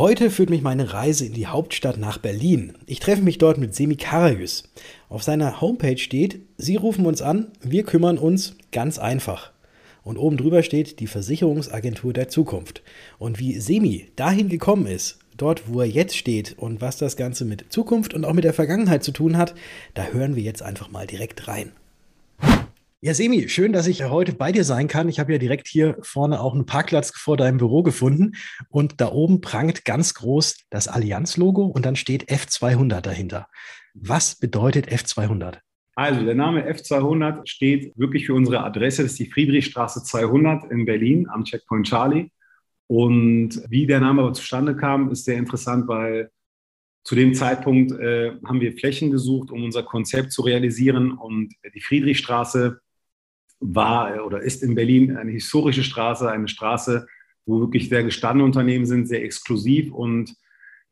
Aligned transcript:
Heute 0.00 0.30
führt 0.30 0.48
mich 0.48 0.62
meine 0.62 0.94
Reise 0.94 1.26
in 1.26 1.34
die 1.34 1.46
Hauptstadt 1.46 1.98
nach 1.98 2.16
Berlin. 2.16 2.72
Ich 2.86 3.00
treffe 3.00 3.20
mich 3.20 3.36
dort 3.36 3.58
mit 3.58 3.74
Semi 3.74 3.96
Karajus. 3.96 4.62
Auf 5.10 5.22
seiner 5.22 5.60
Homepage 5.60 5.98
steht, 5.98 6.40
Sie 6.56 6.76
rufen 6.76 7.04
uns 7.04 7.20
an, 7.20 7.48
wir 7.60 7.82
kümmern 7.82 8.16
uns 8.16 8.56
ganz 8.72 8.98
einfach. 8.98 9.52
Und 10.02 10.16
oben 10.16 10.38
drüber 10.38 10.62
steht 10.62 11.00
die 11.00 11.06
Versicherungsagentur 11.06 12.14
der 12.14 12.30
Zukunft. 12.30 12.82
Und 13.18 13.38
wie 13.40 13.60
Semi 13.60 14.06
dahin 14.16 14.48
gekommen 14.48 14.86
ist, 14.86 15.18
dort 15.36 15.68
wo 15.68 15.82
er 15.82 15.86
jetzt 15.86 16.16
steht 16.16 16.56
und 16.56 16.80
was 16.80 16.96
das 16.96 17.18
Ganze 17.18 17.44
mit 17.44 17.70
Zukunft 17.70 18.14
und 18.14 18.24
auch 18.24 18.32
mit 18.32 18.44
der 18.44 18.54
Vergangenheit 18.54 19.04
zu 19.04 19.12
tun 19.12 19.36
hat, 19.36 19.54
da 19.92 20.04
hören 20.06 20.34
wir 20.34 20.42
jetzt 20.42 20.62
einfach 20.62 20.90
mal 20.90 21.06
direkt 21.06 21.46
rein. 21.46 21.72
Ja, 23.02 23.14
Semi, 23.14 23.48
schön, 23.48 23.72
dass 23.72 23.86
ich 23.86 24.04
heute 24.04 24.34
bei 24.34 24.52
dir 24.52 24.62
sein 24.62 24.86
kann. 24.86 25.08
Ich 25.08 25.18
habe 25.18 25.32
ja 25.32 25.38
direkt 25.38 25.68
hier 25.68 25.96
vorne 26.02 26.38
auch 26.38 26.52
einen 26.52 26.66
Parkplatz 26.66 27.16
vor 27.16 27.38
deinem 27.38 27.56
Büro 27.56 27.82
gefunden 27.82 28.32
und 28.68 29.00
da 29.00 29.10
oben 29.10 29.40
prangt 29.40 29.86
ganz 29.86 30.12
groß 30.12 30.66
das 30.68 30.86
Allianz-Logo 30.86 31.64
und 31.64 31.86
dann 31.86 31.96
steht 31.96 32.30
F200 32.30 33.00
dahinter. 33.00 33.48
Was 33.94 34.38
bedeutet 34.38 34.88
F200? 34.92 35.60
Also 35.94 36.26
der 36.26 36.34
Name 36.34 36.70
F200 36.70 37.46
steht 37.48 37.96
wirklich 37.96 38.26
für 38.26 38.34
unsere 38.34 38.62
Adresse. 38.62 39.02
Das 39.02 39.12
ist 39.12 39.18
die 39.18 39.30
Friedrichstraße 39.30 40.04
200 40.04 40.70
in 40.70 40.84
Berlin 40.84 41.26
am 41.30 41.44
Checkpoint 41.44 41.86
Charlie. 41.86 42.28
Und 42.86 43.62
wie 43.70 43.86
der 43.86 44.00
Name 44.00 44.20
aber 44.20 44.34
zustande 44.34 44.76
kam, 44.76 45.10
ist 45.10 45.24
sehr 45.24 45.38
interessant, 45.38 45.88
weil 45.88 46.30
zu 47.04 47.14
dem 47.14 47.32
Zeitpunkt 47.32 47.92
äh, 47.92 48.32
haben 48.44 48.60
wir 48.60 48.76
Flächen 48.76 49.10
gesucht, 49.10 49.50
um 49.50 49.64
unser 49.64 49.84
Konzept 49.84 50.32
zu 50.32 50.42
realisieren. 50.42 51.12
Und 51.12 51.54
die 51.74 51.80
Friedrichstraße 51.80 52.78
war 53.60 54.16
äh, 54.16 54.18
oder 54.20 54.40
ist 54.40 54.62
in 54.62 54.74
Berlin 54.74 55.16
eine 55.16 55.30
historische 55.30 55.84
Straße, 55.84 56.30
eine 56.30 56.48
Straße, 56.48 57.06
wo 57.46 57.60
wirklich 57.60 57.88
sehr 57.88 58.02
gestandene 58.02 58.44
Unternehmen 58.44 58.86
sind, 58.86 59.06
sehr 59.06 59.22
exklusiv. 59.22 59.92
Und 59.92 60.34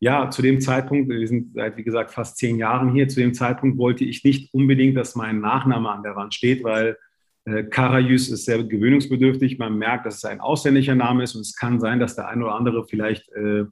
ja, 0.01 0.31
zu 0.31 0.43
dem 0.43 0.61
Zeitpunkt, 0.61 1.09
wir 1.09 1.27
sind 1.27 1.55
seit, 1.55 1.77
wie 1.77 1.85
gesagt, 1.85 2.13
fast 2.13 2.37
zehn 2.39 2.57
Jahren 2.57 2.93
hier, 2.93 3.09
zu 3.09 3.21
dem 3.21 3.35
Zeitpunkt 3.35 3.79
wollte 3.79 4.05
ich 4.05 4.23
nicht 4.23 4.53
unbedingt, 4.55 4.97
dass 4.97 5.17
mein 5.17 5.41
Nachname 5.41 5.91
an 5.91 6.03
der 6.03 6.15
Wand 6.15 6.35
steht, 6.35 6.63
weil 6.63 6.97
äh, 7.45 7.65
Karajus 7.65 8.29
ist 8.29 8.45
sehr 8.45 8.63
gewöhnungsbedürftig. 8.63 9.59
Man 9.59 9.79
merkt, 9.79 10.07
dass 10.07 10.19
es 10.19 10.25
ein 10.25 10.41
ausländischer 10.41 10.95
Name 10.95 11.25
ist 11.25 11.35
und 11.35 11.41
es 11.41 11.57
kann 11.57 11.81
sein, 11.81 11.99
dass 11.99 12.15
der 12.15 12.29
eine 12.29 12.45
oder 12.45 12.55
andere 12.55 12.85
vielleicht 12.87 13.29
äh, 13.33 13.65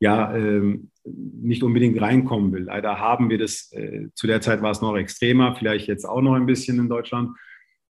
ja 0.00 0.34
äh, 0.34 0.78
nicht 1.04 1.62
unbedingt 1.62 2.00
reinkommen 2.00 2.52
will. 2.52 2.64
Leider 2.64 2.98
haben 2.98 3.28
wir 3.30 3.38
das, 3.38 3.72
äh, 3.72 4.08
zu 4.14 4.26
der 4.26 4.40
Zeit 4.40 4.62
war 4.62 4.70
es 4.70 4.80
noch 4.80 4.96
extremer, 4.96 5.56
vielleicht 5.56 5.88
jetzt 5.88 6.04
auch 6.04 6.22
noch 6.22 6.34
ein 6.34 6.46
bisschen 6.46 6.78
in 6.78 6.88
Deutschland. 6.88 7.30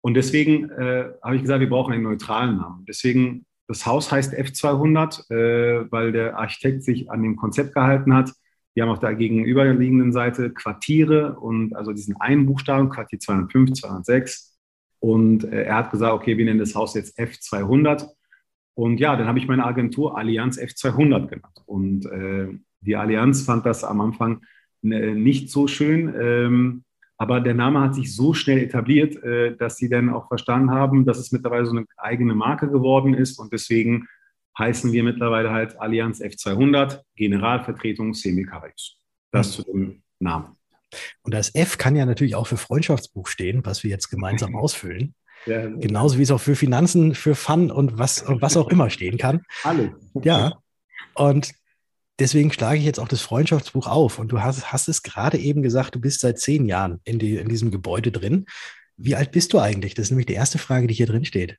Und 0.00 0.14
deswegen 0.14 0.70
äh, 0.70 1.10
habe 1.22 1.36
ich 1.36 1.42
gesagt, 1.42 1.60
wir 1.60 1.68
brauchen 1.68 1.92
einen 1.92 2.04
neutralen 2.04 2.56
Namen. 2.56 2.84
Deswegen, 2.86 3.46
das 3.66 3.84
Haus 3.84 4.10
heißt 4.10 4.34
F200, 4.34 5.30
äh, 5.30 5.90
weil 5.90 6.12
der 6.12 6.38
Architekt 6.38 6.82
sich 6.84 7.10
an 7.10 7.22
dem 7.22 7.36
Konzept 7.36 7.74
gehalten 7.74 8.14
hat. 8.14 8.32
Wir 8.74 8.84
haben 8.84 8.90
auf 8.90 9.00
der 9.00 9.14
gegenüberliegenden 9.14 10.12
Seite 10.12 10.50
Quartiere 10.50 11.38
und 11.40 11.74
also 11.74 11.92
diesen 11.92 12.16
einen 12.20 12.46
Buchstaben, 12.46 12.90
Quartier 12.90 13.18
205, 13.18 13.72
206. 13.72 14.56
Und 15.00 15.44
äh, 15.44 15.64
er 15.64 15.76
hat 15.76 15.90
gesagt, 15.90 16.12
okay, 16.12 16.38
wir 16.38 16.44
nennen 16.44 16.60
das 16.60 16.74
Haus 16.74 16.94
jetzt 16.94 17.18
F200. 17.18 18.06
Und 18.74 19.00
ja, 19.00 19.16
dann 19.16 19.26
habe 19.26 19.40
ich 19.40 19.48
meine 19.48 19.64
Agentur 19.64 20.16
Allianz 20.16 20.58
F200 20.58 21.26
genannt. 21.26 21.62
Und 21.66 22.06
äh, 22.06 22.48
die 22.80 22.94
Allianz 22.94 23.42
fand 23.42 23.66
das 23.66 23.82
am 23.82 24.00
Anfang 24.00 24.42
äh, 24.84 25.14
nicht 25.14 25.50
so 25.50 25.66
schön. 25.66 26.14
Ähm, 26.16 26.84
aber 27.18 27.40
der 27.40 27.54
Name 27.54 27.80
hat 27.80 27.96
sich 27.96 28.14
so 28.14 28.32
schnell 28.32 28.58
etabliert, 28.58 29.22
äh, 29.24 29.56
dass 29.56 29.76
sie 29.76 29.88
dann 29.88 30.08
auch 30.08 30.28
verstanden 30.28 30.70
haben, 30.70 31.04
dass 31.04 31.18
es 31.18 31.32
mittlerweile 31.32 31.66
so 31.66 31.72
eine 31.72 31.84
eigene 31.96 32.34
Marke 32.34 32.68
geworden 32.68 33.12
ist. 33.12 33.40
Und 33.40 33.52
deswegen 33.52 34.06
heißen 34.56 34.92
wir 34.92 35.02
mittlerweile 35.02 35.50
halt 35.50 35.80
Allianz 35.80 36.20
F200, 36.20 37.00
Generalvertretung 37.16 38.14
Semikarius. 38.14 38.98
Das 39.32 39.50
zu 39.52 39.64
dem 39.64 40.02
Namen. 40.20 40.56
Und 41.22 41.34
das 41.34 41.54
F 41.54 41.76
kann 41.76 41.96
ja 41.96 42.06
natürlich 42.06 42.36
auch 42.36 42.46
für 42.46 42.56
Freundschaftsbuch 42.56 43.26
stehen, 43.26 43.66
was 43.66 43.82
wir 43.82 43.90
jetzt 43.90 44.10
gemeinsam 44.10 44.54
ausfüllen. 44.56 45.14
Ja. 45.46 45.66
Genauso 45.66 46.18
wie 46.18 46.22
es 46.22 46.30
auch 46.30 46.40
für 46.40 46.56
Finanzen, 46.56 47.14
für 47.14 47.34
Fun 47.34 47.70
und 47.70 47.98
was, 47.98 48.24
was 48.26 48.56
auch 48.56 48.68
immer 48.68 48.90
stehen 48.90 49.18
kann. 49.18 49.42
Alle. 49.64 49.96
Ja. 50.22 50.52
Und 51.14 51.52
deswegen 52.18 52.52
schlage 52.52 52.78
ich 52.78 52.84
jetzt 52.84 52.98
auch 52.98 53.08
das 53.08 53.20
Freundschaftsbuch 53.20 53.86
auf. 53.86 54.18
Und 54.18 54.32
du 54.32 54.40
hast, 54.40 54.72
hast 54.72 54.88
es 54.88 55.02
gerade 55.02 55.38
eben 55.38 55.62
gesagt, 55.62 55.94
du 55.94 56.00
bist 56.00 56.20
seit 56.20 56.38
zehn 56.38 56.66
Jahren 56.66 57.00
in, 57.04 57.18
die, 57.18 57.36
in 57.36 57.48
diesem 57.48 57.70
Gebäude 57.70 58.12
drin. 58.12 58.46
Wie 58.96 59.14
alt 59.14 59.30
bist 59.30 59.52
du 59.52 59.58
eigentlich? 59.58 59.94
Das 59.94 60.06
ist 60.06 60.10
nämlich 60.10 60.26
die 60.26 60.34
erste 60.34 60.58
Frage, 60.58 60.86
die 60.86 60.94
hier 60.94 61.06
drin 61.06 61.24
steht. 61.24 61.56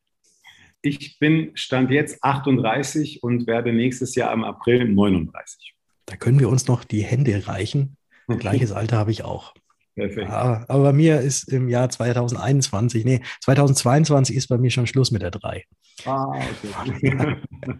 Ich 0.81 1.19
bin 1.19 1.51
Stand 1.55 1.91
jetzt 1.91 2.23
38 2.23 3.23
und 3.23 3.47
werde 3.47 3.73
nächstes 3.73 4.15
Jahr 4.15 4.31
im 4.33 4.43
April 4.43 4.87
39. 4.87 5.73
Da 6.05 6.15
können 6.15 6.39
wir 6.39 6.49
uns 6.49 6.67
noch 6.67 6.83
die 6.83 7.03
Hände 7.03 7.47
reichen. 7.47 7.97
Gleiches 8.27 8.71
Alter 8.71 8.97
habe 8.97 9.11
ich 9.11 9.23
auch. 9.23 9.53
Perfekt. 9.95 10.29
Ja, 10.29 10.63
aber 10.69 10.83
bei 10.83 10.93
mir 10.93 11.19
ist 11.19 11.51
im 11.51 11.67
Jahr 11.67 11.89
2021, 11.89 13.03
nee, 13.03 13.21
2022 13.41 14.35
ist 14.35 14.47
bei 14.47 14.57
mir 14.57 14.71
schon 14.71 14.87
Schluss 14.87 15.11
mit 15.11 15.21
der 15.21 15.31
3. 15.31 15.65
Ah, 16.05 16.39
okay. 16.87 17.37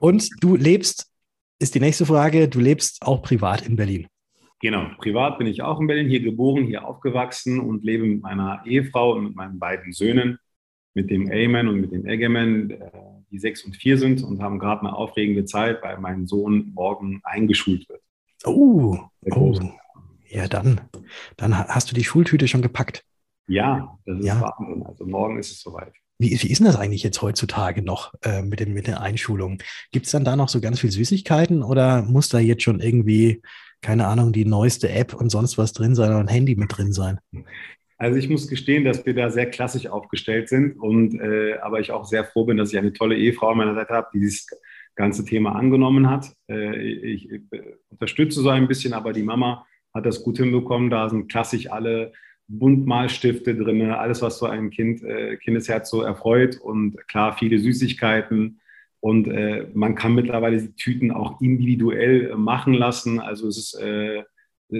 Und 0.00 0.28
du 0.40 0.56
lebst 0.56 1.11
ist 1.62 1.74
die 1.74 1.80
nächste 1.80 2.06
Frage. 2.06 2.48
Du 2.48 2.60
lebst 2.60 3.02
auch 3.02 3.22
privat 3.22 3.66
in 3.66 3.76
Berlin. 3.76 4.06
Genau, 4.60 4.86
privat 4.98 5.38
bin 5.38 5.46
ich 5.46 5.62
auch 5.62 5.80
in 5.80 5.86
Berlin, 5.86 6.08
hier 6.08 6.20
geboren, 6.20 6.64
hier 6.64 6.86
aufgewachsen 6.86 7.58
und 7.58 7.82
lebe 7.84 8.04
mit 8.04 8.22
meiner 8.22 8.62
Ehefrau 8.64 9.14
und 9.14 9.24
mit 9.24 9.34
meinen 9.34 9.58
beiden 9.58 9.92
Söhnen, 9.92 10.38
mit 10.94 11.10
dem 11.10 11.30
Ayman 11.30 11.66
und 11.66 11.80
mit 11.80 11.92
dem 11.92 12.06
Egeman, 12.06 12.70
äh, 12.70 12.90
die 13.30 13.38
sechs 13.38 13.64
und 13.64 13.74
vier 13.74 13.98
sind 13.98 14.22
und 14.22 14.40
haben 14.40 14.58
gerade 14.60 14.82
eine 14.82 14.94
aufregende 14.94 15.46
Zeit, 15.46 15.82
weil 15.82 15.98
mein 15.98 16.26
Sohn 16.26 16.70
morgen 16.74 17.20
eingeschult 17.24 17.88
wird. 17.88 18.02
Oh, 18.44 18.98
oh. 19.32 19.58
ja, 20.28 20.46
dann, 20.46 20.80
dann 21.36 21.58
hast 21.58 21.90
du 21.90 21.94
die 21.94 22.04
Schultüte 22.04 22.46
schon 22.46 22.62
gepackt. 22.62 23.04
Ja, 23.48 23.98
das 24.04 24.20
ist 24.20 24.26
ja. 24.26 24.40
Wahnsinn. 24.40 24.86
Also 24.86 25.06
morgen 25.06 25.38
ist 25.38 25.50
es 25.50 25.60
soweit. 25.60 25.92
Wie, 26.22 26.30
wie 26.40 26.52
ist 26.52 26.58
denn 26.58 26.66
das 26.66 26.76
eigentlich 26.76 27.02
jetzt 27.02 27.20
heutzutage 27.20 27.82
noch 27.82 28.14
äh, 28.22 28.42
mit, 28.42 28.60
dem, 28.60 28.72
mit 28.72 28.86
der 28.86 29.00
Einschulung? 29.00 29.58
Gibt 29.90 30.06
es 30.06 30.12
dann 30.12 30.24
da 30.24 30.36
noch 30.36 30.48
so 30.48 30.60
ganz 30.60 30.78
viel 30.78 30.92
Süßigkeiten 30.92 31.64
oder 31.64 32.02
muss 32.02 32.28
da 32.28 32.38
jetzt 32.38 32.62
schon 32.62 32.78
irgendwie, 32.78 33.42
keine 33.80 34.06
Ahnung, 34.06 34.32
die 34.32 34.44
neueste 34.44 34.88
App 34.88 35.14
und 35.14 35.30
sonst 35.30 35.58
was 35.58 35.72
drin 35.72 35.96
sein 35.96 36.10
oder 36.10 36.20
ein 36.20 36.28
Handy 36.28 36.54
mit 36.54 36.76
drin 36.76 36.92
sein? 36.92 37.18
Also 37.98 38.18
ich 38.18 38.28
muss 38.28 38.46
gestehen, 38.46 38.84
dass 38.84 39.04
wir 39.04 39.14
da 39.14 39.30
sehr 39.30 39.50
klassisch 39.50 39.88
aufgestellt 39.88 40.48
sind 40.48 40.78
und 40.78 41.20
äh, 41.20 41.54
aber 41.60 41.80
ich 41.80 41.90
auch 41.90 42.04
sehr 42.04 42.24
froh 42.24 42.44
bin, 42.44 42.56
dass 42.56 42.72
ich 42.72 42.78
eine 42.78 42.92
tolle 42.92 43.16
Ehefrau 43.16 43.50
an 43.50 43.58
meiner 43.58 43.74
Seite 43.74 43.92
habe, 43.92 44.08
die 44.14 44.20
dieses 44.20 44.46
ganze 44.94 45.24
Thema 45.24 45.56
angenommen 45.56 46.08
hat. 46.08 46.32
Äh, 46.48 46.76
ich, 46.82 47.30
ich 47.30 47.42
unterstütze 47.90 48.40
so 48.40 48.48
ein 48.48 48.68
bisschen, 48.68 48.92
aber 48.92 49.12
die 49.12 49.22
Mama 49.24 49.66
hat 49.92 50.06
das 50.06 50.22
gut 50.22 50.38
hinbekommen. 50.38 50.88
Da 50.88 51.08
sind 51.08 51.30
klassisch 51.30 51.70
alle 51.70 52.12
Buntmalstifte 52.58 53.54
drin, 53.54 53.82
alles, 53.90 54.22
was 54.22 54.38
so 54.38 54.46
ein 54.46 54.70
Kind, 54.70 55.02
äh, 55.02 55.36
Kindesherz 55.36 55.90
so 55.90 56.02
erfreut 56.02 56.58
und 56.60 56.96
klar, 57.08 57.36
viele 57.36 57.58
Süßigkeiten. 57.58 58.60
Und 59.00 59.26
äh, 59.26 59.66
man 59.74 59.94
kann 59.94 60.14
mittlerweile 60.14 60.62
die 60.62 60.74
Tüten 60.74 61.10
auch 61.10 61.40
individuell 61.40 62.30
äh, 62.30 62.36
machen 62.36 62.74
lassen. 62.74 63.18
Also 63.18 63.48
es 63.48 63.56
ist 63.56 63.74
äh, 63.80 64.22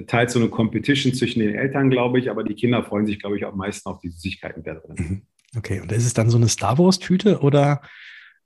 teils 0.06 0.34
so 0.34 0.38
eine 0.38 0.48
Competition 0.48 1.12
zwischen 1.14 1.40
den 1.40 1.54
Eltern, 1.54 1.90
glaube 1.90 2.19
ich, 2.19 2.30
aber 2.30 2.44
die 2.44 2.54
Kinder 2.54 2.84
freuen 2.84 3.06
sich, 3.06 3.19
glaube 3.19 3.36
ich, 3.36 3.44
am 3.44 3.56
meisten 3.56 3.88
auf 3.88 3.98
die 4.00 4.10
Süßigkeiten 4.10 4.62
da 4.62 4.74
drin. 4.74 4.96
Mhm. 4.96 5.22
Okay, 5.56 5.80
und 5.80 5.92
ist 5.92 6.06
es 6.06 6.14
dann 6.14 6.30
so 6.30 6.38
eine 6.38 6.48
Star 6.48 6.78
Wars-Tüte 6.78 7.40
oder 7.40 7.82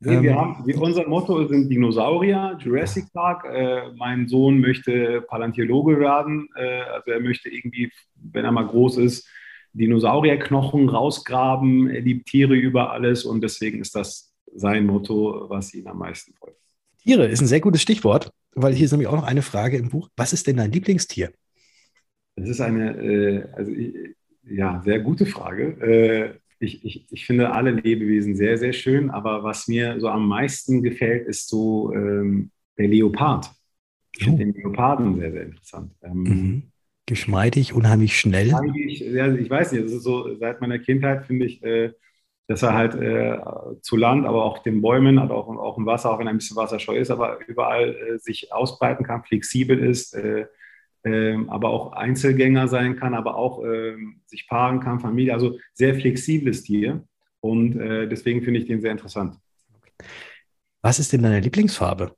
Nee, 0.01 0.23
wir 0.23 0.31
ähm, 0.31 0.37
haben, 0.37 0.67
wir, 0.67 0.81
unser 0.81 1.09
Motto 1.09 1.47
sind 1.47 1.71
Dinosaurier, 1.71 2.59
Jurassic 2.61 3.11
Park. 3.13 3.45
Äh, 3.47 3.93
mein 3.97 4.29
Sohn 4.29 4.61
möchte 4.61 5.23
Paläontologe 5.23 5.99
werden. 5.99 6.49
Äh, 6.55 6.83
also 6.83 7.13
er 7.13 7.21
möchte 7.21 7.49
irgendwie, 7.49 7.91
wenn 8.15 8.45
er 8.45 8.53
mal 8.53 8.67
groß 8.67 8.99
ist, 8.99 9.27
Dinosaurierknochen 9.73 10.89
rausgraben. 10.89 11.89
Er 11.89 12.03
liebt 12.03 12.29
Tiere 12.29 12.55
über 12.55 12.93
alles 12.93 13.25
und 13.25 13.43
deswegen 13.43 13.81
ist 13.81 13.95
das 13.95 14.35
sein 14.55 14.85
Motto, 14.87 15.47
was 15.49 15.73
ihn 15.73 15.87
am 15.87 15.99
meisten 15.99 16.35
freut. 16.35 16.57
Tiere 17.03 17.27
ist 17.27 17.41
ein 17.41 17.47
sehr 17.47 17.61
gutes 17.61 17.81
Stichwort, 17.81 18.31
weil 18.55 18.75
hier 18.75 18.85
ist 18.85 18.93
nämlich 18.93 19.09
auch 19.09 19.17
noch 19.17 19.27
eine 19.27 19.43
Frage 19.43 19.79
im 19.79 19.89
Buch. 19.89 20.09
Was 20.17 20.33
ist 20.33 20.47
denn 20.47 20.59
dein 20.59 20.73
Lieblingstier? 20.73 21.33
Das 22.37 22.51
ist 22.51 22.61
eine, 22.61 22.97
äh, 23.03 23.45
also 23.55 23.73
ja, 24.45 24.83
sehr 24.85 25.01
gute 25.01 25.25
Frage. 25.25 26.39
Ich, 26.59 26.85
ich, 26.85 27.07
ich 27.11 27.27
finde 27.27 27.53
alle 27.53 27.73
Lebewesen 27.73 28.37
sehr, 28.37 28.57
sehr 28.59 28.73
schön, 28.73 29.11
aber 29.11 29.43
was 29.43 29.69
mir 29.69 30.01
so 30.01 30.09
am 30.09 30.27
meisten 30.27 30.83
gefällt, 30.83 31.27
ist 31.27 31.49
so 31.49 31.93
ähm, 31.95 32.51
Der 32.79 32.89
Leopard. 32.89 33.51
Ich 34.17 34.25
finde 34.25 34.43
oh. 34.43 34.45
den 34.47 34.55
Leoparden 34.55 35.15
sehr, 35.17 35.33
sehr 35.33 35.43
interessant. 35.43 35.93
Ähm, 36.03 36.23
mhm. 36.23 36.63
Geschmeidig, 37.05 37.73
unheimlich 37.73 38.19
schnell. 38.19 38.53
Ich, 38.75 39.01
ja, 39.01 39.33
ich 39.33 39.49
weiß 39.49 39.73
nicht, 39.73 39.85
es 39.85 39.93
ist 39.93 40.03
so, 40.03 40.35
seit 40.39 40.61
meiner 40.61 40.79
Kindheit 40.79 41.27
finde 41.27 41.47
ich, 41.47 41.63
äh, 41.63 41.93
dass 42.49 42.63
er 42.63 42.75
halt 42.75 42.95
äh, 42.95 43.39
zu 43.81 43.97
Land, 43.97 44.27
aber 44.27 44.45
auch 44.45 44.59
den 44.59 44.81
Bäumen, 44.81 45.19
aber 45.19 45.37
auch, 45.37 45.49
auch 45.49 45.79
im 45.79 45.87
Wasser, 45.87 46.11
auch 46.11 46.19
wenn 46.19 46.27
er 46.27 46.31
ein 46.31 46.39
bisschen 46.39 46.57
wasserscheu 46.57 46.97
ist, 46.97 47.11
aber 47.11 47.39
überall 47.47 47.95
äh, 47.95 48.19
sich 48.19 48.53
ausbreiten 48.53 49.05
kann, 49.05 49.25
flexibel 49.25 49.79
ist, 49.79 50.15
äh, 50.15 50.47
aber 51.49 51.71
auch 51.71 51.93
Einzelgänger 51.93 52.69
sein 52.69 52.97
kann, 52.97 53.15
aber 53.15 53.37
auch 53.37 53.65
ähm, 53.65 54.21
sich 54.27 54.49
paaren 54.49 54.81
kann, 54.81 55.01
Familie, 55.01 55.33
also 55.33 55.59
sehr 55.75 55.95
flexibles 55.95 56.63
Tier. 56.63 57.05
Und 57.41 57.79
äh, 57.79 58.09
deswegen 58.09 58.43
finde 58.43 58.61
ich 58.61 58.67
den 58.67 58.81
sehr 58.81 58.93
interessant. 58.93 59.37
Was 60.83 60.99
ist 60.99 61.13
denn 61.13 61.23
deine 61.23 61.41
Lieblingsfarbe? 61.41 62.15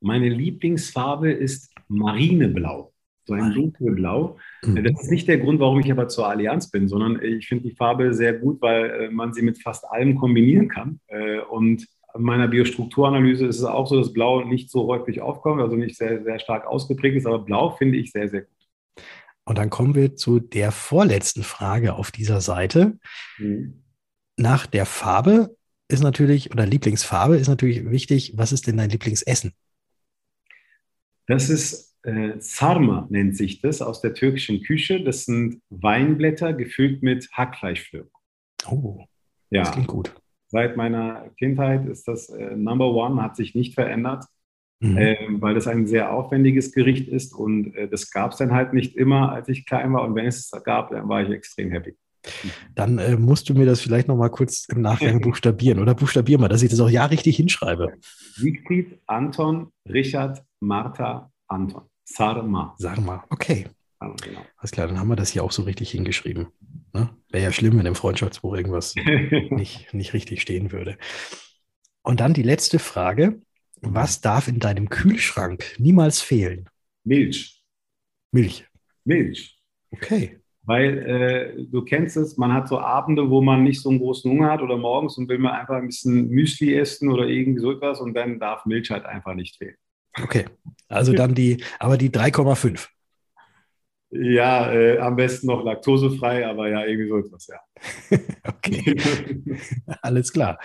Meine 0.00 0.28
Lieblingsfarbe 0.28 1.30
ist 1.30 1.72
Marineblau 1.88 2.92
so 3.30 3.34
ein 3.34 3.52
dunkelblau. 3.54 4.38
Mhm. 4.64 4.84
Das 4.84 5.04
ist 5.04 5.10
nicht 5.10 5.28
der 5.28 5.38
Grund, 5.38 5.60
warum 5.60 5.80
ich 5.80 5.90
aber 5.90 6.08
zur 6.08 6.28
Allianz 6.28 6.70
bin, 6.70 6.88
sondern 6.88 7.22
ich 7.22 7.46
finde 7.46 7.68
die 7.68 7.74
Farbe 7.74 8.12
sehr 8.12 8.34
gut, 8.34 8.60
weil 8.60 8.90
äh, 8.90 9.10
man 9.10 9.32
sie 9.32 9.42
mit 9.42 9.62
fast 9.62 9.84
allem 9.88 10.16
kombinieren 10.16 10.68
kann. 10.68 11.00
Äh, 11.06 11.38
und 11.40 11.86
meiner 12.16 12.48
Biostrukturanalyse 12.48 13.46
ist 13.46 13.58
es 13.58 13.64
auch 13.64 13.86
so, 13.86 13.98
dass 13.98 14.12
Blau 14.12 14.44
nicht 14.44 14.70
so 14.70 14.86
häufig 14.86 15.20
aufkommt, 15.20 15.60
also 15.60 15.76
nicht 15.76 15.96
sehr, 15.96 16.22
sehr 16.22 16.38
stark 16.38 16.66
ausgeprägt 16.66 17.16
ist, 17.16 17.26
aber 17.26 17.40
Blau 17.40 17.70
finde 17.70 17.98
ich 17.98 18.12
sehr, 18.12 18.28
sehr 18.28 18.42
gut. 18.42 19.04
Und 19.44 19.58
dann 19.58 19.70
kommen 19.70 19.94
wir 19.94 20.16
zu 20.16 20.38
der 20.38 20.70
vorletzten 20.70 21.42
Frage 21.42 21.94
auf 21.94 22.10
dieser 22.10 22.40
Seite. 22.40 22.98
Mhm. 23.38 23.82
Nach 24.36 24.66
der 24.66 24.86
Farbe 24.86 25.56
ist 25.88 26.02
natürlich, 26.02 26.52
oder 26.52 26.66
Lieblingsfarbe 26.66 27.36
ist 27.36 27.48
natürlich 27.48 27.90
wichtig, 27.90 28.34
was 28.36 28.52
ist 28.52 28.66
denn 28.66 28.76
dein 28.76 28.90
Lieblingsessen? 28.90 29.52
Das 31.26 31.50
ist 31.50 31.90
äh, 32.02 32.34
Sarma 32.38 33.06
nennt 33.10 33.36
sich 33.36 33.60
das 33.60 33.82
aus 33.82 34.00
der 34.00 34.14
türkischen 34.14 34.62
Küche. 34.62 35.02
Das 35.02 35.24
sind 35.24 35.60
Weinblätter 35.68 36.52
gefüllt 36.54 37.02
mit 37.02 37.30
Hackfleischflöcken. 37.32 38.10
Oh, 38.66 39.04
ja. 39.50 39.62
das 39.62 39.72
klingt 39.72 39.88
gut. 39.88 40.14
Seit 40.50 40.76
meiner 40.76 41.30
Kindheit 41.38 41.86
ist 41.86 42.08
das 42.08 42.28
äh, 42.28 42.56
Number 42.56 42.92
One, 42.92 43.22
hat 43.22 43.36
sich 43.36 43.54
nicht 43.54 43.74
verändert, 43.74 44.24
mhm. 44.80 44.96
äh, 44.96 45.16
weil 45.30 45.54
das 45.54 45.68
ein 45.68 45.86
sehr 45.86 46.12
aufwendiges 46.12 46.72
Gericht 46.72 47.08
ist 47.08 47.32
und 47.34 47.74
äh, 47.76 47.88
das 47.88 48.10
gab 48.10 48.32
es 48.32 48.38
dann 48.38 48.52
halt 48.52 48.72
nicht 48.72 48.96
immer, 48.96 49.30
als 49.32 49.48
ich 49.48 49.64
klein 49.64 49.92
war. 49.92 50.02
Und 50.02 50.16
wenn 50.16 50.26
es 50.26 50.52
es 50.52 50.64
gab, 50.64 50.90
dann 50.90 51.08
war 51.08 51.22
ich 51.22 51.30
extrem 51.30 51.70
happy. 51.70 51.94
Dann 52.74 52.98
äh, 52.98 53.16
musst 53.16 53.48
du 53.48 53.54
mir 53.54 53.64
das 53.64 53.80
vielleicht 53.80 54.08
noch 54.08 54.16
mal 54.16 54.28
kurz 54.28 54.66
im 54.68 54.80
Nachgang 54.80 55.20
buchstabieren 55.22 55.78
oder 55.78 55.94
buchstabier 55.94 56.38
mal, 56.38 56.48
dass 56.48 56.62
ich 56.62 56.70
das 56.70 56.80
auch 56.80 56.90
ja 56.90 57.06
richtig 57.06 57.36
hinschreibe. 57.36 57.94
Siegfried, 58.34 58.98
Anton, 59.06 59.68
Richard, 59.88 60.42
Martha, 60.60 61.30
Anton. 61.46 61.82
Sarma. 62.04 62.74
Sarma, 62.76 63.24
okay. 63.30 63.66
Ja, 64.00 64.14
genau. 64.22 64.44
Alles 64.56 64.70
klar, 64.70 64.86
dann 64.86 64.98
haben 64.98 65.08
wir 65.08 65.16
das 65.16 65.30
hier 65.30 65.44
auch 65.44 65.52
so 65.52 65.62
richtig 65.62 65.90
hingeschrieben. 65.90 66.48
Ne? 66.92 67.10
Wäre 67.30 67.44
ja 67.44 67.52
schlimm, 67.52 67.78
wenn 67.78 67.86
im 67.86 67.94
Freundschaftsbuch 67.94 68.54
irgendwas 68.54 68.94
nicht, 69.50 69.92
nicht 69.92 70.12
richtig 70.12 70.42
stehen 70.42 70.72
würde. 70.72 70.96
Und 72.02 72.20
dann 72.20 72.34
die 72.34 72.42
letzte 72.42 72.78
Frage. 72.78 73.40
Was 73.82 74.20
darf 74.20 74.46
in 74.46 74.58
deinem 74.58 74.90
Kühlschrank 74.90 75.64
niemals 75.78 76.20
fehlen? 76.20 76.68
Milch. 77.02 77.64
Milch. 78.30 78.66
Milch. 79.04 79.58
Okay. 79.90 80.38
Weil 80.62 80.98
äh, 80.98 81.64
du 81.64 81.82
kennst 81.82 82.16
es, 82.18 82.36
man 82.36 82.52
hat 82.52 82.68
so 82.68 82.78
Abende, 82.78 83.30
wo 83.30 83.40
man 83.40 83.64
nicht 83.64 83.80
so 83.80 83.88
einen 83.88 83.98
großen 83.98 84.30
Hunger 84.30 84.50
hat 84.50 84.60
oder 84.60 84.76
morgens 84.76 85.16
und 85.16 85.28
will 85.28 85.38
man 85.38 85.52
einfach 85.52 85.76
ein 85.76 85.86
bisschen 85.86 86.28
Müsli 86.28 86.74
essen 86.74 87.10
oder 87.10 87.26
irgendwie 87.26 87.60
so 87.60 87.72
etwas 87.72 88.00
und 88.00 88.12
dann 88.14 88.38
darf 88.38 88.66
Milch 88.66 88.90
halt 88.90 89.06
einfach 89.06 89.34
nicht 89.34 89.56
fehlen. 89.56 89.76
Okay, 90.22 90.44
also 90.88 91.12
dann 91.14 91.34
die, 91.34 91.64
aber 91.78 91.96
die 91.96 92.10
3,5. 92.10 92.86
Ja, 94.10 94.72
äh, 94.72 94.98
am 94.98 95.14
besten 95.16 95.46
noch 95.46 95.64
laktosefrei, 95.64 96.46
aber 96.46 96.68
ja, 96.68 96.84
irgendwie 96.84 97.08
so 97.08 97.18
etwas, 97.18 97.46
ja. 97.46 97.60
okay, 98.48 98.96
alles 100.02 100.32
klar. 100.32 100.58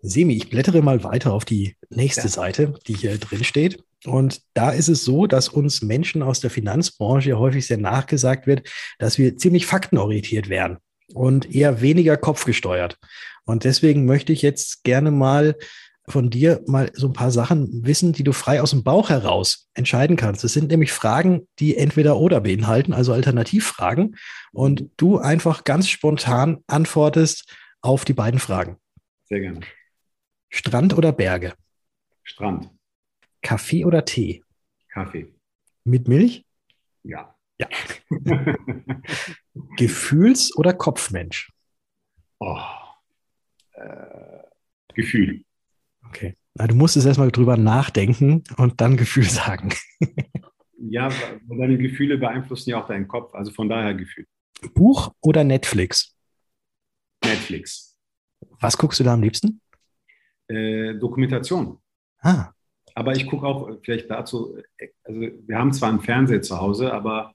Semi, 0.00 0.36
ich 0.36 0.48
blättere 0.48 0.80
mal 0.80 1.04
weiter 1.04 1.32
auf 1.32 1.44
die 1.44 1.76
nächste 1.90 2.22
ja. 2.22 2.28
Seite, 2.28 2.74
die 2.86 2.94
hier 2.94 3.18
drin 3.18 3.44
steht. 3.44 3.82
Und 4.04 4.42
da 4.54 4.70
ist 4.70 4.88
es 4.88 5.04
so, 5.04 5.26
dass 5.26 5.48
uns 5.48 5.82
Menschen 5.82 6.22
aus 6.22 6.40
der 6.40 6.50
Finanzbranche 6.50 7.38
häufig 7.38 7.66
sehr 7.66 7.78
nachgesagt 7.78 8.46
wird, 8.46 8.68
dass 8.98 9.18
wir 9.18 9.36
ziemlich 9.36 9.66
faktenorientiert 9.66 10.48
werden 10.48 10.78
und 11.14 11.52
eher 11.54 11.80
weniger 11.80 12.16
kopfgesteuert. 12.16 12.96
Und 13.44 13.64
deswegen 13.64 14.04
möchte 14.04 14.32
ich 14.32 14.42
jetzt 14.42 14.84
gerne 14.84 15.10
mal 15.10 15.56
von 16.08 16.30
dir 16.30 16.62
mal 16.66 16.90
so 16.94 17.06
ein 17.06 17.12
paar 17.12 17.30
Sachen 17.30 17.84
wissen, 17.84 18.12
die 18.12 18.24
du 18.24 18.32
frei 18.32 18.60
aus 18.62 18.70
dem 18.70 18.82
Bauch 18.84 19.10
heraus 19.10 19.68
entscheiden 19.74 20.16
kannst. 20.16 20.44
Es 20.44 20.52
sind 20.52 20.70
nämlich 20.70 20.92
Fragen, 20.92 21.48
die 21.58 21.76
entweder 21.76 22.18
oder 22.18 22.40
beinhalten, 22.40 22.92
also 22.92 23.12
Alternativfragen. 23.12 24.16
Und 24.52 24.90
du 24.96 25.18
einfach 25.18 25.64
ganz 25.64 25.88
spontan 25.88 26.64
antwortest 26.66 27.54
auf 27.80 28.04
die 28.04 28.14
beiden 28.14 28.40
Fragen. 28.40 28.78
Sehr 29.24 29.40
gerne. 29.40 29.60
Strand 30.50 30.96
oder 30.96 31.12
Berge? 31.12 31.54
Strand. 32.22 32.70
Kaffee 33.42 33.84
oder 33.84 34.04
Tee? 34.04 34.42
Kaffee. 34.88 35.32
Mit 35.84 36.08
Milch? 36.08 36.44
Ja. 37.02 37.34
Ja. 37.58 37.68
Gefühls- 39.76 40.56
oder 40.56 40.72
Kopfmensch? 40.72 41.52
Oh. 42.38 42.60
Äh, 43.72 44.42
Gefühl. 44.94 45.44
Okay. 46.08 46.36
Na, 46.54 46.66
du 46.66 46.74
musst 46.74 46.96
es 46.96 47.06
erstmal 47.06 47.30
drüber 47.30 47.56
nachdenken 47.56 48.42
und 48.56 48.80
dann 48.80 48.96
Gefühl 48.96 49.24
sagen. 49.24 49.70
ja, 50.78 51.08
deine 51.48 51.78
Gefühle 51.78 52.18
beeinflussen 52.18 52.70
ja 52.70 52.82
auch 52.82 52.88
deinen 52.88 53.06
Kopf. 53.06 53.34
Also 53.34 53.52
von 53.52 53.68
daher 53.68 53.94
Gefühl. 53.94 54.26
Buch 54.74 55.12
oder 55.20 55.44
Netflix? 55.44 56.16
Netflix. 57.24 57.96
Was 58.60 58.76
guckst 58.76 58.98
du 58.98 59.04
da 59.04 59.14
am 59.14 59.22
liebsten? 59.22 59.60
Äh, 60.48 60.94
Dokumentation. 60.94 61.78
Ah. 62.20 62.50
Aber 62.94 63.12
ich 63.12 63.26
gucke 63.26 63.46
auch 63.46 63.78
vielleicht 63.82 64.10
dazu, 64.10 64.58
also 65.04 65.20
wir 65.20 65.58
haben 65.58 65.72
zwar 65.72 65.90
einen 65.90 66.00
Fernseher 66.00 66.42
zu 66.42 66.58
Hause, 66.60 66.92
aber 66.92 67.34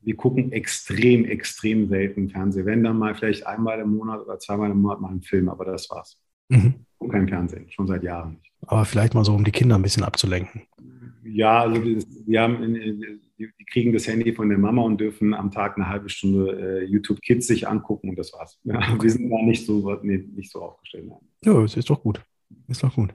wir 0.00 0.16
gucken 0.16 0.50
extrem, 0.50 1.24
extrem 1.24 1.88
selten 1.88 2.30
Fernsehen. 2.30 2.66
Wenn 2.66 2.82
dann 2.82 2.98
mal 2.98 3.14
vielleicht 3.14 3.46
einmal 3.46 3.78
im 3.78 3.96
Monat 3.96 4.20
oder 4.22 4.38
zweimal 4.40 4.70
im 4.72 4.78
Monat 4.78 5.00
mal 5.00 5.10
einen 5.10 5.22
Film, 5.22 5.48
aber 5.48 5.64
das 5.64 5.88
war's. 5.90 6.18
Mhm 6.48 6.85
kein 7.08 7.28
Fernsehen, 7.28 7.70
schon 7.70 7.86
seit 7.86 8.02
Jahren 8.02 8.34
nicht. 8.34 8.52
Aber 8.66 8.84
vielleicht 8.84 9.14
mal 9.14 9.24
so, 9.24 9.34
um 9.34 9.44
die 9.44 9.52
Kinder 9.52 9.76
ein 9.76 9.82
bisschen 9.82 10.04
abzulenken. 10.04 10.62
Ja, 11.24 11.62
also 11.62 11.82
wir 11.84 12.40
haben, 12.40 12.62
die, 13.38 13.50
kriegen 13.70 13.92
das 13.92 14.06
Handy 14.06 14.32
von 14.32 14.48
der 14.48 14.58
Mama 14.58 14.82
und 14.82 15.00
dürfen 15.00 15.34
am 15.34 15.50
Tag 15.50 15.76
eine 15.76 15.88
halbe 15.88 16.08
Stunde 16.08 16.82
äh, 16.82 16.84
YouTube 16.84 17.20
Kids 17.20 17.46
sich 17.46 17.68
angucken 17.68 18.10
und 18.10 18.16
das 18.16 18.32
war's. 18.32 18.58
Ja, 18.64 18.78
okay. 18.78 19.02
Wir 19.02 19.10
sind 19.10 19.30
da 19.30 19.42
nicht 19.42 19.66
so, 19.66 19.98
nee, 20.02 20.18
nicht 20.18 20.50
so 20.50 20.62
aufgestellt. 20.62 21.10
Ja, 21.44 21.62
es 21.62 21.76
ist 21.76 21.90
doch 21.90 22.02
gut. 22.02 22.22
Ist 22.68 22.82
doch 22.82 22.94
gut. 22.94 23.14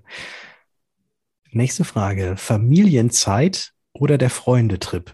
Nächste 1.52 1.84
Frage. 1.84 2.36
Familienzeit 2.38 3.74
oder 3.94 4.18
der 4.18 4.30
Freundetrip? 4.30 5.14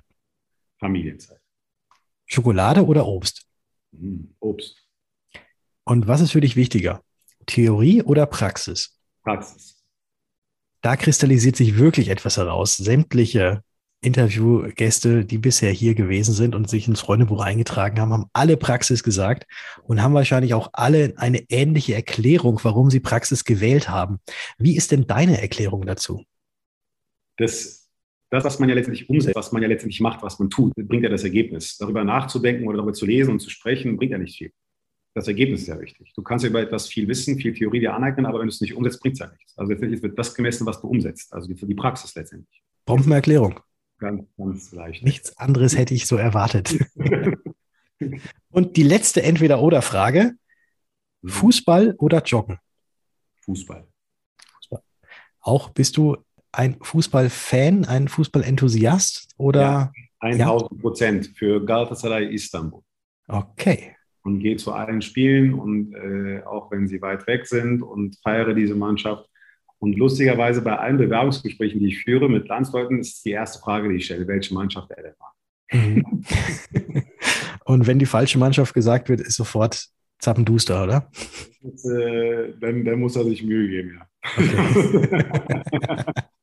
Familienzeit. 0.80 1.40
Schokolade 2.26 2.86
oder 2.86 3.08
Obst? 3.08 3.48
Hm, 3.92 4.36
Obst. 4.40 4.88
Und 5.84 6.08
was 6.08 6.22
ist 6.22 6.32
für 6.32 6.42
dich 6.42 6.56
wichtiger? 6.56 7.02
Theorie 7.48 8.04
oder 8.04 8.28
Praxis? 8.28 8.96
Praxis. 9.24 9.82
Da 10.82 10.96
kristallisiert 10.96 11.56
sich 11.56 11.78
wirklich 11.78 12.10
etwas 12.10 12.38
heraus. 12.38 12.78
Sämtliche 12.78 13.64
Interviewgäste, 14.02 15.26
die 15.26 15.40
bisher 15.40 15.72
hier 15.72 15.96
gewesen 15.96 16.34
sind 16.34 16.54
und 16.54 16.70
sich 16.70 16.88
ins 16.88 17.02
Freundebuch 17.02 17.42
eingetragen 17.42 18.00
haben, 18.00 18.14
haben 18.14 18.26
alle 18.32 18.56
Praxis 18.56 19.04
gesagt 19.04 19.48
und 19.84 20.04
haben 20.04 20.14
wahrscheinlich 20.14 20.54
auch 20.54 20.70
alle 20.74 21.14
eine 21.18 21.44
ähnliche 21.50 21.96
Erklärung, 21.96 22.60
warum 22.62 22.92
sie 22.92 23.00
Praxis 23.00 23.44
gewählt 23.44 23.90
haben. 23.90 24.20
Wie 24.60 24.78
ist 24.78 24.92
denn 24.92 25.08
deine 25.08 25.42
Erklärung 25.42 25.86
dazu? 25.86 26.24
Das, 27.38 27.90
das, 28.30 28.44
was 28.44 28.60
man 28.60 28.70
ja 28.70 28.76
letztendlich 28.76 29.10
umsetzt, 29.10 29.36
was 29.36 29.52
man 29.52 29.64
ja 29.64 29.68
letztendlich 29.68 30.00
macht, 30.00 30.22
was 30.22 30.38
man 30.38 30.52
tut, 30.52 30.74
bringt 30.76 31.04
ja 31.04 31.10
das 31.10 31.24
Ergebnis. 31.24 31.78
Darüber 31.78 32.04
nachzudenken 32.04 32.68
oder 32.68 32.78
darüber 32.78 32.94
zu 32.94 33.08
lesen 33.08 33.32
und 33.32 33.40
zu 33.40 33.50
sprechen, 33.50 33.98
bringt 33.98 34.12
ja 34.12 34.20
nicht 34.20 34.38
viel 34.38 34.52
das 35.18 35.28
Ergebnis 35.28 35.62
ist 35.62 35.68
ja 35.68 35.80
wichtig. 35.80 36.14
Du 36.16 36.22
kannst 36.22 36.46
über 36.46 36.62
etwas 36.62 36.88
viel 36.88 37.08
wissen, 37.08 37.40
viel 37.40 37.52
Theorie 37.52 37.80
dir 37.80 37.96
aneignen, 37.96 38.28
aber 38.28 38.40
wenn 38.40 38.46
du 38.46 38.54
es 38.54 38.62
nicht 38.62 38.76
umsetzt, 38.76 39.02
bringt 39.02 39.14
es 39.14 39.20
ja 39.20 39.28
nichts. 39.28 39.58
Also 39.58 39.72
letztendlich 39.72 40.04
wird 40.04 40.18
das 40.18 40.36
gemessen, 40.36 40.68
was 40.68 40.80
du 40.80 40.88
umsetzt, 40.88 41.34
also 41.34 41.48
die, 41.48 41.56
die 41.56 41.74
Praxis 41.74 42.14
letztendlich. 42.14 42.62
Bombenerklärung. 42.86 43.60
Ganz, 43.98 44.26
ganz 44.38 44.72
leicht. 44.74 45.04
Nichts 45.04 45.36
anderes 45.38 45.76
hätte 45.76 45.96
ich 45.96 46.06
so 46.06 46.18
erwartet. 46.18 46.78
Und 48.52 48.78
die 48.78 48.84
letzte 48.84 49.24
Entweder-Oder-Frage: 49.24 50.36
mhm. 51.24 51.30
Fußball 51.30 51.96
oder 51.98 52.22
Joggen? 52.22 52.60
Fußball. 53.42 53.88
Fußball. 54.60 54.84
Auch 55.42 55.70
bist 55.70 55.98
du 55.98 56.18
ein 56.52 56.78
Fußballfan, 56.80 57.86
ein 57.86 58.08
Fußballenthusiast 58.08 59.30
oder? 59.38 59.92
Ja, 60.22 60.30
1000 60.30 60.80
Prozent 60.80 61.26
ja? 61.26 61.34
für 61.36 61.66
Galatasaray 61.66 62.32
Istanbul. 62.32 62.84
Okay 63.28 63.97
und 64.28 64.40
gehe 64.40 64.58
zu 64.58 64.74
allen 64.74 65.02
Spielen 65.02 65.54
und 65.54 65.94
äh, 65.96 66.44
auch 66.44 66.70
wenn 66.70 66.86
sie 66.88 67.02
weit 67.02 67.26
weg 67.28 67.48
sind 67.48 67.82
und 67.82 68.18
feiere 68.22 68.54
diese 68.54 68.76
Mannschaft. 68.76 69.26
Und 69.80 69.98
lustigerweise 69.98 70.62
bei 70.62 70.78
allen 70.78 70.98
Bewerbungsgesprächen, 70.98 71.80
die 71.80 71.88
ich 71.88 72.04
führe 72.04 72.30
mit 72.30 72.48
Landsleuten, 72.50 73.00
ist 73.00 73.24
die 73.24 73.32
erste 73.32 73.60
Frage, 73.60 73.88
die 73.88 73.96
ich 73.96 74.06
stelle, 74.06 74.28
welche 74.28 74.54
Mannschaft 74.54 74.92
er 74.92 75.04
denn 75.04 75.14
mag. 75.18 75.34
Mhm. 75.72 76.24
Und 77.66 77.88
wenn 77.88 78.00
die 78.00 78.06
falsche 78.06 78.38
Mannschaft 78.38 78.74
gesagt 78.74 79.08
wird, 79.08 79.22
ist 79.22 79.36
sofort 79.36 79.88
Zappenduster, 80.20 80.84
oder? 80.84 81.10
Ist, 81.62 81.86
äh, 81.86 82.54
dann, 82.60 82.84
dann, 82.84 83.00
muss 83.00 83.16
er 83.16 83.24
sich 83.24 83.44
Mühe 83.44 83.70
geben, 83.70 83.98
ja. 83.98 84.08
Okay. 84.36 86.12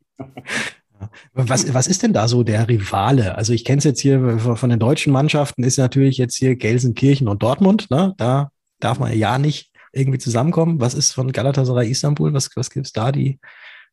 Was, 1.33 1.73
was 1.73 1.87
ist 1.87 2.03
denn 2.03 2.13
da 2.13 2.29
so 2.29 2.43
der 2.43 2.69
Rivale? 2.69 3.37
Also 3.37 3.53
ich 3.53 3.65
kenne 3.65 3.79
es 3.79 3.85
jetzt 3.85 4.01
hier 4.01 4.39
von 4.39 4.71
den 4.71 4.79
deutschen 4.79 5.13
Mannschaften, 5.13 5.63
ist 5.63 5.79
natürlich 5.79 6.19
jetzt 6.19 6.37
hier 6.37 6.57
Gelsenkirchen 6.57 7.29
und 7.29 7.43
Dortmund. 7.43 7.91
Ne? 7.91 8.15
Da 8.17 8.51
darf 8.81 8.99
man 8.99 9.17
ja 9.17 9.39
nicht 9.39 9.73
irgendwie 9.93 10.19
zusammenkommen. 10.19 10.81
Was 10.81 10.95
ist 10.95 11.13
von 11.13 11.33
Galatasaray 11.33 11.89
Istanbul? 11.89 12.33
Was, 12.33 12.51
was 12.57 12.71
gibt 12.71 12.87
es 12.87 12.93
da? 12.93 13.13
Die, 13.13 13.25
die 13.31 13.39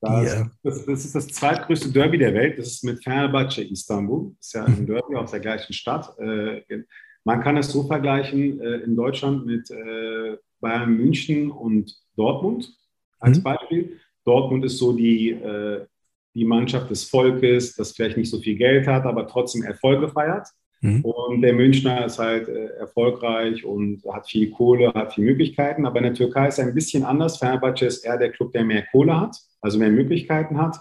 das, 0.01 0.34
äh, 0.34 0.46
das, 0.63 0.86
das, 0.86 1.06
ist 1.06 1.16
das 1.16 1.28
zweitgrößte 1.28 1.92
Derby 1.92 2.18
der 2.18 2.34
Welt. 2.34 2.58
Das 2.58 2.68
ist 2.68 2.84
mit 2.84 3.04
Fenerbahce 3.04 3.63
Istanbul. 3.63 4.34
Das 4.38 4.48
ist 4.48 4.54
ja 4.54 4.66
ein 4.66 4.86
Derby 4.86 5.16
aus 5.16 5.32
der 5.32 5.40
gleichen 5.40 5.74
Stadt. 5.74 6.18
Äh, 6.20 6.62
man 7.24 7.42
kann 7.42 7.58
es 7.58 7.72
so 7.72 7.86
vergleichen 7.86 8.60
äh, 8.60 8.78
in 8.78 8.96
Deutschland 8.96 9.46
mit 9.46 9.70
Bayern 10.60 10.96
München 10.96 11.51
und 11.51 11.96
Dortmund 12.16 12.72
als 13.20 13.40
mhm. 13.40 13.44
Beispiel. 13.44 14.00
Dortmund 14.25 14.66
ist 14.66 14.78
so 14.78 14.94
die, 14.94 15.32
die 16.34 16.46
Mannschaft 16.46 16.90
des 16.90 17.04
Volkes, 17.04 17.76
das 17.76 17.92
vielleicht 17.92 18.18
nicht 18.18 18.30
so 18.30 18.40
viel 18.40 18.56
Geld 18.56 18.88
hat, 18.88 19.06
aber 19.06 19.28
trotzdem 19.28 19.64
Erfolge 19.64 20.08
feiert. 20.08 20.48
Mhm. 20.82 21.02
Und 21.02 21.42
der 21.42 21.54
Münchner 21.54 22.06
ist 22.06 22.18
halt 22.18 22.48
äh, 22.48 22.78
erfolgreich 22.80 23.64
und 23.64 24.04
hat 24.12 24.28
viel 24.28 24.50
Kohle, 24.50 24.94
hat 24.94 25.14
viele 25.14 25.28
Möglichkeiten. 25.28 25.86
Aber 25.86 25.98
in 25.98 26.06
der 26.06 26.14
Türkei 26.14 26.48
ist 26.48 26.58
es 26.58 26.66
ein 26.66 26.74
bisschen 26.74 27.04
anders. 27.04 27.38
Fenerbahce 27.38 27.86
ist 27.86 28.04
eher 28.04 28.18
der 28.18 28.32
Club, 28.32 28.52
der 28.52 28.64
mehr 28.64 28.86
Kohle 28.92 29.20
hat, 29.20 29.38
also 29.62 29.78
mehr 29.78 29.92
Möglichkeiten 29.92 30.58
hat. 30.58 30.78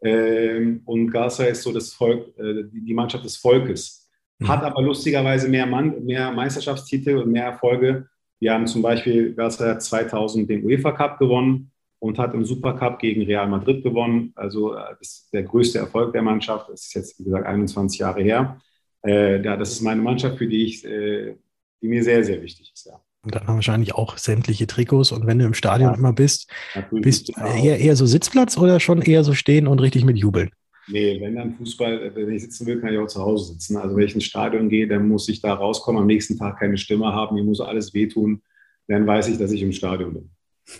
Ähm, 0.00 0.82
und 0.84 1.10
Gaza 1.10 1.44
ist 1.44 1.62
so 1.62 1.72
das 1.72 1.92
Volk, 1.92 2.28
äh, 2.38 2.64
die 2.70 2.94
Mannschaft 2.94 3.24
des 3.24 3.36
Volkes. 3.36 4.08
Mhm. 4.38 4.48
Hat 4.48 4.62
aber 4.62 4.80
lustigerweise 4.80 5.48
mehr, 5.48 5.66
Mann, 5.66 6.04
mehr 6.04 6.30
Meisterschaftstitel 6.30 7.18
und 7.18 7.32
mehr 7.32 7.44
Erfolge. 7.44 8.06
Wir 8.38 8.52
haben 8.52 8.66
zum 8.66 8.82
Beispiel 8.82 9.34
Gaza 9.34 9.78
2000 9.78 10.48
den 10.48 10.64
UEFA 10.64 10.92
Cup 10.92 11.18
gewonnen 11.18 11.71
und 12.02 12.18
hat 12.18 12.34
im 12.34 12.44
Supercup 12.44 12.98
gegen 12.98 13.22
Real 13.22 13.46
Madrid 13.46 13.84
gewonnen. 13.84 14.32
Also 14.34 14.74
äh, 14.74 14.96
das 14.98 15.08
ist 15.08 15.28
der 15.32 15.44
größte 15.44 15.78
Erfolg 15.78 16.12
der 16.12 16.22
Mannschaft. 16.22 16.68
Das 16.68 16.86
ist 16.86 16.94
jetzt, 16.94 17.20
wie 17.20 17.24
gesagt, 17.24 17.46
21 17.46 18.00
Jahre 18.00 18.22
her. 18.22 18.60
Äh, 19.06 19.40
ja, 19.40 19.56
das 19.56 19.70
ist 19.70 19.82
meine 19.82 20.02
Mannschaft, 20.02 20.36
für 20.36 20.48
die 20.48 20.64
ich, 20.64 20.84
äh, 20.84 21.36
die 21.80 21.86
mir 21.86 22.02
sehr, 22.02 22.24
sehr 22.24 22.42
wichtig 22.42 22.72
ist. 22.74 22.86
Ja. 22.86 23.00
Und 23.24 23.36
dann 23.36 23.46
wahrscheinlich 23.46 23.94
auch 23.94 24.18
sämtliche 24.18 24.66
Trikots. 24.66 25.12
Und 25.12 25.28
wenn 25.28 25.38
du 25.38 25.44
im 25.44 25.54
Stadion 25.54 25.92
ja, 25.92 25.96
immer 25.96 26.12
bist, 26.12 26.50
bist 26.90 27.28
du 27.28 27.40
eher, 27.40 27.78
eher 27.78 27.94
so 27.94 28.04
Sitzplatz 28.04 28.58
oder 28.58 28.80
schon 28.80 29.00
eher 29.00 29.22
so 29.22 29.32
stehen 29.32 29.68
und 29.68 29.78
richtig 29.78 30.04
mit 30.04 30.18
jubeln? 30.18 30.50
Nee, 30.88 31.20
wenn 31.20 31.36
dann 31.36 31.54
Fußball, 31.54 32.16
wenn 32.16 32.32
ich 32.32 32.42
sitzen 32.42 32.66
will, 32.66 32.80
kann 32.80 32.92
ich 32.92 32.98
auch 32.98 33.06
zu 33.06 33.22
Hause 33.22 33.52
sitzen. 33.52 33.76
Also 33.76 33.94
wenn 33.94 34.06
ich 34.06 34.16
ins 34.16 34.24
Stadion 34.24 34.68
gehe, 34.68 34.88
dann 34.88 35.06
muss 35.06 35.28
ich 35.28 35.40
da 35.40 35.54
rauskommen, 35.54 36.02
am 36.02 36.08
nächsten 36.08 36.36
Tag 36.36 36.58
keine 36.58 36.78
Stimme 36.78 37.12
haben, 37.12 37.36
mir 37.36 37.44
muss 37.44 37.60
alles 37.60 37.94
wehtun. 37.94 38.42
Dann 38.88 39.06
weiß 39.06 39.28
ich, 39.28 39.38
dass 39.38 39.52
ich 39.52 39.62
im 39.62 39.70
Stadion 39.70 40.14
bin. 40.14 40.30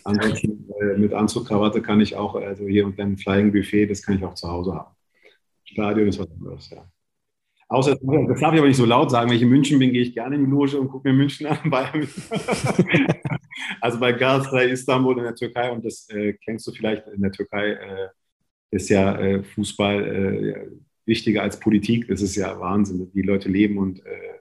Ansonsten 0.04 0.68
äh, 0.80 0.98
mit 0.98 1.12
Anzugkrawatte 1.12 1.82
kann 1.82 2.00
ich 2.00 2.16
auch, 2.16 2.34
also 2.34 2.66
hier 2.66 2.86
und 2.86 2.98
dann 2.98 3.16
Flying 3.16 3.52
Buffet, 3.52 3.86
das 3.86 4.02
kann 4.02 4.16
ich 4.16 4.24
auch 4.24 4.34
zu 4.34 4.48
Hause 4.48 4.74
haben. 4.74 4.94
Stadion 5.64 6.08
ist 6.08 6.18
was 6.18 6.30
anderes, 6.30 6.70
ja. 6.70 6.84
Außer, 7.68 7.92
das 7.92 8.40
darf 8.40 8.52
ich 8.52 8.58
aber 8.58 8.68
nicht 8.68 8.76
so 8.76 8.84
laut 8.84 9.10
sagen, 9.10 9.30
wenn 9.30 9.36
ich 9.36 9.42
in 9.42 9.48
München 9.48 9.78
bin, 9.78 9.92
gehe 9.92 10.02
ich 10.02 10.12
gerne 10.12 10.36
in 10.36 10.44
die 10.44 10.50
Loge 10.50 10.78
und 10.78 10.88
gucke 10.88 11.08
mir 11.08 11.14
München 11.14 11.46
an. 11.46 11.58
also 13.80 13.98
bei 13.98 14.12
Galatasaray 14.12 14.70
Istanbul 14.72 15.16
in 15.16 15.24
der 15.24 15.34
Türkei, 15.34 15.70
und 15.70 15.82
das 15.82 16.06
äh, 16.10 16.34
kennst 16.34 16.66
du 16.66 16.72
vielleicht, 16.72 17.06
in 17.06 17.22
der 17.22 17.32
Türkei 17.32 17.70
äh, 17.70 18.08
ist 18.72 18.90
ja 18.90 19.18
äh, 19.18 19.42
Fußball 19.42 20.04
äh, 20.04 20.66
wichtiger 21.06 21.42
als 21.42 21.58
Politik. 21.58 22.08
Das 22.08 22.20
ist 22.20 22.36
ja 22.36 22.60
Wahnsinn. 22.60 23.10
Die 23.14 23.22
Leute 23.22 23.48
leben 23.48 23.78
und 23.78 24.04
äh, 24.04 24.40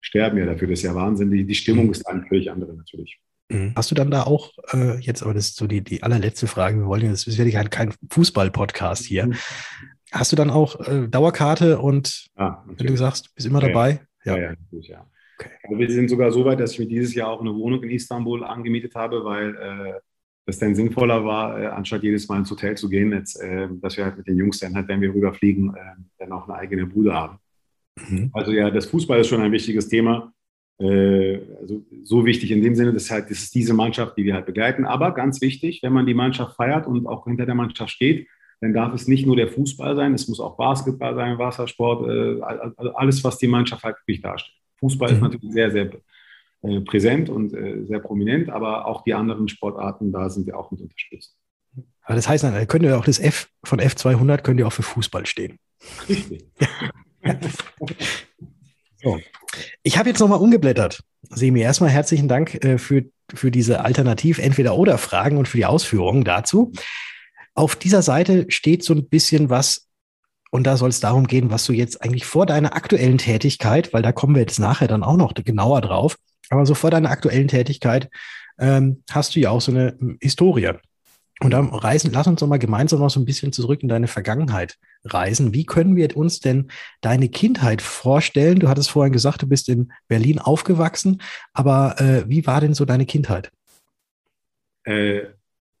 sterben 0.00 0.38
ja 0.38 0.46
dafür. 0.46 0.68
Das 0.68 0.78
ist 0.78 0.84
ja 0.84 0.94
Wahnsinn. 0.94 1.30
Die, 1.30 1.44
die 1.44 1.54
Stimmung 1.54 1.90
ist 1.90 2.06
eine 2.06 2.24
völlig 2.26 2.50
andere 2.50 2.74
natürlich. 2.74 3.20
Mhm. 3.50 3.72
Hast 3.74 3.90
du 3.90 3.94
dann 3.94 4.10
da 4.10 4.22
auch 4.22 4.52
äh, 4.72 4.98
jetzt, 5.00 5.22
aber 5.22 5.34
das 5.34 5.48
ist 5.48 5.56
so 5.56 5.66
die, 5.66 5.82
die 5.82 6.02
allerletzte 6.02 6.46
Frage, 6.46 6.78
wir 6.78 6.86
wollen 6.86 7.02
jetzt, 7.02 7.26
das 7.26 7.34
ist 7.34 7.38
ja 7.38 7.64
kein 7.64 7.92
Fußball-Podcast 8.10 9.04
hier. 9.04 9.26
Mhm. 9.26 9.34
Hast 10.12 10.32
du 10.32 10.36
dann 10.36 10.50
auch 10.50 10.80
äh, 10.88 11.08
Dauerkarte 11.08 11.78
und 11.78 12.26
ah, 12.36 12.64
wenn 12.66 12.86
du 12.86 12.96
sagst, 12.96 13.34
bist 13.34 13.46
immer 13.46 13.60
dabei? 13.60 14.00
Ja, 14.24 14.36
ja, 14.36 14.42
ja, 14.42 14.50
natürlich, 14.50 14.88
ja. 14.88 15.06
Okay. 15.38 15.50
Also 15.64 15.78
wir 15.78 15.90
sind 15.90 16.10
sogar 16.10 16.32
so 16.32 16.44
weit, 16.44 16.60
dass 16.60 16.72
ich 16.72 16.78
mir 16.78 16.86
dieses 16.86 17.14
Jahr 17.14 17.28
auch 17.28 17.40
eine 17.40 17.54
Wohnung 17.54 17.82
in 17.82 17.90
Istanbul 17.90 18.44
angemietet 18.44 18.94
habe, 18.94 19.24
weil 19.24 19.56
äh, 19.56 20.00
das 20.46 20.58
dann 20.58 20.74
sinnvoller 20.74 21.24
war, 21.24 21.60
äh, 21.60 21.66
anstatt 21.66 22.02
jedes 22.02 22.28
Mal 22.28 22.38
ins 22.38 22.50
Hotel 22.50 22.76
zu 22.76 22.88
gehen, 22.88 23.12
jetzt, 23.12 23.40
äh, 23.40 23.68
dass 23.80 23.96
wir 23.96 24.04
halt 24.04 24.18
mit 24.18 24.26
den 24.26 24.36
Jungs 24.36 24.58
dann 24.58 24.74
halt, 24.74 24.88
wenn 24.88 25.00
wir 25.00 25.14
rüberfliegen, 25.14 25.74
äh, 25.74 25.80
dann 26.18 26.32
auch 26.32 26.48
eine 26.48 26.58
eigene 26.58 26.86
Bude 26.86 27.14
haben. 27.14 27.38
Mhm. 28.08 28.30
Also 28.32 28.52
ja, 28.52 28.70
das 28.70 28.86
Fußball 28.86 29.20
ist 29.20 29.28
schon 29.28 29.42
ein 29.42 29.52
wichtiges 29.52 29.88
Thema. 29.88 30.32
Äh, 30.80 31.40
also 31.60 31.82
so 32.04 32.24
wichtig 32.24 32.50
in 32.50 32.62
dem 32.62 32.74
Sinne, 32.74 32.92
dass 32.92 33.10
halt, 33.10 33.30
das 33.30 33.42
ist 33.42 33.54
diese 33.54 33.74
Mannschaft, 33.74 34.16
die 34.16 34.24
wir 34.24 34.34
halt 34.34 34.46
begleiten. 34.46 34.86
Aber 34.86 35.12
ganz 35.12 35.40
wichtig, 35.40 35.82
wenn 35.82 35.92
man 35.92 36.06
die 36.06 36.14
Mannschaft 36.14 36.56
feiert 36.56 36.86
und 36.86 37.06
auch 37.06 37.24
hinter 37.24 37.44
der 37.44 37.54
Mannschaft 37.54 37.90
steht, 37.90 38.28
dann 38.62 38.72
darf 38.72 38.94
es 38.94 39.06
nicht 39.06 39.26
nur 39.26 39.36
der 39.36 39.48
Fußball 39.48 39.96
sein, 39.96 40.14
es 40.14 40.28
muss 40.28 40.40
auch 40.40 40.56
Basketball 40.56 41.14
sein, 41.14 41.38
Wassersport, 41.38 42.08
äh, 42.08 42.40
alles, 42.94 43.22
was 43.24 43.38
die 43.38 43.46
Mannschaft 43.46 43.84
halt 43.84 43.96
wirklich 44.00 44.22
darstellt. 44.22 44.56
Fußball 44.78 45.10
mhm. 45.10 45.16
ist 45.16 45.22
natürlich 45.22 45.52
sehr, 45.52 45.70
sehr 45.70 45.90
äh, 46.62 46.80
präsent 46.80 47.28
und 47.30 47.50
sehr 47.86 48.00
prominent, 48.00 48.50
aber 48.50 48.86
auch 48.86 49.02
die 49.04 49.14
anderen 49.14 49.48
Sportarten, 49.48 50.12
da 50.12 50.28
sind 50.30 50.46
wir 50.46 50.58
auch 50.58 50.70
mit 50.70 50.80
unterstützt. 50.80 51.36
Aber 52.02 52.16
das 52.16 52.28
heißt, 52.28 52.44
dann 52.44 52.66
könnte 52.66 52.98
auch 52.98 53.04
das 53.04 53.18
F 53.18 53.48
von 53.64 53.80
F200 53.80 54.42
könnte 54.42 54.66
auch 54.66 54.72
für 54.72 54.82
Fußball 54.82 55.26
stehen. 55.26 55.58
Richtig. 56.08 56.44
so. 59.02 59.18
Ich 59.82 59.98
habe 59.98 60.08
jetzt 60.08 60.20
nochmal 60.20 60.40
umgeblättert. 60.40 61.02
Semi, 61.22 61.60
erstmal 61.60 61.90
herzlichen 61.90 62.28
Dank 62.28 62.62
äh, 62.64 62.78
für, 62.78 63.04
für 63.34 63.50
diese 63.50 63.84
Alternativ-Entweder-Oder-Fragen 63.84 65.36
und 65.36 65.48
für 65.48 65.56
die 65.56 65.66
Ausführungen 65.66 66.24
dazu. 66.24 66.72
Auf 67.54 67.76
dieser 67.76 68.02
Seite 68.02 68.46
steht 68.48 68.84
so 68.84 68.94
ein 68.94 69.08
bisschen 69.08 69.50
was, 69.50 69.88
und 70.50 70.66
da 70.66 70.76
soll 70.76 70.88
es 70.88 71.00
darum 71.00 71.26
gehen, 71.26 71.50
was 71.50 71.64
du 71.64 71.72
jetzt 71.72 72.02
eigentlich 72.02 72.24
vor 72.24 72.46
deiner 72.46 72.74
aktuellen 72.74 73.18
Tätigkeit, 73.18 73.92
weil 73.92 74.02
da 74.02 74.12
kommen 74.12 74.34
wir 74.34 74.42
jetzt 74.42 74.58
nachher 74.58 74.88
dann 74.88 75.04
auch 75.04 75.16
noch 75.16 75.34
genauer 75.34 75.80
drauf, 75.80 76.16
aber 76.48 76.66
so 76.66 76.74
vor 76.74 76.90
deiner 76.90 77.10
aktuellen 77.10 77.48
Tätigkeit 77.48 78.08
ähm, 78.58 79.02
hast 79.10 79.34
du 79.34 79.40
ja 79.40 79.50
auch 79.50 79.60
so 79.60 79.72
eine 79.72 79.96
Historie. 80.20 80.72
Und 81.42 81.52
dann 81.52 81.68
reisen, 81.70 82.10
lass 82.12 82.26
uns 82.26 82.40
doch 82.40 82.46
mal 82.46 82.58
gemeinsam 82.58 83.00
noch 83.00 83.08
so 83.08 83.18
ein 83.18 83.24
bisschen 83.24 83.52
zurück 83.52 83.82
in 83.82 83.88
deine 83.88 84.08
Vergangenheit 84.08 84.76
reisen. 85.04 85.54
Wie 85.54 85.64
können 85.64 85.96
wir 85.96 86.14
uns 86.14 86.40
denn 86.40 86.68
deine 87.00 87.30
Kindheit 87.30 87.80
vorstellen? 87.80 88.58
Du 88.58 88.68
hattest 88.68 88.90
vorhin 88.90 89.12
gesagt, 89.12 89.40
du 89.40 89.46
bist 89.46 89.68
in 89.70 89.90
Berlin 90.06 90.38
aufgewachsen, 90.38 91.22
aber 91.54 91.98
äh, 91.98 92.28
wie 92.28 92.46
war 92.46 92.60
denn 92.60 92.74
so 92.74 92.84
deine 92.84 93.06
Kindheit? 93.06 93.50
Äh, 94.84 95.22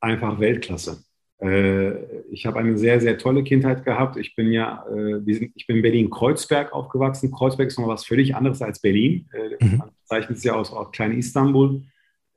einfach 0.00 0.40
Weltklasse. 0.40 1.04
Äh, 1.42 1.92
ich 2.30 2.46
habe 2.46 2.58
eine 2.58 2.76
sehr, 2.76 3.00
sehr 3.00 3.18
tolle 3.18 3.42
Kindheit 3.42 3.84
gehabt. 3.84 4.16
Ich 4.16 4.34
bin 4.36 4.52
ja, 4.52 4.84
äh, 4.88 5.20
sind, 5.32 5.52
ich 5.54 5.66
bin 5.66 5.76
in 5.76 5.82
Berlin-Kreuzberg 5.82 6.72
aufgewachsen. 6.72 7.30
Kreuzberg 7.30 7.68
ist 7.68 7.78
noch 7.78 7.88
was 7.88 8.04
völlig 8.04 8.34
anderes 8.34 8.62
als 8.62 8.80
Berlin. 8.80 9.28
Äh, 9.32 9.64
mhm. 9.64 9.76
Man 9.78 9.90
zeichnet 10.04 10.38
es 10.38 10.44
ja 10.44 10.54
aus, 10.54 10.72
aus 10.72 10.90
Klein 10.92 11.18
Istanbul, 11.18 11.82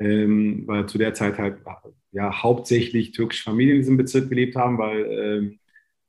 ähm, 0.04 0.64
weil 0.66 0.86
zu 0.88 0.98
der 0.98 1.14
Zeit 1.14 1.38
halt 1.38 1.58
ja, 2.12 2.44
hauptsächlich 2.44 3.12
türkische 3.12 3.44
Familien 3.44 3.78
in 3.78 3.82
diesem 3.82 3.98
Bezirk 3.98 4.30
gelebt 4.30 4.56
haben, 4.56 4.78
weil 4.78 5.06
ähm, 5.10 5.60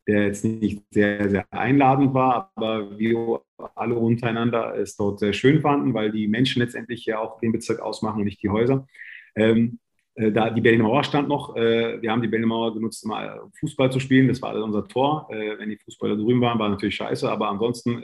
der 0.07 0.27
jetzt 0.27 0.45
nicht 0.45 0.83
sehr, 0.91 1.31
sehr 1.31 1.47
einladend 1.51 2.13
war, 2.13 2.53
aber 2.57 2.99
wir 2.99 3.41
alle 3.75 3.95
untereinander 3.95 4.77
es 4.77 4.97
dort 4.97 5.19
sehr 5.19 5.33
schön 5.33 5.63
fanden, 5.63 5.95
weil 5.95 6.13
die 6.13 6.29
Menschen 6.29 6.61
letztendlich 6.61 7.07
ja 7.07 7.21
auch 7.21 7.41
den 7.41 7.53
Bezirk 7.53 7.81
ausmachen 7.81 8.19
und 8.19 8.25
nicht 8.25 8.43
die 8.43 8.51
Häuser. 8.51 8.87
Ähm, 9.35 9.79
äh, 10.15 10.31
da 10.31 10.51
die 10.51 10.61
Berliner 10.61 10.85
Mauer 10.85 11.05
stand 11.05 11.29
noch. 11.29 11.57
Äh, 11.57 12.01
wir 12.01 12.11
haben 12.11 12.23
die 12.23 12.29
Berliner 12.29 12.49
Mauer 12.49 12.75
genutzt, 12.75 13.05
um 13.05 13.13
Fußball 13.59 13.91
zu 13.91 14.01
spielen. 14.01 14.29
Das 14.29 14.41
war 14.43 14.51
also 14.51 14.65
unser 14.65 14.87
Tor. 14.87 15.29
Äh, 15.31 15.59
wenn 15.59 15.71
die 15.71 15.79
Fußballer 15.79 16.17
drüben 16.17 16.41
waren, 16.41 16.59
war 16.59 16.69
natürlich 16.69 16.97
scheiße, 16.97 17.31
aber 17.31 17.49
ansonsten 17.49 18.03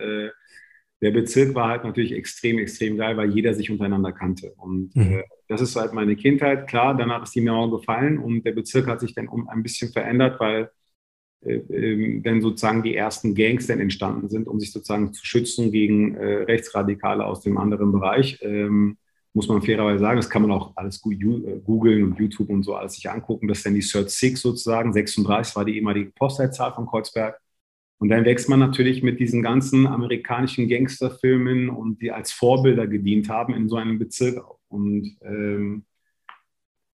der 1.02 1.12
Bezirk 1.12 1.54
war 1.54 1.68
halt 1.68 1.84
natürlich 1.84 2.12
extrem, 2.12 2.58
extrem 2.58 2.98
geil, 2.98 3.16
weil 3.16 3.30
jeder 3.30 3.54
sich 3.54 3.70
untereinander 3.70 4.12
kannte. 4.12 4.52
Und 4.58 4.94
mhm. 4.94 5.22
Das 5.50 5.60
ist 5.60 5.74
halt 5.74 5.92
meine 5.92 6.14
Kindheit. 6.14 6.68
Klar, 6.68 6.96
danach 6.96 7.24
ist 7.24 7.34
die 7.34 7.40
Mauer 7.40 7.72
gefallen 7.72 8.18
und 8.18 8.44
der 8.44 8.52
Bezirk 8.52 8.86
hat 8.86 9.00
sich 9.00 9.14
dann 9.14 9.26
um 9.26 9.48
ein 9.48 9.64
bisschen 9.64 9.90
verändert, 9.92 10.38
weil 10.38 10.70
äh, 11.42 11.54
äh, 11.54 12.20
dann 12.20 12.40
sozusagen 12.40 12.84
die 12.84 12.94
ersten 12.94 13.34
Gangs 13.34 13.66
dann 13.66 13.80
entstanden 13.80 14.28
sind, 14.28 14.46
um 14.46 14.60
sich 14.60 14.70
sozusagen 14.70 15.12
zu 15.12 15.26
schützen 15.26 15.72
gegen 15.72 16.14
äh, 16.14 16.44
Rechtsradikale 16.44 17.24
aus 17.24 17.40
dem 17.40 17.58
anderen 17.58 17.90
Bereich. 17.90 18.38
Ähm, 18.42 18.96
muss 19.32 19.48
man 19.48 19.60
fairerweise 19.60 19.98
sagen, 19.98 20.18
das 20.18 20.30
kann 20.30 20.42
man 20.42 20.52
auch 20.52 20.76
alles 20.76 21.02
äh, 21.04 21.60
googeln 21.64 22.04
und 22.04 22.18
YouTube 22.20 22.48
und 22.48 22.62
so 22.62 22.76
alles 22.76 22.94
sich 22.94 23.10
angucken. 23.10 23.48
Das 23.48 23.58
ist 23.58 23.66
dann 23.66 23.74
die 23.74 23.82
Search 23.82 24.10
6 24.10 24.40
sozusagen. 24.40 24.92
36 24.92 25.56
war 25.56 25.64
die 25.64 25.74
ehemalige 25.74 26.12
Postleitzahl 26.12 26.72
von 26.74 26.86
Kreuzberg. 26.86 27.40
Und 27.98 28.08
dann 28.10 28.24
wächst 28.24 28.48
man 28.48 28.60
natürlich 28.60 29.02
mit 29.02 29.18
diesen 29.18 29.42
ganzen 29.42 29.88
amerikanischen 29.88 30.68
Gangsterfilmen 30.68 31.70
und 31.70 32.00
die 32.02 32.12
als 32.12 32.30
Vorbilder 32.30 32.86
gedient 32.86 33.28
haben 33.28 33.52
in 33.52 33.68
so 33.68 33.76
einem 33.76 33.98
Bezirk 33.98 34.38
auf. 34.38 34.59
Und 34.70 35.16
ähm, 35.22 35.84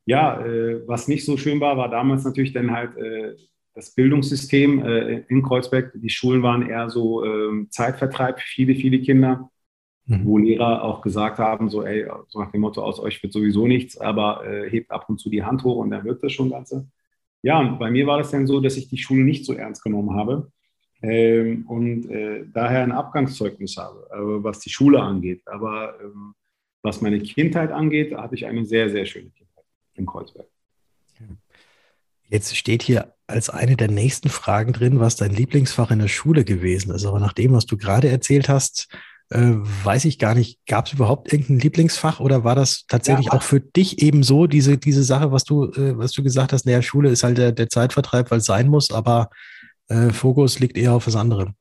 ja, 0.07 0.41
äh, 0.45 0.87
was 0.87 1.09
nicht 1.09 1.25
so 1.25 1.37
schön 1.37 1.61
war, 1.61 1.77
war 1.77 1.91
damals 1.91 2.25
natürlich 2.25 2.53
dann 2.53 2.71
halt 2.71 2.97
äh, 2.97 3.37
das 3.75 3.95
Bildungssystem 3.95 4.85
äh, 4.85 5.19
in 5.29 5.43
Kreuzberg. 5.43 5.93
Die 5.95 6.11
Schulen 6.11 6.43
waren 6.43 6.69
eher 6.69 6.89
so 6.89 7.25
ähm, 7.25 7.69
Zeitvertreib 7.71 8.41
für 8.41 8.47
viele, 8.47 8.75
viele 8.75 9.01
Kinder, 9.01 9.51
mhm. 10.07 10.25
wo 10.25 10.39
Lehrer 10.39 10.83
auch 10.83 11.03
gesagt 11.03 11.39
haben, 11.39 11.69
so, 11.69 11.83
ey, 11.83 12.07
so 12.29 12.41
nach 12.41 12.51
dem 12.51 12.63
Motto, 12.63 12.83
aus 12.83 12.99
euch 12.99 13.23
wird 13.23 13.33
sowieso 13.33 13.67
nichts, 13.67 13.99
aber 13.99 14.47
äh, 14.47 14.71
hebt 14.71 14.91
ab 14.91 15.09
und 15.09 15.19
zu 15.19 15.29
die 15.29 15.45
Hand 15.45 15.63
hoch 15.65 15.77
und 15.77 15.91
dann 15.91 16.05
wird 16.05 16.23
das 16.23 16.33
schon 16.33 16.51
Ganze. 16.51 16.89
Ja, 17.43 17.61
und 17.61 17.79
bei 17.79 17.91
mir 17.91 18.07
war 18.07 18.19
das 18.19 18.31
dann 18.31 18.47
so, 18.47 18.61
dass 18.61 18.77
ich 18.77 18.89
die 18.89 18.99
Schule 18.99 19.23
nicht 19.23 19.45
so 19.45 19.53
ernst 19.53 19.83
genommen 19.83 20.15
habe 20.17 20.51
ähm, 21.03 21.67
und 21.69 22.11
äh, 22.11 22.45
daher 22.53 22.83
ein 22.83 22.93
Abgangszeugnis 22.93 23.77
habe, 23.77 24.09
äh, 24.11 24.43
was 24.43 24.61
die 24.61 24.71
Schule 24.71 25.01
angeht. 25.01 25.43
Aber 25.47 26.01
ähm, 26.01 26.35
was 26.87 27.03
meine 27.03 27.21
Kindheit 27.21 27.73
angeht, 27.73 28.17
hatte 28.17 28.37
ich 28.37 28.47
eine 28.47 28.65
sehr, 28.65 28.89
sehr 28.89 29.05
schöne 29.05 29.31
Kindheit 29.31 29.65
in 29.95 30.07
Kreuzberg. 30.07 30.47
Jetzt 32.29 32.57
steht 32.57 32.83
hier 32.83 33.13
als 33.27 33.51
eine 33.51 33.77
der 33.77 33.91
nächsten 33.91 34.29
Fragen 34.29 34.73
drin, 34.73 35.01
was 35.01 35.17
dein 35.17 35.33
Lieblingsfach 35.33 35.91
in 35.91 35.99
der 35.99 36.09
Schule 36.09 36.45
gewesen 36.45 36.93
ist. 36.93 37.05
Aber 37.05 37.21
nach 37.21 37.33
dem, 37.33 37.53
was 37.53 37.67
du 37.67 37.77
gerade 37.77 38.09
erzählt 38.09 38.49
hast, 38.49 38.89
äh, 39.31 39.55
weiß 39.85 40.05
ich 40.05 40.19
gar 40.19 40.35
nicht, 40.35 40.61
gab 40.67 40.87
es 40.87 40.93
überhaupt 40.93 41.33
irgendein 41.33 41.59
Lieblingsfach 41.59 42.21
oder 42.21 42.45
war 42.45 42.55
das 42.55 42.85
tatsächlich 42.87 43.27
ja. 43.27 43.33
auch 43.33 43.43
für 43.43 43.61
dich 43.61 44.01
eben 44.01 44.23
so, 44.23 44.47
diese, 44.47 44.79
diese 44.79 45.03
Sache, 45.03 45.33
was 45.33 45.45
du, 45.45 45.65
äh, 45.73 45.99
was 45.99 46.13
du 46.13 46.23
gesagt 46.23 46.53
hast, 46.53 46.67
naja, 46.67 46.83
Schule 46.83 47.11
ist 47.11 47.25
halt 47.25 47.39
der, 47.39 47.53
der 47.53 47.69
Zeitvertreib, 47.69 48.31
weil 48.31 48.39
es 48.39 48.47
sein 48.47 48.69
muss, 48.69 48.93
aber 48.93 49.31
äh, 49.89 50.11
Fokus 50.11 50.61
liegt 50.61 50.79
eher 50.79 50.93
auf 50.93 51.07
was 51.07 51.17
anderem. 51.17 51.55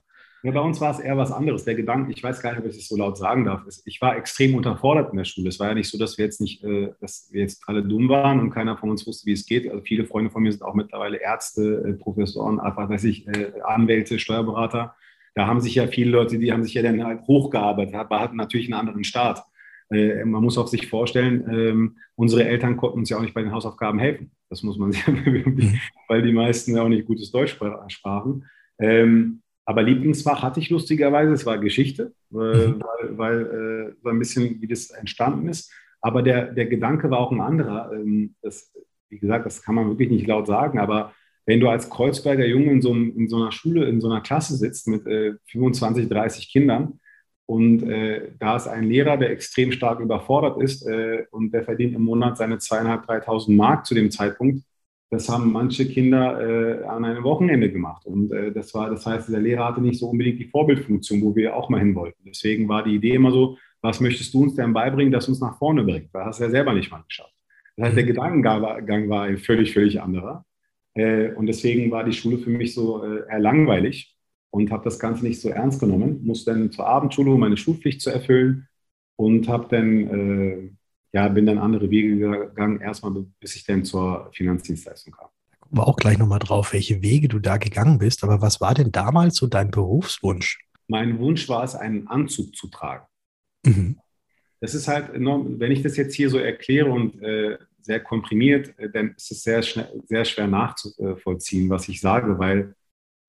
Ja, 0.46 0.52
bei 0.52 0.60
uns 0.60 0.80
war 0.80 0.92
es 0.92 1.00
eher 1.00 1.18
was 1.18 1.32
anderes. 1.32 1.66
Der 1.66 1.74
Gedanke, 1.74 2.12
ich 2.12 2.22
weiß 2.22 2.40
gar 2.40 2.52
nicht, 2.52 2.60
ob 2.60 2.68
ich 2.68 2.76
das 2.76 2.88
so 2.88 2.96
laut 2.96 3.18
sagen 3.18 3.46
darf, 3.46 3.66
ist, 3.66 3.82
ich 3.88 4.00
war 4.00 4.16
extrem 4.16 4.54
unterfordert 4.54 5.10
in 5.10 5.18
der 5.18 5.24
Schule. 5.24 5.50
Es 5.50 5.60
war 5.60 5.70
ja 5.70 5.74
nicht 5.74 5.90
so, 5.90 5.98
dass 5.98 6.20
wir 6.20 6.26
jetzt 6.26 6.40
nicht, 6.40 6.64
äh, 6.64 6.92
dass 7.02 7.30
wir 7.32 7.42
jetzt 7.42 7.64
alle 7.66 7.82
dumm 7.82 8.10
waren 8.10 8.40
und 8.40 8.52
keiner 8.52 8.78
von 8.78 8.92
uns 8.92 9.08
wusste, 9.08 9.26
wie 9.26 9.32
es 9.32 9.48
geht. 9.48 9.68
Also 9.68 9.82
viele 9.82 10.06
Freunde 10.06 10.30
von 10.30 10.44
mir 10.44 10.52
sind 10.52 10.62
auch 10.62 10.76
mittlerweile 10.76 11.18
Ärzte, 11.18 11.84
äh, 11.88 11.94
Professoren, 11.94 12.60
einfach, 12.60 12.88
weiß 12.88 13.06
ich, 13.06 13.28
äh, 13.28 13.54
Anwälte, 13.64 14.20
Steuerberater. 14.20 14.94
Da 15.34 15.48
haben 15.48 15.62
sich 15.62 15.74
ja 15.74 15.88
viele 15.88 16.12
Leute, 16.12 16.38
die 16.38 16.54
haben 16.54 16.64
sich 16.64 16.76
ja 16.76 16.84
dann 16.84 17.04
halt 17.04 17.22
hochgearbeitet, 17.22 17.96
aber 17.96 18.20
hatten 18.20 18.36
natürlich 18.36 18.68
einen 18.68 18.80
anderen 18.80 19.04
Start. 19.04 19.42
Äh, 19.90 20.26
man 20.26 20.44
muss 20.44 20.60
auch 20.60 20.68
sich 20.68 20.86
vorstellen, 20.86 21.44
ähm, 21.50 21.98
unsere 22.14 22.46
Eltern 22.46 22.78
konnten 22.78 23.00
uns 23.00 23.10
ja 23.10 23.18
auch 23.18 23.24
nicht 23.24 23.34
bei 23.34 23.42
den 23.42 23.52
Hausaufgaben 23.52 23.98
helfen. 23.98 24.30
Das 24.52 24.62
muss 24.62 24.78
man 24.78 24.92
sich, 24.92 25.08
mhm. 25.08 25.80
weil 26.08 26.22
die 26.22 26.34
meisten 26.34 26.76
ja 26.76 26.84
auch 26.84 26.88
nicht 26.88 27.08
gutes 27.08 27.32
Deutsch 27.32 27.58
sprachen. 27.88 28.46
Ähm, 28.78 29.42
aber 29.66 29.84
Lieblingsfach 29.84 30.44
hatte 30.44 30.60
ich 30.60 30.70
lustigerweise, 30.70 31.34
es 31.34 31.46
war 31.46 31.58
Geschichte, 31.58 32.14
äh, 32.32 32.36
mhm. 32.36 32.82
weil, 32.82 33.18
weil 33.18 33.42
äh, 33.42 33.96
so 34.02 34.10
ein 34.10 34.20
bisschen, 34.20 34.62
wie 34.62 34.68
das 34.68 34.92
entstanden 34.92 35.50
ist. 35.50 35.72
Aber 36.02 36.22
der, 36.22 36.54
der 36.54 36.68
Gedanke 36.68 37.10
war 37.10 37.20
auch 37.20 37.32
ein 37.32 37.42
anderer. 37.42 37.92
Ähm, 37.92 38.36
das, 38.42 38.72
wie 39.10 39.18
gesagt, 39.18 39.46
das 39.46 39.64
kann 39.64 39.76
man 39.76 39.90
wirklich 39.90 40.12
nicht 40.12 40.28
laut 40.28 40.46
sagen, 40.48 40.80
aber 40.80 41.14
wenn 41.48 41.60
du 41.60 41.70
als 41.70 41.90
Kreuzberger 41.90 42.46
Junge 42.46 42.72
in 42.72 42.82
so, 42.82 42.94
in 42.94 43.28
so 43.28 43.38
einer 43.38 43.52
Schule, 43.52 43.88
in 43.88 44.02
so 44.02 44.10
einer 44.10 44.22
Klasse 44.22 44.56
sitzt 44.56 44.88
mit 44.88 45.06
äh, 45.06 45.34
25, 45.52 46.10
30 46.10 46.50
Kindern 46.52 47.00
und 47.46 47.84
äh, 47.84 48.32
da 48.40 48.56
ist 48.56 48.68
ein 48.68 48.86
Lehrer, 48.86 49.18
der 49.18 49.30
extrem 49.30 49.72
stark 49.72 50.00
überfordert 50.00 50.62
ist 50.62 50.88
äh, 50.88 51.26
und 51.32 51.54
der 51.54 51.64
verdient 51.64 51.96
im 51.96 52.04
Monat 52.04 52.38
seine 52.38 52.58
zweieinhalb, 52.58 53.08
3.000 53.08 53.56
Mark 53.56 53.86
zu 53.86 53.94
dem 53.94 54.10
Zeitpunkt, 54.10 54.64
das 55.10 55.30
haben 55.30 55.52
manche 55.52 55.88
Kinder 55.88 56.42
äh, 56.42 56.84
an 56.86 57.06
einem 57.06 57.24
Wochenende 57.24 57.72
gemacht. 57.72 58.06
Und 58.06 58.32
äh, 58.32 58.52
das 58.52 58.74
war, 58.74 58.90
das 58.90 59.06
heißt, 59.06 59.30
der 59.30 59.40
Lehrer 59.40 59.66
hatte 59.66 59.82
nicht 59.82 60.00
so 60.00 60.10
unbedingt 60.10 60.40
die 60.40 60.50
Vorbildfunktion, 60.50 61.22
wo 61.22 61.36
wir 61.36 61.56
auch 61.56 61.70
mal 61.70 61.80
hin 61.80 61.96
wollten. 61.96 62.24
Deswegen 62.26 62.68
war 62.68 62.84
die 62.84 62.96
Idee 62.96 63.16
immer 63.16 63.32
so, 63.32 63.58
was 63.82 64.02
möchtest 64.02 64.34
du 64.34 64.44
uns 64.44 64.56
denn 64.56 64.74
beibringen, 64.74 65.12
das 65.12 65.28
uns 65.28 65.40
nach 65.40 65.58
vorne 65.58 65.84
bringt? 65.84 66.14
Weil 66.14 66.26
hast 66.26 66.40
du 66.40 66.46
ja 66.46 66.50
selber 66.50 66.74
nicht 66.74 66.92
mal 66.92 67.04
geschafft. 67.08 67.34
Das 67.78 67.88
heißt, 67.88 67.98
der 67.98 68.04
mhm. 68.04 68.08
Gedankengang 68.08 69.10
war 69.10 69.24
ein 69.24 69.38
völlig, 69.38 69.74
völlig 69.74 70.02
anderer. 70.02 70.46
Äh, 70.96 71.34
und 71.34 71.46
deswegen 71.46 71.92
war 71.92 72.04
die 72.04 72.14
Schule 72.14 72.38
für 72.40 72.50
mich 72.50 72.74
so 72.74 73.04
äh, 73.04 73.28
eher 73.30 73.40
langweilig 73.40 74.16
und 74.50 74.72
habe 74.72 74.86
das 74.86 74.98
Ganze 74.98 75.26
nicht 75.26 75.40
so 75.40 75.50
ernst 75.50 75.80
genommen. 75.80 76.22
Muss 76.24 76.46
dann 76.46 76.72
zur 76.72 76.88
Abendschule, 76.88 77.32
um 77.32 77.40
meine 77.40 77.58
Schulpflicht 77.58 78.02
zu 78.02 78.10
erfüllen 78.10 78.68
und 79.18 79.48
habe 79.48 79.68
dann 79.70 80.08
äh, 80.08 80.70
ja, 81.16 81.30
bin 81.30 81.46
dann 81.46 81.60
andere 81.60 81.90
Wege 81.90 82.18
gegangen, 82.18 82.82
erstmal 82.82 83.26
bis 83.40 83.56
ich 83.56 83.64
dann 83.64 83.86
zur 83.86 84.30
Finanzdienstleistung 84.34 85.14
kam. 85.14 85.30
Da 85.50 85.58
kommen 85.60 85.78
wir 85.78 85.88
auch 85.88 85.96
gleich 85.96 86.18
nochmal 86.18 86.40
drauf, 86.40 86.74
welche 86.74 87.02
Wege 87.02 87.30
du 87.30 87.40
da 87.40 87.56
gegangen 87.56 88.00
bist. 88.00 88.26
Aber 88.26 88.42
was 88.42 88.60
war 88.60 88.74
denn 88.74 88.92
damals 88.92 89.38
so 89.38 89.48
dein 89.48 89.72
Berufswunsch? 89.72 90.60
Mein 90.90 91.18
Wunsch 91.20 91.48
war 91.48 91.64
es, 91.64 91.74
einen 91.74 92.10
Anzug 92.10 92.54
zu 92.54 92.68
tragen. 92.68 93.06
Mhm. 93.66 93.98
Das 94.60 94.76
ist 94.76 94.90
halt 94.90 95.14
enorm, 95.14 95.58
wenn 95.58 95.72
ich 95.72 95.84
das 95.84 95.96
jetzt 95.96 96.16
hier 96.16 96.30
so 96.30 96.38
erkläre 96.38 96.92
und 96.92 97.22
äh, 97.22 97.60
sehr 97.80 98.02
komprimiert, 98.02 98.78
äh, 98.78 98.90
dann 98.90 99.14
ist 99.16 99.32
es 99.32 99.42
sehr, 99.42 99.64
sehr 99.64 100.26
schwer 100.26 100.48
nachzuvollziehen, 100.48 101.70
was 101.70 101.88
ich 101.88 102.02
sage, 102.02 102.38
weil 102.40 102.76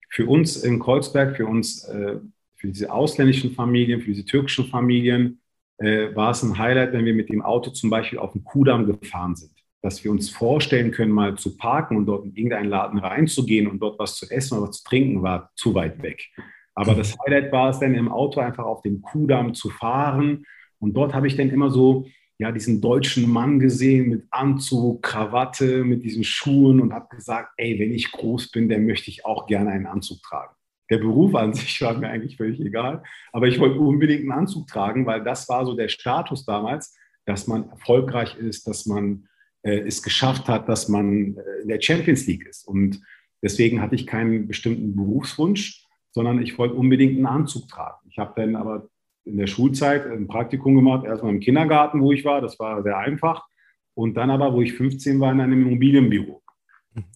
für 0.09 0.25
uns 0.25 0.57
in 0.57 0.79
Kreuzberg, 0.79 1.37
für 1.37 1.45
uns, 1.45 1.85
äh, 1.85 2.19
für 2.57 2.67
diese 2.67 2.91
ausländischen 2.91 3.53
Familien, 3.53 4.01
für 4.01 4.11
diese 4.11 4.25
türkischen 4.25 4.65
Familien, 4.65 5.39
äh, 5.79 6.15
war 6.15 6.31
es 6.31 6.43
ein 6.43 6.57
Highlight, 6.57 6.93
wenn 6.93 7.05
wir 7.05 7.13
mit 7.13 7.29
dem 7.29 7.41
Auto 7.41 7.71
zum 7.71 7.89
Beispiel 7.89 8.19
auf 8.19 8.33
den 8.33 8.43
Kudamm 8.43 8.85
gefahren 8.85 9.35
sind. 9.35 9.51
Dass 9.81 10.03
wir 10.03 10.11
uns 10.11 10.29
vorstellen 10.29 10.91
können, 10.91 11.11
mal 11.11 11.37
zu 11.37 11.55
parken 11.55 11.97
und 11.97 12.07
dort 12.07 12.25
in 12.25 12.35
irgendeinen 12.35 12.69
Laden 12.69 12.99
reinzugehen 12.99 13.67
und 13.67 13.79
dort 13.79 13.99
was 13.99 14.15
zu 14.15 14.29
essen 14.29 14.57
oder 14.57 14.67
was 14.67 14.77
zu 14.77 14.89
trinken, 14.89 15.21
war 15.21 15.51
zu 15.55 15.73
weit 15.73 16.01
weg. 16.01 16.29
Aber 16.73 16.93
das 16.93 17.15
Highlight 17.25 17.51
war 17.51 17.69
es 17.69 17.79
dann 17.79 17.95
im 17.95 18.11
Auto 18.11 18.39
einfach 18.39 18.65
auf 18.65 18.81
dem 18.81 19.01
Kudamm 19.01 19.53
zu 19.53 19.69
fahren. 19.69 20.45
Und 20.79 20.93
dort 20.93 21.13
habe 21.13 21.27
ich 21.27 21.35
dann 21.35 21.49
immer 21.49 21.71
so 21.71 22.05
ja, 22.39 22.51
diesen 22.51 22.81
deutschen 22.81 23.29
Mann 23.29 23.59
gesehen 23.59 24.09
mit 24.09 24.27
Anzug, 24.29 25.01
Krawatte, 25.01 25.83
mit 25.83 26.03
diesen 26.03 26.23
Schuhen 26.23 26.79
und 26.79 26.93
habe 26.93 27.15
gesagt, 27.15 27.53
ey, 27.57 27.79
wenn 27.79 27.91
ich 27.91 28.11
groß 28.11 28.51
bin, 28.51 28.69
dann 28.69 28.85
möchte 28.85 29.09
ich 29.09 29.25
auch 29.25 29.47
gerne 29.47 29.71
einen 29.71 29.87
Anzug 29.87 30.21
tragen. 30.21 30.53
Der 30.89 30.97
Beruf 30.97 31.35
an 31.35 31.53
sich 31.53 31.81
war 31.81 31.97
mir 31.97 32.09
eigentlich 32.09 32.37
völlig 32.37 32.59
egal, 32.59 33.03
aber 33.31 33.47
ich 33.47 33.59
wollte 33.59 33.79
unbedingt 33.79 34.21
einen 34.21 34.31
Anzug 34.31 34.67
tragen, 34.67 35.05
weil 35.05 35.23
das 35.23 35.47
war 35.49 35.65
so 35.65 35.75
der 35.75 35.89
Status 35.89 36.45
damals, 36.45 36.95
dass 37.25 37.47
man 37.47 37.69
erfolgreich 37.69 38.37
ist, 38.37 38.67
dass 38.67 38.85
man 38.85 39.27
äh, 39.63 39.79
es 39.79 40.01
geschafft 40.01 40.47
hat, 40.47 40.69
dass 40.69 40.87
man 40.87 41.35
äh, 41.35 41.61
in 41.61 41.67
der 41.67 41.81
Champions 41.81 42.25
League 42.25 42.45
ist. 42.47 42.67
Und 42.67 43.01
deswegen 43.41 43.81
hatte 43.81 43.95
ich 43.95 44.07
keinen 44.07 44.47
bestimmten 44.47 44.95
Berufswunsch, 44.95 45.85
sondern 46.11 46.41
ich 46.41 46.57
wollte 46.57 46.75
unbedingt 46.75 47.17
einen 47.17 47.25
Anzug 47.25 47.67
tragen. 47.67 48.07
Ich 48.09 48.17
habe 48.17 48.33
dann 48.41 48.55
aber 48.55 48.87
in 49.25 49.37
der 49.37 49.47
Schulzeit 49.47 50.07
ein 50.07 50.27
Praktikum 50.27 50.75
gemacht, 50.75 51.05
erstmal 51.05 51.33
im 51.33 51.41
Kindergarten, 51.41 52.01
wo 52.01 52.13
ich 52.13 52.23
war, 52.23 52.39
das 52.39 52.57
war 52.59 52.81
sehr 52.81 52.97
einfach. 52.97 53.45
Und 53.93 54.15
dann 54.15 54.31
aber, 54.31 54.53
wo 54.53 54.61
ich 54.61 54.73
15 54.73 55.19
war, 55.19 55.31
in 55.31 55.41
einem 55.41 55.67
Immobilienbüro. 55.67 56.41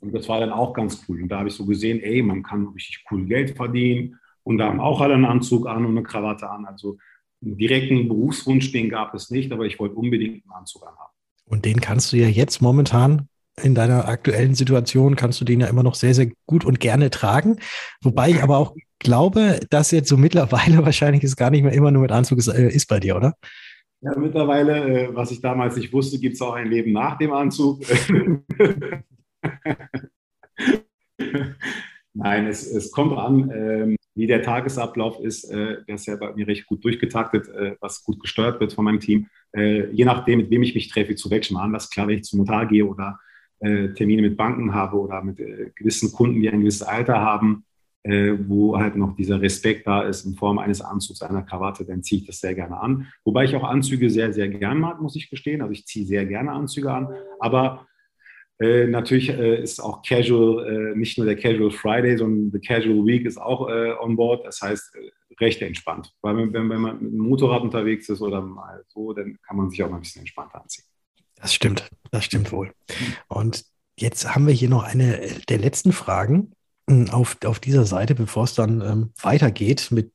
Und 0.01 0.13
das 0.13 0.27
war 0.29 0.39
dann 0.39 0.51
auch 0.51 0.73
ganz 0.73 1.03
cool. 1.07 1.21
Und 1.23 1.29
da 1.29 1.39
habe 1.39 1.49
ich 1.49 1.55
so 1.55 1.65
gesehen, 1.65 1.99
ey, 2.01 2.21
man 2.21 2.43
kann 2.43 2.67
richtig 2.67 3.03
cool 3.11 3.25
Geld 3.25 3.55
verdienen. 3.55 4.19
Und 4.43 4.57
da 4.57 4.67
haben 4.67 4.79
auch 4.79 5.01
alle 5.01 5.13
einen 5.13 5.25
Anzug 5.25 5.67
an 5.67 5.85
und 5.85 5.97
eine 5.97 6.03
Krawatte 6.03 6.49
an. 6.49 6.65
Also 6.65 6.97
einen 7.43 7.57
direkten 7.57 8.07
Berufswunsch, 8.07 8.71
den 8.71 8.89
gab 8.89 9.13
es 9.13 9.29
nicht, 9.29 9.51
aber 9.51 9.65
ich 9.65 9.79
wollte 9.79 9.95
unbedingt 9.95 10.43
einen 10.43 10.53
Anzug 10.53 10.83
anhaben. 10.83 11.11
Und 11.45 11.65
den 11.65 11.81
kannst 11.81 12.13
du 12.13 12.17
ja 12.17 12.27
jetzt 12.27 12.61
momentan 12.61 13.27
in 13.61 13.75
deiner 13.75 14.07
aktuellen 14.07 14.55
Situation, 14.55 15.15
kannst 15.15 15.41
du 15.41 15.45
den 15.45 15.59
ja 15.59 15.67
immer 15.67 15.83
noch 15.83 15.95
sehr, 15.95 16.13
sehr 16.13 16.31
gut 16.45 16.65
und 16.65 16.79
gerne 16.79 17.09
tragen. 17.09 17.57
Wobei 18.01 18.29
ich 18.29 18.41
aber 18.41 18.57
auch 18.57 18.75
glaube, 18.99 19.59
dass 19.69 19.91
jetzt 19.91 20.09
so 20.09 20.17
mittlerweile 20.17 20.77
wahrscheinlich 20.85 21.23
es 21.23 21.35
gar 21.35 21.49
nicht 21.49 21.63
mehr 21.63 21.73
immer 21.73 21.91
nur 21.91 22.03
mit 22.03 22.11
Anzug 22.11 22.37
ist, 22.37 22.47
äh, 22.47 22.69
ist 22.69 22.87
bei 22.87 22.99
dir, 22.99 23.15
oder? 23.15 23.35
Ja, 24.01 24.17
mittlerweile, 24.17 25.09
äh, 25.09 25.15
was 25.15 25.31
ich 25.31 25.41
damals 25.41 25.75
nicht 25.75 25.93
wusste, 25.93 26.17
gibt 26.19 26.35
es 26.35 26.41
auch 26.41 26.53
ein 26.53 26.69
Leben 26.69 26.91
nach 26.91 27.17
dem 27.17 27.33
Anzug. 27.33 27.83
Nein, 32.13 32.47
es, 32.47 32.67
es 32.67 32.91
kommt 32.91 33.17
an, 33.17 33.49
ähm, 33.53 33.95
wie 34.15 34.27
der 34.27 34.41
Tagesablauf 34.41 35.19
ist. 35.19 35.45
Äh, 35.45 35.83
der 35.87 35.95
ist 35.95 36.07
ja 36.07 36.17
bei 36.17 36.33
mir 36.33 36.47
recht 36.47 36.67
gut 36.67 36.83
durchgetaktet, 36.83 37.47
äh, 37.47 37.75
was 37.79 38.03
gut 38.03 38.19
gesteuert 38.19 38.59
wird 38.59 38.73
von 38.73 38.85
meinem 38.85 38.99
Team. 38.99 39.27
Äh, 39.53 39.89
je 39.91 40.05
nachdem, 40.05 40.39
mit 40.39 40.49
wem 40.49 40.63
ich 40.63 40.75
mich 40.75 40.89
treffe, 40.89 41.15
zu 41.15 41.29
welchem 41.29 41.57
Anlass, 41.57 41.89
klar, 41.89 42.07
wenn 42.07 42.17
ich 42.17 42.23
zum 42.23 42.39
Notar 42.39 42.67
gehe 42.67 42.85
oder 42.85 43.19
äh, 43.59 43.89
Termine 43.93 44.21
mit 44.21 44.37
Banken 44.37 44.73
habe 44.73 44.97
oder 44.97 45.23
mit 45.23 45.39
äh, 45.39 45.71
gewissen 45.75 46.11
Kunden, 46.11 46.41
die 46.41 46.49
ein 46.49 46.59
gewisses 46.59 46.83
Alter 46.83 47.21
haben, 47.21 47.65
äh, 48.03 48.33
wo 48.47 48.77
halt 48.77 48.95
noch 48.95 49.15
dieser 49.15 49.41
Respekt 49.41 49.85
da 49.85 50.01
ist 50.01 50.25
in 50.25 50.35
Form 50.35 50.57
eines 50.57 50.81
Anzugs, 50.81 51.21
einer 51.21 51.43
Krawatte, 51.43 51.85
dann 51.85 52.03
ziehe 52.03 52.21
ich 52.21 52.27
das 52.27 52.39
sehr 52.39 52.55
gerne 52.55 52.79
an. 52.79 53.07
Wobei 53.23 53.45
ich 53.45 53.55
auch 53.55 53.63
Anzüge 53.63 54.09
sehr, 54.09 54.33
sehr 54.33 54.49
gern 54.49 54.79
mag, 54.79 55.01
muss 55.01 55.15
ich 55.15 55.29
gestehen. 55.29 55.61
Also 55.61 55.73
ich 55.73 55.85
ziehe 55.85 56.05
sehr 56.05 56.25
gerne 56.25 56.51
Anzüge 56.51 56.91
an. 56.91 57.09
Aber 57.39 57.85
äh, 58.61 58.85
natürlich 58.85 59.29
äh, 59.29 59.61
ist 59.61 59.79
auch 59.79 60.03
Casual, 60.03 60.93
äh, 60.93 60.97
nicht 60.97 61.17
nur 61.17 61.25
der 61.25 61.35
Casual 61.35 61.71
Friday, 61.71 62.15
sondern 62.17 62.51
the 62.51 62.59
Casual 62.59 63.05
Week 63.05 63.25
ist 63.25 63.37
auch 63.37 63.67
äh, 63.67 63.93
on 63.99 64.15
board. 64.15 64.45
Das 64.45 64.61
heißt, 64.61 64.95
äh, 64.95 65.11
recht 65.41 65.61
entspannt. 65.61 66.13
Weil 66.21 66.37
wenn, 66.37 66.53
wenn, 66.53 66.67
man 66.67 67.01
mit 67.01 67.11
dem 67.11 67.19
Motorrad 67.19 67.63
unterwegs 67.63 68.07
ist 68.09 68.21
oder 68.21 68.41
mal 68.41 68.83
so, 68.87 69.13
dann 69.13 69.37
kann 69.41 69.57
man 69.57 69.69
sich 69.69 69.83
auch 69.83 69.89
mal 69.89 69.95
ein 69.95 70.01
bisschen 70.01 70.21
entspannter 70.21 70.61
anziehen. 70.61 70.85
Das 71.35 71.53
stimmt, 71.53 71.89
das 72.11 72.25
stimmt 72.25 72.51
wohl. 72.51 72.71
Und 73.27 73.65
jetzt 73.97 74.35
haben 74.35 74.45
wir 74.45 74.53
hier 74.53 74.69
noch 74.69 74.83
eine 74.83 75.19
der 75.49 75.57
letzten 75.57 75.91
Fragen 75.91 76.51
hm, 76.87 77.09
auf, 77.09 77.37
auf 77.45 77.59
dieser 77.59 77.85
Seite, 77.85 78.13
bevor 78.13 78.43
es 78.43 78.53
dann 78.53 78.81
ähm, 78.81 79.09
weitergeht 79.21 79.87
mit 79.89 80.11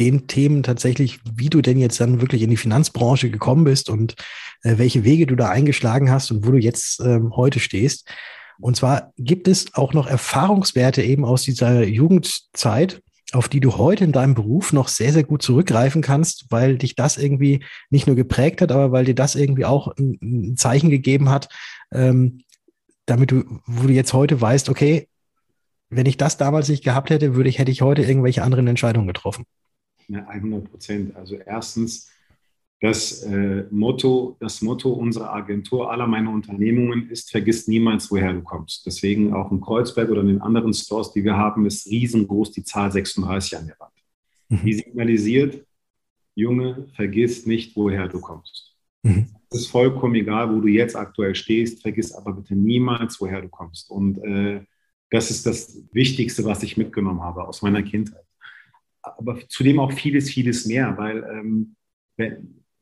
den 0.00 0.26
Themen 0.26 0.62
tatsächlich, 0.62 1.20
wie 1.32 1.50
du 1.50 1.60
denn 1.60 1.78
jetzt 1.78 2.00
dann 2.00 2.20
wirklich 2.20 2.42
in 2.42 2.50
die 2.50 2.56
Finanzbranche 2.56 3.30
gekommen 3.30 3.64
bist 3.64 3.90
und 3.90 4.14
äh, 4.62 4.78
welche 4.78 5.04
Wege 5.04 5.26
du 5.26 5.36
da 5.36 5.50
eingeschlagen 5.50 6.10
hast 6.10 6.30
und 6.30 6.46
wo 6.46 6.52
du 6.52 6.58
jetzt 6.58 7.00
ähm, 7.00 7.36
heute 7.36 7.60
stehst. 7.60 8.08
Und 8.58 8.76
zwar 8.76 9.12
gibt 9.16 9.46
es 9.46 9.74
auch 9.74 9.92
noch 9.92 10.06
Erfahrungswerte 10.06 11.02
eben 11.02 11.24
aus 11.24 11.42
dieser 11.42 11.84
Jugendzeit, 11.84 13.02
auf 13.32 13.48
die 13.48 13.60
du 13.60 13.76
heute 13.76 14.04
in 14.04 14.12
deinem 14.12 14.34
Beruf 14.34 14.72
noch 14.72 14.88
sehr, 14.88 15.12
sehr 15.12 15.22
gut 15.22 15.42
zurückgreifen 15.42 16.02
kannst, 16.02 16.46
weil 16.50 16.78
dich 16.78 16.96
das 16.96 17.16
irgendwie 17.16 17.64
nicht 17.90 18.06
nur 18.06 18.16
geprägt 18.16 18.60
hat, 18.60 18.72
aber 18.72 18.90
weil 18.90 19.04
dir 19.04 19.14
das 19.14 19.34
irgendwie 19.34 19.64
auch 19.64 19.94
ein, 19.96 20.56
Zeichen 20.56 20.90
gegeben 20.90 21.28
hat, 21.28 21.48
ähm, 21.92 22.40
damit 23.06 23.30
du, 23.30 23.44
wo 23.66 23.86
du 23.86 23.92
jetzt 23.92 24.12
heute 24.12 24.40
weißt, 24.40 24.68
okay, 24.68 25.08
wenn 25.90 26.06
ich 26.06 26.16
das 26.16 26.36
damals 26.36 26.68
nicht 26.68 26.84
gehabt 26.84 27.10
hätte, 27.10 27.34
würde 27.34 27.48
ich, 27.48 27.58
hätte 27.58 27.70
ich 27.70 27.82
heute 27.82 28.02
irgendwelche 28.02 28.42
anderen 28.42 28.66
Entscheidungen 28.66 29.06
getroffen. 29.06 29.44
Ja, 30.10 30.26
100 30.26 30.68
Prozent. 30.70 31.16
Also 31.16 31.36
erstens, 31.36 32.10
das 32.80 33.22
äh, 33.22 33.64
Motto, 33.70 34.36
das 34.40 34.62
Motto 34.62 34.90
unserer 34.90 35.32
Agentur, 35.32 35.90
aller 35.90 36.06
meiner 36.06 36.30
Unternehmungen 36.30 37.10
ist, 37.10 37.30
vergiss 37.30 37.68
niemals, 37.68 38.10
woher 38.10 38.32
du 38.32 38.42
kommst. 38.42 38.86
Deswegen 38.86 39.34
auch 39.34 39.52
in 39.52 39.60
Kreuzberg 39.60 40.10
oder 40.10 40.22
in 40.22 40.28
den 40.28 40.40
anderen 40.40 40.72
Stores, 40.72 41.12
die 41.12 41.22
wir 41.22 41.36
haben, 41.36 41.66
ist 41.66 41.86
riesengroß 41.86 42.52
die 42.52 42.64
Zahl 42.64 42.90
36 42.90 43.58
an 43.58 43.66
der 43.66 43.78
Wand. 43.78 43.92
Mhm. 44.48 44.64
Die 44.64 44.74
signalisiert, 44.74 45.64
Junge, 46.34 46.88
vergiss 46.96 47.46
nicht, 47.46 47.76
woher 47.76 48.08
du 48.08 48.20
kommst. 48.20 48.74
Mhm. 49.02 49.28
Es 49.50 49.60
ist 49.60 49.66
vollkommen 49.68 50.14
egal, 50.14 50.52
wo 50.52 50.60
du 50.60 50.68
jetzt 50.68 50.96
aktuell 50.96 51.34
stehst, 51.34 51.82
vergiss 51.82 52.12
aber 52.12 52.32
bitte 52.32 52.56
niemals, 52.56 53.20
woher 53.20 53.42
du 53.42 53.48
kommst. 53.48 53.90
Und 53.90 54.18
äh, 54.24 54.64
das 55.10 55.30
ist 55.30 55.44
das 55.44 55.84
Wichtigste, 55.92 56.44
was 56.44 56.62
ich 56.62 56.76
mitgenommen 56.76 57.22
habe 57.22 57.46
aus 57.46 57.62
meiner 57.62 57.82
Kindheit. 57.82 58.24
Aber 59.02 59.38
zudem 59.48 59.80
auch 59.80 59.92
vieles, 59.92 60.30
vieles 60.30 60.66
mehr, 60.66 60.96
weil 60.98 61.24
ähm, 61.24 61.76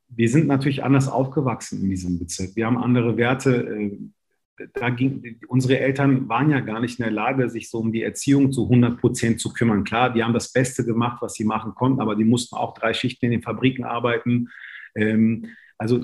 wir 0.09 0.28
sind 0.28 0.46
natürlich 0.46 0.83
anders 0.83 1.09
aufgewachsen 1.09 1.83
in 1.83 1.90
diesem 1.90 2.18
Bezirk. 2.18 2.57
Wir 2.57 2.66
haben 2.66 2.78
andere 2.78 3.16
Werte. 3.16 3.66
Äh, 3.66 3.98
da 4.74 4.90
ging, 4.90 5.38
unsere 5.46 5.78
Eltern 5.78 6.28
waren 6.28 6.50
ja 6.50 6.59
gar 6.59 6.81
nicht 6.81 6.98
in 6.98 7.04
der 7.04 7.12
Lage, 7.12 7.48
sich 7.48 7.70
so 7.70 7.78
um 7.78 7.92
die 7.92 8.02
Erziehung 8.02 8.50
zu 8.50 8.64
100 8.64 8.98
Prozent 8.98 9.40
zu 9.40 9.52
kümmern. 9.52 9.85
Klar, 9.85 10.12
die 10.12 10.24
haben 10.24 10.33
das 10.33 10.52
Beste 10.52 10.85
gemacht, 10.85 11.22
was 11.22 11.35
sie 11.35 11.44
machen 11.44 11.74
konnten, 11.74 12.00
aber 12.00 12.16
die 12.16 12.24
mussten 12.24 12.57
auch 12.57 12.74
drei 12.74 12.92
Schichten 12.92 13.26
in 13.26 13.31
den 13.31 13.42
Fabriken 13.42 13.85
arbeiten. 13.85 14.48
Ähm, 14.96 15.46
also 15.78 16.00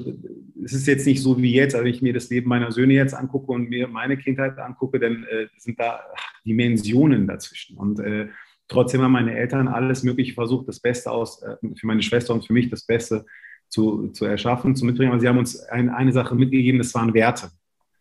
es 0.64 0.72
ist 0.72 0.86
jetzt 0.86 1.04
nicht 1.04 1.20
so 1.20 1.42
wie 1.42 1.52
jetzt, 1.52 1.74
also 1.74 1.84
wenn 1.84 1.92
ich 1.92 2.02
mir 2.02 2.12
das 2.12 2.30
Leben 2.30 2.48
meiner 2.48 2.70
Söhne 2.70 2.94
jetzt 2.94 3.12
angucke 3.12 3.50
und 3.50 3.68
mir 3.68 3.88
meine 3.88 4.16
Kindheit 4.16 4.56
angucke, 4.58 5.00
dann 5.00 5.24
äh, 5.24 5.48
sind 5.56 5.80
da 5.80 6.00
Dimensionen 6.46 7.26
dazwischen. 7.26 7.76
Und 7.76 7.98
äh, 7.98 8.28
trotzdem 8.68 9.02
haben 9.02 9.12
meine 9.12 9.36
Eltern 9.36 9.68
alles 9.68 10.02
Mögliche 10.02 10.34
versucht, 10.34 10.68
das 10.68 10.80
Beste 10.80 11.10
aus, 11.10 11.42
äh, 11.42 11.56
für 11.76 11.86
meine 11.86 12.02
Schwester 12.02 12.34
und 12.34 12.46
für 12.46 12.52
mich 12.52 12.70
das 12.70 12.84
Beste 12.84 13.24
zu, 13.68 14.08
zu 14.08 14.24
erschaffen, 14.24 14.76
zu 14.76 14.84
mitbringen. 14.84 15.12
Aber 15.12 15.20
sie 15.20 15.28
haben 15.28 15.38
uns 15.38 15.58
ein, 15.60 15.88
eine 15.88 16.12
Sache 16.12 16.34
mitgegeben, 16.34 16.78
das 16.78 16.94
waren 16.94 17.14
Werte, 17.14 17.50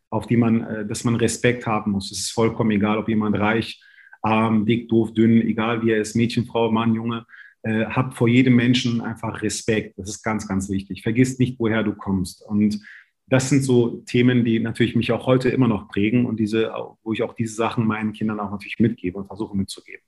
auf 0.10 0.28
die 0.28 0.38
man, 0.38 0.62
äh, 0.62 0.86
dass 0.86 1.04
man 1.04 1.16
Respekt 1.16 1.66
haben 1.68 1.92
muss. 1.92 2.12
Es 2.12 2.20
ist 2.20 2.32
vollkommen 2.32 2.72
egal, 2.72 2.98
ob 2.98 3.10
jemand 3.10 3.38
reich, 3.38 3.82
arm, 4.22 4.66
dick, 4.66 4.88
doof, 4.90 5.14
dünn, 5.14 5.42
egal 5.42 5.84
wie 5.84 5.92
er 5.92 6.02
ist, 6.02 6.16
Mädchen, 6.16 6.46
Frau, 6.46 6.72
Mann, 6.72 6.96
Junge 6.96 7.26
äh, 7.64 7.86
hab 7.86 8.14
vor 8.14 8.28
jedem 8.28 8.56
Menschen 8.56 9.02
einfach 9.02 9.42
Respekt. 9.42 9.98
Das 9.98 10.10
ist 10.10 10.22
ganz, 10.22 10.48
ganz 10.48 10.70
wichtig. 10.70 11.02
Vergiss 11.02 11.40
nicht, 11.40 11.60
woher 11.60 11.84
du 11.84 11.94
kommst. 11.94 12.42
Und 12.42 12.80
das 13.28 13.50
sind 13.50 13.64
so 13.64 14.02
Themen, 14.06 14.44
die 14.44 14.60
natürlich 14.60 14.96
mich 14.96 15.12
auch 15.12 15.26
heute 15.26 15.50
immer 15.50 15.68
noch 15.68 15.88
prägen 15.88 16.26
und 16.26 16.40
diese, 16.40 16.74
wo 17.04 17.14
ich 17.14 17.24
auch 17.24 17.34
diese 17.34 17.56
Sachen 17.56 17.88
meinen 17.88 18.14
Kindern 18.14 18.40
auch 18.40 18.52
natürlich 18.52 18.80
mitgebe 18.80 19.18
und 19.18 19.28
versuche 19.28 19.56
mitzugeben. 19.56 20.04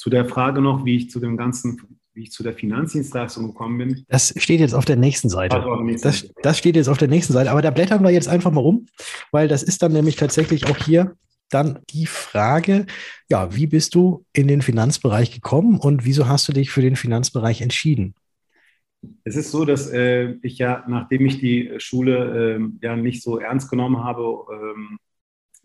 Zu 0.00 0.08
der 0.08 0.24
Frage 0.24 0.62
noch, 0.62 0.86
wie 0.86 0.96
ich 0.96 1.10
zu 1.10 1.20
dem 1.20 1.36
ganzen, 1.36 1.78
wie 2.14 2.22
ich 2.22 2.32
zu 2.32 2.42
der 2.42 2.54
Finanzdienstleistung 2.54 3.48
gekommen 3.48 3.76
bin. 3.76 4.04
Das 4.08 4.32
steht 4.38 4.60
jetzt 4.60 4.72
auf 4.72 4.86
der 4.86 4.96
nächsten 4.96 5.28
Seite. 5.28 5.56
Also 5.56 5.82
nächsten 5.82 6.08
das, 6.08 6.26
das 6.42 6.56
steht 6.56 6.76
jetzt 6.76 6.88
auf 6.88 6.96
der 6.96 7.08
nächsten 7.08 7.34
Seite. 7.34 7.50
Aber 7.50 7.60
da 7.60 7.70
blättern 7.70 8.02
wir 8.02 8.08
jetzt 8.08 8.26
einfach 8.26 8.50
mal 8.50 8.62
rum, 8.62 8.86
weil 9.30 9.46
das 9.46 9.62
ist 9.62 9.82
dann 9.82 9.92
nämlich 9.92 10.16
tatsächlich 10.16 10.66
auch 10.68 10.78
hier 10.78 11.16
dann 11.50 11.80
die 11.90 12.06
Frage, 12.06 12.86
ja, 13.28 13.54
wie 13.54 13.66
bist 13.66 13.94
du 13.94 14.24
in 14.32 14.48
den 14.48 14.62
Finanzbereich 14.62 15.32
gekommen 15.32 15.78
und 15.78 16.06
wieso 16.06 16.28
hast 16.28 16.48
du 16.48 16.54
dich 16.54 16.70
für 16.70 16.80
den 16.80 16.96
Finanzbereich 16.96 17.60
entschieden? 17.60 18.14
Es 19.24 19.36
ist 19.36 19.50
so, 19.50 19.66
dass 19.66 19.90
äh, 19.90 20.36
ich 20.40 20.56
ja, 20.56 20.82
nachdem 20.88 21.26
ich 21.26 21.40
die 21.40 21.74
Schule 21.76 22.56
äh, 22.56 22.86
ja 22.86 22.96
nicht 22.96 23.22
so 23.22 23.38
ernst 23.38 23.68
genommen 23.68 24.02
habe, 24.02 24.46
ähm, 24.50 24.98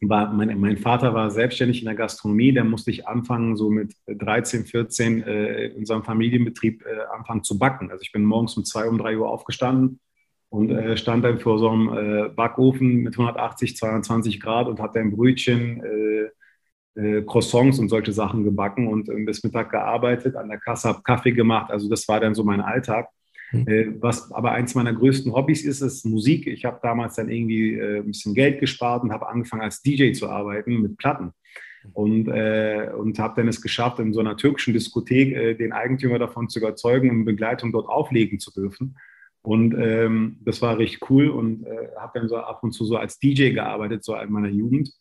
war 0.02 0.32
mein, 0.34 0.60
mein, 0.60 0.78
Vater 0.78 1.14
war 1.14 1.32
selbstständig 1.32 1.80
in 1.80 1.86
der 1.86 1.96
Gastronomie, 1.96 2.54
da 2.54 2.64
musste 2.64 2.92
ich 2.92 3.08
anfangen, 3.08 3.56
so 3.56 3.70
mit 3.70 3.94
13, 4.08 4.66
14 4.66 5.24
äh, 5.24 5.66
in 5.68 5.78
unserem 5.78 6.04
Familienbetrieb 6.04 6.84
äh, 6.86 7.16
anfangen 7.16 7.44
zu 7.44 7.58
backen. 7.58 7.92
Also 7.92 8.02
ich 8.02 8.12
bin 8.12 8.26
morgens 8.26 8.58
um 8.58 8.66
zwei, 8.66 8.88
um 8.88 8.98
drei 8.98 9.18
Uhr 9.18 9.30
aufgestanden, 9.30 10.00
und 10.56 10.72
äh, 10.72 10.96
stand 10.96 11.26
dann 11.26 11.40
vor 11.40 11.60
so 11.60 11.70
einem 11.70 11.90
äh, 11.90 12.30
Backofen 12.30 13.04
mit 13.04 13.14
180, 13.16 13.76
22 13.76 14.40
Grad 14.40 14.68
und 14.68 14.80
hat 14.80 14.96
dann 14.96 15.12
Brötchen, 15.12 15.84
äh, 15.84 16.30
äh, 17.00 17.24
Croissants 17.24 17.78
und 17.80 17.90
solche 17.90 18.14
Sachen 18.14 18.44
gebacken 18.46 18.88
und 18.88 19.10
äh, 19.10 19.24
bis 19.26 19.44
Mittag 19.44 19.70
gearbeitet, 19.70 20.36
an 20.36 20.48
der 20.48 20.60
Kasse 20.60 20.88
habe 20.90 21.02
Kaffee 21.04 21.34
gemacht. 21.34 21.72
Also 21.72 21.90
das 21.90 22.08
war 22.08 22.20
dann 22.22 22.36
so 22.36 22.44
mein 22.44 22.62
Alltag. 22.62 23.10
Mhm. 23.52 23.98
was 24.00 24.32
aber 24.32 24.52
eins 24.52 24.74
meiner 24.76 24.94
größten 24.94 25.32
Hobbys 25.34 25.64
ist, 25.64 25.82
ist 25.82 26.06
Musik. 26.06 26.48
Ich 26.48 26.66
habe 26.66 26.80
damals 26.82 27.16
dann 27.16 27.30
irgendwie 27.30 27.80
ein 27.80 28.06
bisschen 28.06 28.34
Geld 28.34 28.60
gespart 28.60 29.04
und 29.04 29.12
habe 29.12 29.28
angefangen 29.28 29.62
als 29.62 29.82
DJ 29.82 30.14
zu 30.14 30.30
arbeiten 30.30 30.82
mit 30.82 30.98
Platten 30.98 31.32
und, 31.94 32.28
äh, 32.28 32.90
und 32.96 33.20
habe 33.20 33.36
dann 33.42 33.48
es 33.48 33.62
geschafft, 33.62 34.00
in 34.00 34.14
so 34.14 34.20
einer 34.20 34.38
türkischen 34.38 34.74
Diskothek 34.74 35.36
äh, 35.36 35.54
den 35.56 35.74
Eigentümer 35.74 36.20
davon 36.20 36.50
zu 36.50 36.60
überzeugen, 36.60 37.10
in 37.10 37.26
Begleitung 37.26 37.72
dort 37.72 37.88
auflegen 37.88 38.40
zu 38.40 38.52
dürfen. 38.52 38.98
Und 39.42 39.76
ähm, 39.78 40.38
das 40.44 40.62
war 40.62 40.78
richtig 40.78 41.10
cool 41.10 41.30
und 41.30 41.66
äh, 41.66 41.90
habe 41.98 42.20
dann 42.20 42.28
so 42.28 42.38
ab 42.38 42.64
und 42.64 42.72
zu 42.72 42.84
so 42.84 42.98
als 42.98 43.20
DJ 43.20 43.52
gearbeitet, 43.52 44.04
so 44.04 44.16
in 44.16 44.32
meiner 44.32 44.50
Jugend, 44.50 44.92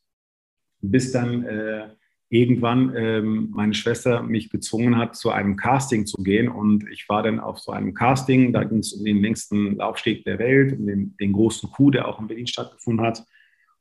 bis 0.83 1.13
dann 1.13 1.45
äh, 1.45 1.89
irgendwann 2.29 2.93
ähm, 2.97 3.51
meine 3.53 3.75
Schwester 3.75 4.23
mich 4.23 4.51
gezwungen 4.51 4.97
hat, 4.97 5.15
zu 5.15 5.31
einem 5.31 5.57
Casting 5.57 6.07
zu 6.07 6.23
gehen. 6.23 6.49
Und 6.49 6.89
ich 6.91 7.09
war 7.09 7.23
dann 7.23 7.39
auf 7.39 7.59
so 7.59 7.73
einem 7.73 7.95
Casting, 7.95 8.53
da 8.53 8.65
ging 8.65 8.79
es 8.79 8.93
um 8.93 9.05
den 9.05 9.23
längsten 9.23 9.77
Laufsteg 9.77 10.25
der 10.25 10.39
Welt, 10.39 10.73
um 10.79 10.87
den, 10.87 11.17
den 11.19 11.33
großen 11.33 11.71
Coup, 11.71 11.93
der 11.93 12.09
auch 12.09 12.21
in 12.21 12.27
Berlin 12.27 12.47
stattgefunden 12.47 13.05
hat. 13.05 13.25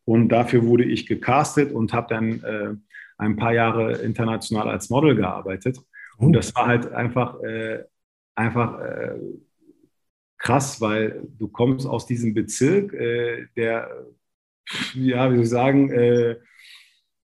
Und 0.05 0.29
dafür 0.29 0.65
wurde 0.65 0.83
ich 0.83 1.07
gecastet 1.07 1.71
und 1.71 1.93
habe 1.93 2.07
dann 2.09 2.43
äh, 2.43 2.75
ein 3.17 3.35
paar 3.37 3.53
Jahre 3.53 3.97
international 3.99 4.69
als 4.69 4.89
Model 4.89 5.15
gearbeitet. 5.15 5.79
Und 6.17 6.29
oh. 6.29 6.31
das 6.31 6.53
war 6.55 6.67
halt 6.67 6.91
einfach, 6.91 7.41
äh, 7.41 7.83
einfach 8.35 8.79
äh, 8.81 9.19
krass, 10.37 10.81
weil 10.81 11.27
du 11.39 11.47
kommst 11.47 11.87
aus 11.87 12.05
diesem 12.05 12.33
Bezirk, 12.33 12.93
äh, 12.93 13.47
der, 13.55 13.89
ja, 14.93 15.31
wie 15.31 15.35
soll 15.35 15.43
ich 15.43 15.49
sagen, 15.49 15.89
äh, 15.91 16.35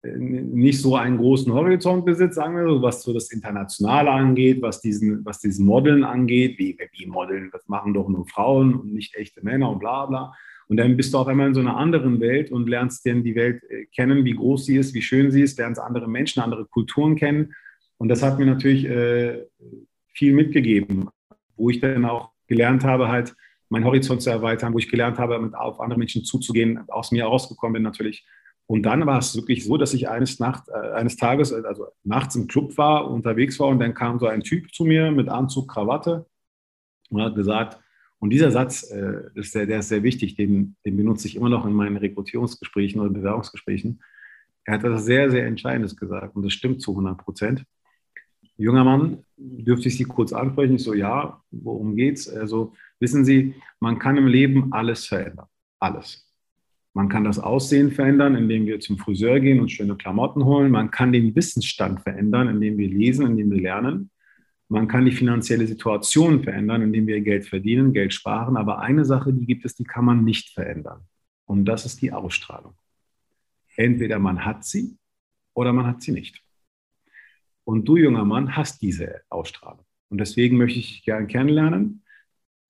nicht 0.03 0.81
so 0.81 0.95
einen 0.95 1.19
großen 1.19 1.53
Horizont 1.53 2.05
besitzt, 2.05 2.37
sagen 2.37 2.57
wir 2.57 2.69
so, 2.69 2.83
was 2.83 3.03
so 3.03 3.13
das 3.13 3.33
Internationale 3.33 4.11
angeht, 4.11 4.63
was 4.63 4.81
diesen, 4.81 5.25
was 5.25 5.41
diesen 5.41 5.67
Modeln 5.67 6.05
angeht, 6.05 6.59
wie, 6.59 6.79
wie 6.93 7.07
Modeln, 7.07 7.51
das 7.53 7.67
machen 7.69 7.95
doch 7.95 8.09
nur 8.09 8.27
Frauen 8.27 8.75
und 8.75 8.95
nicht 8.95 9.17
echte 9.17 9.43
Männer 9.43 9.71
und 9.71 9.81
bla 9.81 10.07
bla. 10.07 10.33
Und 10.69 10.77
dann 10.77 10.97
bist 10.97 11.15
du 11.15 11.19
auf 11.19 11.27
einmal 11.27 11.49
in 11.49 11.55
so 11.55 11.61
einer 11.61 11.77
anderen 11.77 12.21
Welt 12.21 12.53
und 12.53 12.69
lernst 12.69 13.05
denn 13.07 13.25
die 13.25 13.35
Welt 13.35 13.63
äh, 13.71 13.87
kennen, 13.87 14.25
wie 14.25 14.35
groß 14.35 14.67
sie 14.67 14.77
ist, 14.77 14.95
wie 14.95 15.03
schön 15.03 15.31
sie 15.31 15.43
ist, 15.43 15.59
lernst 15.59 15.81
andere 15.81 16.09
Menschen, 16.09 16.43
andere 16.43 16.67
Kulturen 16.67 17.17
kennen. 17.17 17.55
Und 17.97 18.09
das 18.09 18.23
hat 18.23 18.39
mir 18.39 18.47
natürlich 18.47 18.85
äh, 18.85 19.47
viel 20.13 20.35
mitgegeben, 20.35 21.09
wo 21.57 21.71
ich 21.71 21.81
dann 21.81 22.05
auch 22.05 22.31
gelernt 22.47 22.85
habe, 22.85 23.09
halt 23.09 23.35
meinen 23.71 23.85
Horizont 23.85 24.23
zu 24.23 24.31
erweitern, 24.31 24.75
wo 24.75 24.79
ich 24.79 24.91
gelernt 24.91 25.19
habe, 25.19 25.39
mit 25.39 25.55
auf 25.55 25.81
andere 25.81 25.99
Menschen 25.99 26.25
zuzugehen, 26.25 26.81
aus 26.89 27.13
mir 27.13 27.25
herausgekommen 27.25 27.75
bin 27.75 27.83
natürlich. 27.83 28.27
Und 28.69 28.83
dann 28.83 29.07
war 29.07 29.19
es 29.19 29.35
wirklich 29.35 29.65
so, 29.65 29.79
dass 29.79 29.95
ich 29.95 30.09
eines, 30.09 30.39
Nacht, 30.39 30.69
äh, 30.69 30.93
eines 30.93 31.17
Tages, 31.17 31.53
also 31.53 31.87
nachts 32.05 32.37
im 32.37 32.47
Club 32.47 32.77
war, 32.77 33.11
unterwegs 33.11 33.59
war 33.59 33.69
und 33.69 33.79
dann 33.79 33.95
kam 33.95 34.19
so 34.19 34.27
ein 34.27 34.43
Typ 34.43 34.75
zu 34.75 34.85
mir 34.85 35.11
mit 35.11 35.29
Anzug, 35.29 35.69
Krawatte 35.69 36.27
und 37.11 37.23
hat 37.23 37.35
gesagt, 37.35 37.81
und 38.21 38.31
dieser 38.31 38.51
Satz, 38.51 38.91
äh, 38.91 39.31
ist 39.35 39.55
der, 39.55 39.67
der 39.67 39.79
ist 39.79 39.89
sehr 39.89 40.03
wichtig, 40.03 40.35
den, 40.35 40.77
den 40.85 40.97
benutze 40.97 41.29
ich 41.29 41.37
immer 41.37 41.49
noch 41.49 41.65
in 41.65 41.73
meinen 41.73 41.97
Rekrutierungsgesprächen 41.97 43.01
oder 43.01 43.11
Bewerbungsgesprächen. 43.11 44.03
Er 44.65 44.75
hat 44.75 44.85
etwas 44.85 45.05
sehr, 45.05 45.31
sehr 45.31 45.47
Entscheidendes 45.47 45.97
gesagt 45.97 46.37
und 46.37 46.43
das 46.43 46.53
stimmt 46.53 46.83
zu 46.83 46.91
100 46.91 47.17
Prozent 47.17 47.65
junger 48.59 48.85
Mann, 48.85 49.25
dürfte 49.37 49.89
ich 49.89 49.97
Sie 49.97 50.05
kurz 50.05 50.33
ansprechen? 50.33 50.75
Ich 50.75 50.83
so, 50.83 50.93
ja, 50.93 51.43
worum 51.51 51.97
geht's? 51.97 52.29
Also, 52.29 52.75
wissen 53.01 53.25
Sie, 53.25 53.55
man 53.81 53.99
kann 53.99 54.19
im 54.19 54.27
Leben 54.27 54.73
alles 54.73 55.07
verändern. 55.07 55.47
Alles. 55.79 56.28
Man 56.99 57.09
kann 57.09 57.23
das 57.23 57.39
Aussehen 57.39 57.93
verändern, 57.93 58.35
indem 58.35 58.67
wir 58.67 58.81
zum 58.81 58.99
Friseur 58.99 59.39
gehen 59.39 59.61
und 59.61 59.71
schöne 59.71 59.95
Klamotten 59.95 60.45
holen. 60.45 60.73
Man 60.73 60.91
kann 60.91 61.13
den 61.13 61.33
Wissensstand 61.37 62.01
verändern, 62.01 62.49
indem 62.49 62.77
wir 62.77 62.89
lesen, 62.89 63.25
indem 63.25 63.53
wir 63.53 63.61
lernen. 63.61 64.11
Man 64.67 64.89
kann 64.89 65.05
die 65.05 65.13
finanzielle 65.13 65.69
Situation 65.69 66.43
verändern, 66.43 66.83
indem 66.83 67.07
wir 67.07 67.21
Geld 67.21 67.47
verdienen, 67.47 67.93
Geld 67.93 68.13
sparen. 68.13 68.57
Aber 68.57 68.81
eine 68.81 69.05
Sache, 69.05 69.33
die 69.33 69.47
gibt 69.47 69.65
es, 69.65 69.77
die 69.77 69.85
kann 69.85 70.07
man 70.07 70.25
nicht 70.25 70.51
verändern. 70.51 71.03
Und 71.45 71.67
das 71.67 71.87
ist 71.87 72.03
die 72.03 72.11
Ausstrahlung. 72.11 72.75
Entweder 73.77 74.19
man 74.19 74.45
hat 74.45 74.65
sie 74.65 74.99
oder 75.55 75.73
man 75.73 75.87
hat 75.87 76.03
sie 76.03 76.11
nicht. 76.11 76.43
Und 77.63 77.85
du, 77.85 77.97
junger 77.97 78.25
Mann, 78.25 78.57
hast 78.57 78.83
diese 78.83 79.21
Ausstrahlung. 79.29 79.85
Und 80.09 80.19
deswegen 80.19 80.57
möchte 80.57 80.81
ich 80.81 80.95
dich 80.95 81.05
gerne 81.05 81.29
kennenlernen. 81.29 82.03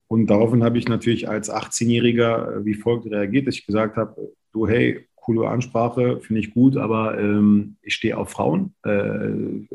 Und 0.09 0.25
daraufhin 0.25 0.63
habe 0.63 0.79
ich 0.79 0.87
natürlich 0.87 1.29
als 1.29 1.51
18-Jähriger 1.51 2.57
äh, 2.57 2.65
wie 2.65 2.73
folgt 2.73 3.05
reagiert, 3.05 3.47
dass 3.47 3.55
ich 3.55 3.67
gesagt 3.67 3.95
habe, 3.95 4.33
du, 4.51 4.67
hey, 4.67 5.07
coole 5.15 5.47
Ansprache, 5.47 6.19
finde 6.21 6.41
ich 6.41 6.51
gut, 6.51 6.77
aber 6.77 7.19
ähm, 7.19 7.77
ich 7.83 7.93
stehe 7.93 8.17
auf 8.17 8.31
Frauen, 8.31 8.73
äh, 8.83 9.67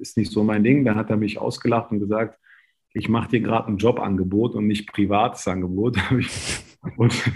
ist 0.00 0.16
nicht 0.16 0.32
so 0.32 0.42
mein 0.42 0.64
Ding. 0.64 0.86
Dann 0.86 0.96
hat 0.96 1.10
er 1.10 1.18
mich 1.18 1.38
ausgelacht 1.38 1.90
und 1.90 2.00
gesagt, 2.00 2.38
ich 2.94 3.10
mache 3.10 3.28
dir 3.28 3.40
gerade 3.40 3.68
ein 3.68 3.76
Jobangebot 3.76 4.54
und 4.54 4.66
nicht 4.66 4.90
privates 4.90 5.46
Angebot. 5.46 5.98
und, 6.96 7.32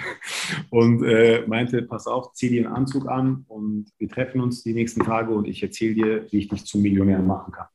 und 0.70 1.04
äh, 1.04 1.44
meinte, 1.46 1.82
pass 1.82 2.06
auf, 2.06 2.32
zieh 2.32 2.48
dir 2.48 2.64
einen 2.64 2.74
Anzug 2.74 3.08
an 3.08 3.44
und 3.48 3.90
wir 3.98 4.08
treffen 4.08 4.40
uns 4.40 4.62
die 4.62 4.72
nächsten 4.72 5.02
Tage 5.02 5.34
und 5.34 5.46
ich 5.46 5.62
erzähle 5.62 5.94
dir, 5.94 6.26
wie 6.30 6.38
ich 6.38 6.48
dich 6.48 6.64
zum 6.64 6.80
Millionär 6.80 7.18
machen 7.18 7.52
kann. 7.52 7.66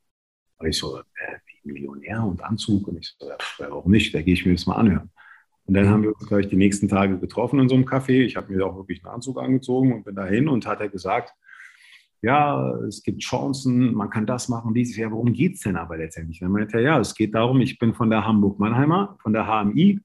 Und 0.57 0.67
ich 0.67 0.77
so, 0.79 0.97
äh, 0.97 1.03
Millionär 1.65 2.23
und 2.23 2.43
Anzug? 2.43 2.87
Und 2.87 2.97
ich 2.97 3.15
so, 3.17 3.27
ja, 3.27 3.37
warum 3.59 3.91
nicht? 3.91 4.13
Da 4.13 4.21
gehe 4.21 4.33
ich 4.33 4.45
mir 4.45 4.53
das 4.53 4.65
mal 4.65 4.75
anhören. 4.75 5.09
Und 5.65 5.75
dann 5.75 5.89
haben 5.89 6.03
wir 6.03 6.13
uns, 6.13 6.27
glaube 6.27 6.41
ich, 6.41 6.49
die 6.49 6.57
nächsten 6.57 6.87
Tage 6.87 7.17
getroffen 7.17 7.59
in 7.59 7.69
so 7.69 7.75
einem 7.75 7.85
Café. 7.85 8.23
Ich 8.23 8.35
habe 8.35 8.51
mir 8.51 8.65
auch 8.65 8.75
wirklich 8.75 9.03
einen 9.03 9.15
Anzug 9.15 9.39
angezogen 9.39 9.93
und 9.93 10.03
bin 10.03 10.15
dahin 10.15 10.49
und 10.49 10.65
hat 10.65 10.81
er 10.81 10.89
gesagt, 10.89 11.33
ja, 12.21 12.73
es 12.87 13.03
gibt 13.03 13.21
Chancen, 13.21 13.93
man 13.93 14.09
kann 14.09 14.25
das 14.25 14.47
machen, 14.47 14.73
dieses 14.73 14.95
Jahr. 14.95 15.11
Worum 15.11 15.33
geht 15.33 15.55
es 15.55 15.61
denn 15.61 15.75
aber 15.75 15.97
letztendlich? 15.97 16.39
Dann 16.39 16.51
meinte 16.51 16.77
er, 16.77 16.83
ja, 16.83 16.99
es 16.99 17.15
geht 17.15 17.35
darum, 17.35 17.59
ich 17.61 17.79
bin 17.79 17.93
von 17.93 18.09
der 18.09 18.25
Hamburg-Mannheimer, 18.25 19.17
von 19.21 19.33
der 19.33 19.45
HMI 19.45 19.99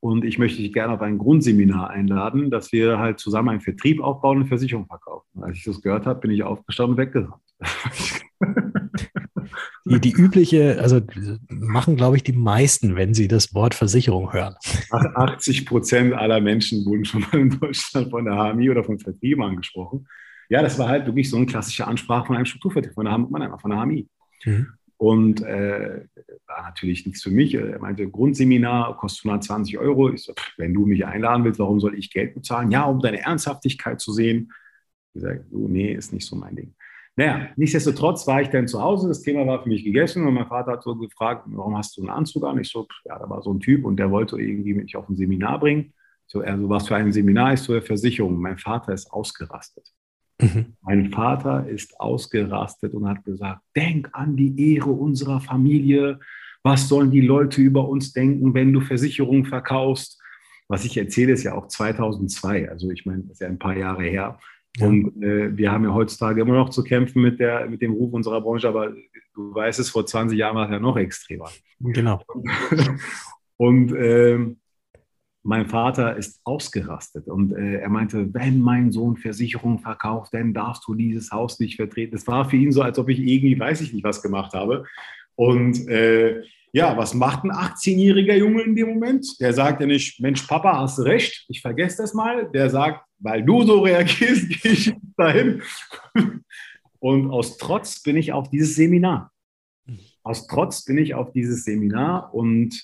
und 0.00 0.24
ich 0.24 0.38
möchte 0.38 0.60
dich 0.60 0.74
gerne 0.74 0.92
auf 0.92 1.00
ein 1.00 1.16
Grundseminar 1.16 1.88
einladen, 1.88 2.50
dass 2.50 2.70
wir 2.72 2.98
halt 2.98 3.18
zusammen 3.18 3.48
einen 3.48 3.60
Vertrieb 3.62 4.02
aufbauen 4.02 4.42
und 4.42 4.48
Versicherung 4.48 4.86
verkaufen. 4.86 5.42
Als 5.42 5.56
ich 5.56 5.64
das 5.64 5.80
gehört 5.80 6.04
habe, 6.04 6.20
bin 6.20 6.30
ich 6.30 6.42
aufgestanden 6.42 6.92
und 6.92 6.98
weggerannt. 6.98 7.42
Die, 9.86 10.00
die 10.00 10.12
übliche, 10.12 10.80
also 10.80 11.02
machen, 11.48 11.96
glaube 11.96 12.16
ich, 12.16 12.22
die 12.22 12.32
meisten, 12.32 12.96
wenn 12.96 13.12
sie 13.12 13.28
das 13.28 13.54
Wort 13.54 13.74
Versicherung 13.74 14.32
hören. 14.32 14.54
80 14.90 15.66
Prozent 15.66 16.14
aller 16.14 16.40
Menschen 16.40 16.86
wurden 16.86 17.04
schon 17.04 17.20
mal 17.20 17.38
in 17.38 17.50
Deutschland 17.50 18.10
von 18.10 18.24
der 18.24 18.34
HMI 18.34 18.70
oder 18.70 18.82
von 18.82 18.98
Vertrieben 18.98 19.42
angesprochen. 19.42 20.06
Ja, 20.48 20.62
das 20.62 20.78
war 20.78 20.88
halt 20.88 21.06
wirklich 21.06 21.28
so 21.28 21.36
eine 21.36 21.46
klassische 21.46 21.86
Ansprache 21.86 22.28
von 22.28 22.36
einem 22.36 22.46
Strukturvertrieb, 22.46 22.94
von 22.94 23.04
der, 23.04 23.12
Hamburg, 23.12 23.60
von 23.60 23.70
der 23.70 23.80
HMI. 23.80 24.08
Mhm. 24.44 24.68
Und 24.96 25.42
äh, 25.42 26.06
war 26.46 26.62
natürlich 26.62 27.04
nichts 27.04 27.22
für 27.22 27.30
mich. 27.30 27.54
Er 27.54 27.78
meinte, 27.78 28.08
Grundseminar 28.08 28.96
kostet 28.96 29.26
120 29.26 29.78
Euro. 29.78 30.10
Ich 30.10 30.22
so, 30.22 30.32
wenn 30.56 30.72
du 30.72 30.86
mich 30.86 31.04
einladen 31.04 31.44
willst, 31.44 31.60
warum 31.60 31.80
soll 31.80 31.98
ich 31.98 32.10
Geld 32.10 32.34
bezahlen? 32.34 32.70
Ja, 32.70 32.84
um 32.84 33.00
deine 33.00 33.20
Ernsthaftigkeit 33.20 34.00
zu 34.00 34.12
sehen. 34.12 34.52
Ich 35.12 35.22
sage, 35.22 35.44
so, 35.50 35.68
nee, 35.68 35.92
ist 35.92 36.12
nicht 36.12 36.26
so 36.26 36.36
mein 36.36 36.56
Ding. 36.56 36.74
Naja, 37.16 37.48
nichtsdestotrotz 37.56 38.26
war 38.26 38.42
ich 38.42 38.48
dann 38.48 38.66
zu 38.66 38.82
Hause, 38.82 39.06
das 39.06 39.22
Thema 39.22 39.46
war 39.46 39.62
für 39.62 39.68
mich 39.68 39.84
gegessen 39.84 40.26
und 40.26 40.34
mein 40.34 40.48
Vater 40.48 40.72
hat 40.72 40.82
so 40.82 40.96
gefragt, 40.96 41.44
warum 41.46 41.76
hast 41.76 41.96
du 41.96 42.00
einen 42.00 42.10
Anzug 42.10 42.44
an? 42.44 42.58
Ich 42.58 42.68
so, 42.68 42.88
ja, 43.04 43.18
da 43.18 43.30
war 43.30 43.40
so 43.42 43.52
ein 43.52 43.60
Typ 43.60 43.84
und 43.84 43.96
der 43.96 44.10
wollte 44.10 44.36
irgendwie 44.40 44.74
mich 44.74 44.96
auf 44.96 45.08
ein 45.08 45.14
Seminar 45.14 45.60
bringen. 45.60 45.92
So, 46.26 46.40
er 46.40 46.58
so, 46.58 46.68
was 46.68 46.88
für 46.88 46.96
ein 46.96 47.12
Seminar 47.12 47.52
ist 47.52 47.64
so 47.64 47.72
eine 47.72 47.82
Versicherung? 47.82 48.40
Mein 48.40 48.58
Vater 48.58 48.92
ist 48.92 49.12
ausgerastet. 49.12 49.92
Mhm. 50.40 50.74
Mein 50.80 51.10
Vater 51.12 51.68
ist 51.68 52.00
ausgerastet 52.00 52.94
und 52.94 53.08
hat 53.08 53.24
gesagt, 53.24 53.60
denk 53.76 54.08
an 54.12 54.36
die 54.36 54.74
Ehre 54.74 54.90
unserer 54.90 55.40
Familie. 55.40 56.18
Was 56.64 56.88
sollen 56.88 57.10
die 57.10 57.20
Leute 57.20 57.60
über 57.60 57.88
uns 57.88 58.12
denken, 58.12 58.54
wenn 58.54 58.72
du 58.72 58.80
Versicherungen 58.80 59.44
verkaufst? 59.44 60.20
Was 60.66 60.84
ich 60.84 60.96
erzähle, 60.96 61.32
ist 61.32 61.44
ja 61.44 61.54
auch 61.54 61.68
2002. 61.68 62.70
Also 62.70 62.90
ich 62.90 63.04
meine, 63.04 63.22
das 63.22 63.32
ist 63.32 63.40
ja 63.40 63.48
ein 63.48 63.58
paar 63.58 63.76
Jahre 63.76 64.02
her. 64.02 64.38
Ja. 64.76 64.88
Und 64.88 65.22
äh, 65.22 65.56
wir 65.56 65.70
haben 65.70 65.84
ja 65.84 65.94
heutzutage 65.94 66.40
immer 66.40 66.54
noch 66.54 66.70
zu 66.70 66.82
kämpfen 66.82 67.22
mit, 67.22 67.38
der, 67.38 67.68
mit 67.68 67.80
dem 67.80 67.92
Ruf 67.92 68.12
unserer 68.12 68.40
Branche, 68.40 68.68
aber 68.68 68.92
du 69.34 69.54
weißt 69.54 69.78
es, 69.78 69.90
vor 69.90 70.04
20 70.04 70.36
Jahren 70.36 70.56
war 70.56 70.66
es 70.66 70.72
ja 70.72 70.80
noch 70.80 70.96
extremer. 70.96 71.48
Genau. 71.80 72.22
und 73.56 73.94
äh, 73.94 74.38
mein 75.44 75.66
Vater 75.66 76.16
ist 76.16 76.40
ausgerastet 76.44 77.28
und 77.28 77.52
äh, 77.52 77.80
er 77.80 77.90
meinte, 77.90 78.32
wenn 78.32 78.60
mein 78.60 78.90
Sohn 78.90 79.16
Versicherung 79.16 79.78
verkauft, 79.78 80.32
dann 80.32 80.54
darfst 80.54 80.84
du 80.88 80.94
dieses 80.94 81.30
Haus 81.30 81.60
nicht 81.60 81.76
vertreten. 81.76 82.16
Es 82.16 82.26
war 82.26 82.48
für 82.48 82.56
ihn 82.56 82.72
so, 82.72 82.82
als 82.82 82.98
ob 82.98 83.10
ich 83.10 83.18
irgendwie, 83.18 83.58
weiß 83.58 83.82
ich 83.82 83.92
nicht, 83.92 84.04
was 84.04 84.22
gemacht 84.22 84.54
habe. 84.54 84.84
Und 85.36 85.86
äh, 85.88 86.42
ja, 86.72 86.96
was 86.96 87.14
macht 87.14 87.44
ein 87.44 87.52
18-jähriger 87.52 88.34
Junge 88.34 88.62
in 88.62 88.74
dem 88.74 88.88
Moment? 88.88 89.38
Der 89.38 89.52
sagt 89.52 89.80
ja 89.80 89.86
nicht, 89.86 90.18
Mensch, 90.20 90.42
Papa, 90.42 90.78
hast 90.78 90.98
recht, 91.00 91.44
ich 91.48 91.60
vergesse 91.60 92.02
das 92.02 92.14
mal. 92.14 92.50
Der 92.52 92.70
sagt, 92.70 93.04
weil 93.24 93.42
du 93.42 93.62
so 93.64 93.80
reagierst, 93.80 94.48
gehe 94.62 94.72
ich 94.72 94.94
dahin. 95.16 95.62
Und 97.00 97.30
aus 97.30 97.56
Trotz 97.56 98.02
bin 98.02 98.16
ich 98.16 98.32
auf 98.32 98.50
dieses 98.50 98.76
Seminar. 98.76 99.32
Aus 100.22 100.46
Trotz 100.46 100.84
bin 100.84 100.98
ich 100.98 101.14
auf 101.14 101.32
dieses 101.32 101.64
Seminar 101.64 102.32
und 102.34 102.80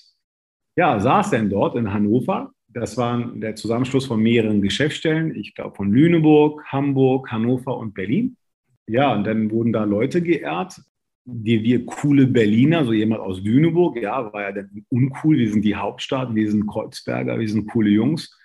ja, 0.75 0.99
saß 0.99 1.31
dann 1.31 1.49
dort 1.49 1.75
in 1.75 1.93
Hannover. 1.93 2.51
Das 2.67 2.97
war 2.97 3.19
der 3.35 3.55
Zusammenschluss 3.55 4.05
von 4.05 4.21
mehreren 4.21 4.61
Geschäftsstellen, 4.61 5.35
ich 5.35 5.53
glaube 5.53 5.75
von 5.75 5.91
Lüneburg, 5.91 6.63
Hamburg, 6.67 7.31
Hannover 7.31 7.77
und 7.77 7.93
Berlin. 7.93 8.37
Ja, 8.87 9.13
und 9.13 9.25
dann 9.25 9.51
wurden 9.51 9.73
da 9.73 9.83
Leute 9.83 10.21
geehrt, 10.21 10.81
die 11.25 11.61
wir 11.63 11.85
coole 11.85 12.25
Berliner, 12.25 12.83
so 12.85 12.93
jemand 12.93 13.21
aus 13.21 13.41
Lüneburg, 13.41 14.01
ja, 14.01 14.31
war 14.33 14.41
ja 14.41 14.51
dann 14.53 14.85
uncool, 14.89 15.37
wir 15.37 15.51
sind 15.51 15.63
die 15.63 15.75
Hauptstadt, 15.75 16.33
wir 16.33 16.49
sind 16.49 16.67
Kreuzberger, 16.67 17.39
wir 17.39 17.47
sind 17.47 17.69
coole 17.69 17.89
Jungs. 17.89 18.35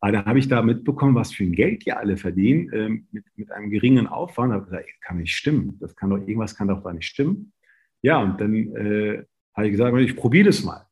Aber 0.00 0.12
da 0.12 0.24
habe 0.24 0.38
ich 0.38 0.48
da 0.48 0.62
mitbekommen, 0.62 1.14
was 1.14 1.32
für 1.32 1.44
ein 1.44 1.52
Geld 1.52 1.84
die 1.86 1.92
alle 1.92 2.16
verdienen, 2.16 2.70
ähm, 2.72 3.06
mit, 3.12 3.24
mit 3.36 3.50
einem 3.50 3.70
geringen 3.70 4.06
Aufwand. 4.06 4.50
Da 4.50 4.56
habe 4.56 4.64
ich 4.64 4.70
gesagt, 4.70 5.02
kann 5.02 5.18
nicht 5.18 5.34
stimmen. 5.34 5.78
Das 5.80 5.96
kann 5.96 6.10
doch, 6.10 6.18
irgendwas 6.18 6.54
kann 6.54 6.68
doch 6.68 6.82
da 6.82 6.92
nicht 6.92 7.06
stimmen. 7.06 7.52
Ja, 8.02 8.22
und 8.22 8.40
dann 8.40 8.54
äh, 8.54 9.24
habe 9.54 9.66
ich 9.66 9.72
gesagt, 9.72 9.96
ich 9.98 10.16
probiere 10.16 10.46
das 10.46 10.62
mal. 10.62 10.86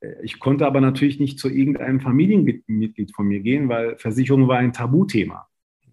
Äh, 0.00 0.14
ich 0.22 0.38
konnte 0.38 0.66
aber 0.66 0.80
natürlich 0.80 1.18
nicht 1.18 1.38
zu 1.38 1.48
irgendeinem 1.48 2.00
Familienmitglied 2.00 3.14
von 3.14 3.26
mir 3.26 3.40
gehen, 3.40 3.68
weil 3.68 3.98
Versicherung 3.98 4.48
war 4.48 4.58
ein 4.58 4.72
Tabuthema. 4.72 5.48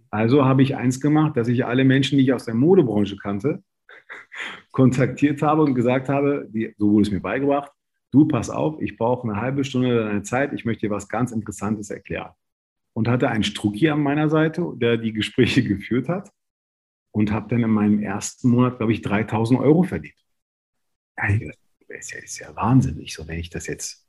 Also 0.09 0.45
habe 0.45 0.63
ich 0.63 0.75
eins 0.75 1.01
gemacht, 1.01 1.35
dass 1.35 1.47
ich 1.47 1.65
alle 1.65 1.83
Menschen, 1.83 2.17
die 2.17 2.23
ich 2.23 2.33
aus 2.33 2.45
der 2.45 2.53
Modebranche 2.53 3.17
kannte, 3.17 3.63
kontaktiert 4.71 5.41
habe 5.41 5.63
und 5.63 5.75
gesagt 5.75 6.07
habe, 6.07 6.47
die, 6.49 6.73
so 6.77 6.91
wurde 6.91 7.03
es 7.03 7.11
mir 7.11 7.19
beigebracht, 7.19 7.71
du 8.11 8.27
pass 8.27 8.49
auf, 8.49 8.81
ich 8.81 8.97
brauche 8.97 9.27
eine 9.27 9.39
halbe 9.39 9.63
Stunde 9.63 10.03
deiner 10.03 10.23
Zeit, 10.23 10.53
ich 10.53 10.65
möchte 10.65 10.87
dir 10.87 10.91
was 10.91 11.07
ganz 11.09 11.31
Interessantes 11.31 11.89
erklären. 11.89 12.31
Und 12.93 13.07
hatte 13.07 13.29
einen 13.29 13.43
Strucki 13.43 13.89
an 13.89 14.01
meiner 14.01 14.29
Seite, 14.29 14.73
der 14.75 14.97
die 14.97 15.13
Gespräche 15.13 15.63
geführt 15.67 16.09
hat 16.09 16.31
und 17.11 17.31
habe 17.31 17.47
dann 17.49 17.63
in 17.63 17.69
meinem 17.69 18.01
ersten 18.01 18.49
Monat, 18.49 18.77
glaube 18.77 18.93
ich, 18.93 19.01
3000 19.01 19.59
Euro 19.59 19.83
verdient. 19.83 20.15
das 21.15 22.11
ja, 22.11 22.19
ist 22.19 22.39
ja 22.39 22.55
wahnsinnig. 22.55 23.13
So, 23.13 23.27
wenn 23.27 23.39
ich 23.39 23.49
das 23.49 23.67
jetzt, 23.67 24.07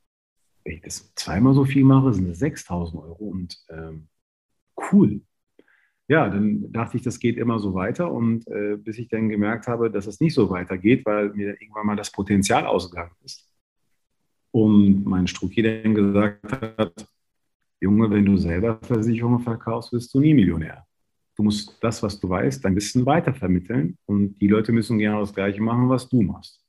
wenn 0.65 0.77
ich 0.77 0.83
das 0.83 1.13
zweimal 1.15 1.55
so 1.55 1.65
viel 1.65 1.85
mache, 1.85 2.15
sind 2.15 2.29
es 2.31 2.39
6000 2.39 3.03
Euro 3.03 3.25
und 3.25 3.59
ähm, 3.71 4.09
cool 4.93 5.21
ja, 6.09 6.27
dann 6.31 6.73
dachte 6.73 6.97
ich, 6.97 7.03
das 7.03 7.19
geht 7.19 7.37
immer 7.37 7.59
so 7.59 7.75
weiter. 7.75 8.11
Und 8.11 8.49
äh, 8.49 8.77
bis 8.77 8.99
ich 8.99 9.09
dann 9.09 9.29
gemerkt 9.29 9.67
habe, 9.67 9.91
dass 9.91 10.07
es 10.07 10.21
nicht 10.21 10.35
so 10.35 10.49
weitergeht, 10.49 11.05
weil 11.05 11.31
mir 11.35 11.61
irgendwann 11.61 11.87
mal 11.87 11.97
das 11.97 12.11
Potenzial 12.11 12.67
ausgegangen 12.67 13.13
ist. 13.25 13.48
Und 14.51 15.05
mein 15.05 15.27
Strucki 15.27 15.63
dann 15.63 15.95
gesagt 15.95 16.53
hat, 16.79 17.09
Junge, 17.81 18.11
wenn 18.11 18.25
du 18.25 18.37
selber 18.37 18.79
Versicherungen 18.83 19.41
verkaufst, 19.41 19.93
wirst 19.93 20.13
du 20.15 20.21
nie 20.21 20.35
Millionär. 20.35 20.85
Du 21.37 21.45
musst 21.45 21.79
das, 21.81 22.03
was 22.03 22.19
du 22.19 22.29
weißt, 22.29 22.67
ein 22.67 22.75
bisschen 22.75 23.07
weiter 23.07 23.33
vermitteln. 23.33 23.97
Und 24.07 24.39
die 24.41 24.49
Leute 24.49 24.73
müssen 24.73 24.99
gerne 24.99 25.21
das 25.21 25.33
Gleiche 25.35 25.63
machen, 25.63 25.89
was 25.89 26.09
du 26.09 26.23
machst. 26.23 26.65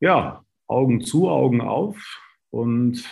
Ja, 0.00 0.42
Augen 0.66 1.02
zu, 1.02 1.28
Augen 1.28 1.60
auf. 1.60 2.02
Und 2.50 3.04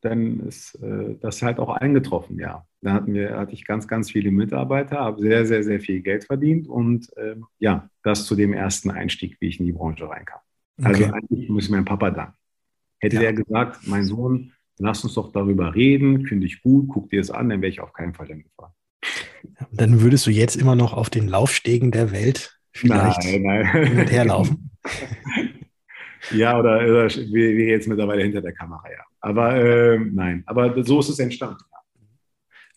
dann 0.00 0.40
ist 0.46 0.76
äh, 0.76 1.16
das 1.20 1.42
halt 1.42 1.58
auch 1.58 1.70
eingetroffen, 1.70 2.38
ja. 2.38 2.64
Da 2.80 2.92
hatten 2.92 3.14
wir, 3.14 3.36
hatte 3.36 3.54
ich 3.54 3.64
ganz, 3.64 3.88
ganz 3.88 4.12
viele 4.12 4.30
Mitarbeiter, 4.30 5.00
habe 5.00 5.20
sehr, 5.20 5.44
sehr, 5.44 5.64
sehr 5.64 5.80
viel 5.80 6.00
Geld 6.00 6.24
verdient 6.24 6.68
und 6.68 7.14
äh, 7.16 7.34
ja, 7.58 7.90
das 8.04 8.24
zu 8.24 8.36
dem 8.36 8.52
ersten 8.52 8.90
Einstieg, 8.90 9.36
wie 9.40 9.48
ich 9.48 9.58
in 9.58 9.66
die 9.66 9.72
Branche 9.72 10.08
reinkam. 10.08 10.38
Also 10.80 11.04
okay. 11.04 11.12
eigentlich 11.12 11.48
muss 11.48 11.64
ich 11.64 11.70
meinem 11.70 11.84
Papa 11.84 12.12
danken. 12.12 12.34
Hätte 13.00 13.16
ja. 13.16 13.22
der 13.22 13.32
gesagt, 13.34 13.86
mein 13.86 14.04
Sohn, 14.04 14.52
lass 14.78 15.04
uns 15.04 15.14
doch 15.14 15.32
darüber 15.32 15.74
reden, 15.74 16.26
finde 16.26 16.46
ich 16.46 16.62
gut, 16.62 16.88
guck 16.88 17.10
dir 17.10 17.20
es 17.20 17.30
an, 17.30 17.48
dann 17.48 17.60
wäre 17.60 17.70
ich 17.70 17.80
auf 17.80 17.92
keinen 17.92 18.14
Fall 18.14 18.26
dann 18.28 18.42
gefahren. 18.42 18.72
Dann 19.72 20.00
würdest 20.00 20.26
du 20.26 20.30
jetzt 20.30 20.56
immer 20.56 20.74
noch 20.74 20.92
auf 20.92 21.10
den 21.10 21.28
Laufstegen 21.28 21.90
der 21.90 22.10
Welt 22.10 22.58
vielleicht 22.72 23.24
nein, 23.24 23.42
nein. 23.42 24.06
herlaufen. 24.08 24.70
ja, 26.32 26.58
oder, 26.58 26.76
oder 26.76 27.08
wir 27.08 27.66
jetzt 27.66 27.88
mittlerweile 27.88 28.22
hinter 28.22 28.42
der 28.42 28.52
Kamera, 28.52 28.82
ja. 28.90 29.04
Aber 29.20 29.56
äh, 29.56 29.98
nein, 29.98 30.42
aber 30.46 30.84
so 30.84 31.00
ist 31.00 31.08
es 31.08 31.18
entstanden. 31.18 31.58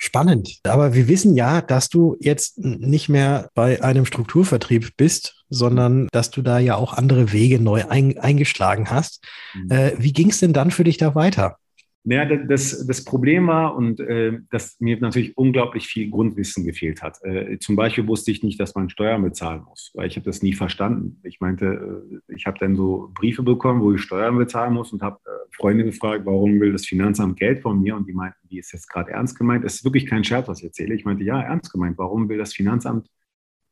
Spannend. 0.04 0.60
Aber 0.64 0.96
wir 0.96 1.08
wissen 1.08 1.36
ja, 1.36 1.62
dass 1.62 1.88
du 1.88 2.18
jetzt 2.20 2.58
nicht 2.58 3.08
mehr 3.08 3.52
bei 3.54 3.84
einem 3.84 4.06
Strukturvertrieb 4.06 4.98
bist, 4.98 5.41
sondern 5.52 6.08
dass 6.12 6.32
du 6.32 6.42
da 6.42 6.58
ja 6.58 6.76
auch 6.76 6.94
andere 6.94 7.32
Wege 7.32 7.60
neu 7.60 7.84
ein, 7.88 8.18
eingeschlagen 8.18 8.90
hast. 8.90 9.24
Mhm. 9.54 9.70
Äh, 9.70 9.92
wie 10.00 10.14
ging 10.14 10.30
es 10.30 10.40
denn 10.40 10.54
dann 10.54 10.72
für 10.72 10.84
dich 10.84 10.98
da 10.98 11.14
weiter? 11.14 11.58
Naja, 12.04 12.36
das, 12.36 12.88
das 12.88 13.04
Problem 13.04 13.46
war, 13.46 13.76
und 13.76 14.00
äh, 14.00 14.40
dass 14.50 14.80
mir 14.80 15.00
natürlich 15.00 15.38
unglaublich 15.38 15.86
viel 15.86 16.10
Grundwissen 16.10 16.66
gefehlt 16.66 17.04
hat. 17.04 17.24
Äh, 17.24 17.60
zum 17.60 17.76
Beispiel 17.76 18.08
wusste 18.08 18.32
ich 18.32 18.42
nicht, 18.42 18.60
dass 18.60 18.74
man 18.74 18.90
Steuern 18.90 19.22
bezahlen 19.22 19.64
muss, 19.70 19.92
weil 19.94 20.08
ich 20.08 20.16
habe 20.16 20.26
das 20.26 20.42
nie 20.42 20.54
verstanden. 20.54 21.20
Ich 21.22 21.40
meinte, 21.42 22.02
äh, 22.28 22.34
ich 22.36 22.48
habe 22.48 22.58
dann 22.58 22.76
so 22.76 23.12
Briefe 23.14 23.44
bekommen, 23.44 23.82
wo 23.82 23.94
ich 23.94 24.02
Steuern 24.02 24.36
bezahlen 24.36 24.74
muss 24.74 24.92
und 24.92 25.04
habe 25.04 25.20
äh, 25.26 25.30
Freunde 25.56 25.84
gefragt, 25.84 26.26
warum 26.26 26.60
will 26.60 26.72
das 26.72 26.88
Finanzamt 26.88 27.38
Geld 27.38 27.62
von 27.62 27.80
mir? 27.80 27.96
Und 27.96 28.08
die 28.08 28.14
meinten, 28.14 28.40
wie 28.50 28.58
ist 28.58 28.74
jetzt 28.74 28.90
gerade 28.90 29.12
ernst 29.12 29.38
gemeint? 29.38 29.64
Es 29.64 29.76
ist 29.76 29.84
wirklich 29.84 30.08
kein 30.08 30.24
Scherz, 30.24 30.48
was 30.48 30.58
ich 30.58 30.66
erzähle. 30.66 30.96
Ich 30.96 31.06
meinte, 31.06 31.24
ja, 31.24 31.40
ernst 31.40 31.72
gemeint. 31.72 32.00
Warum 32.00 32.30
will 32.30 32.40
das 32.40 32.54
Finanzamt 32.54 33.08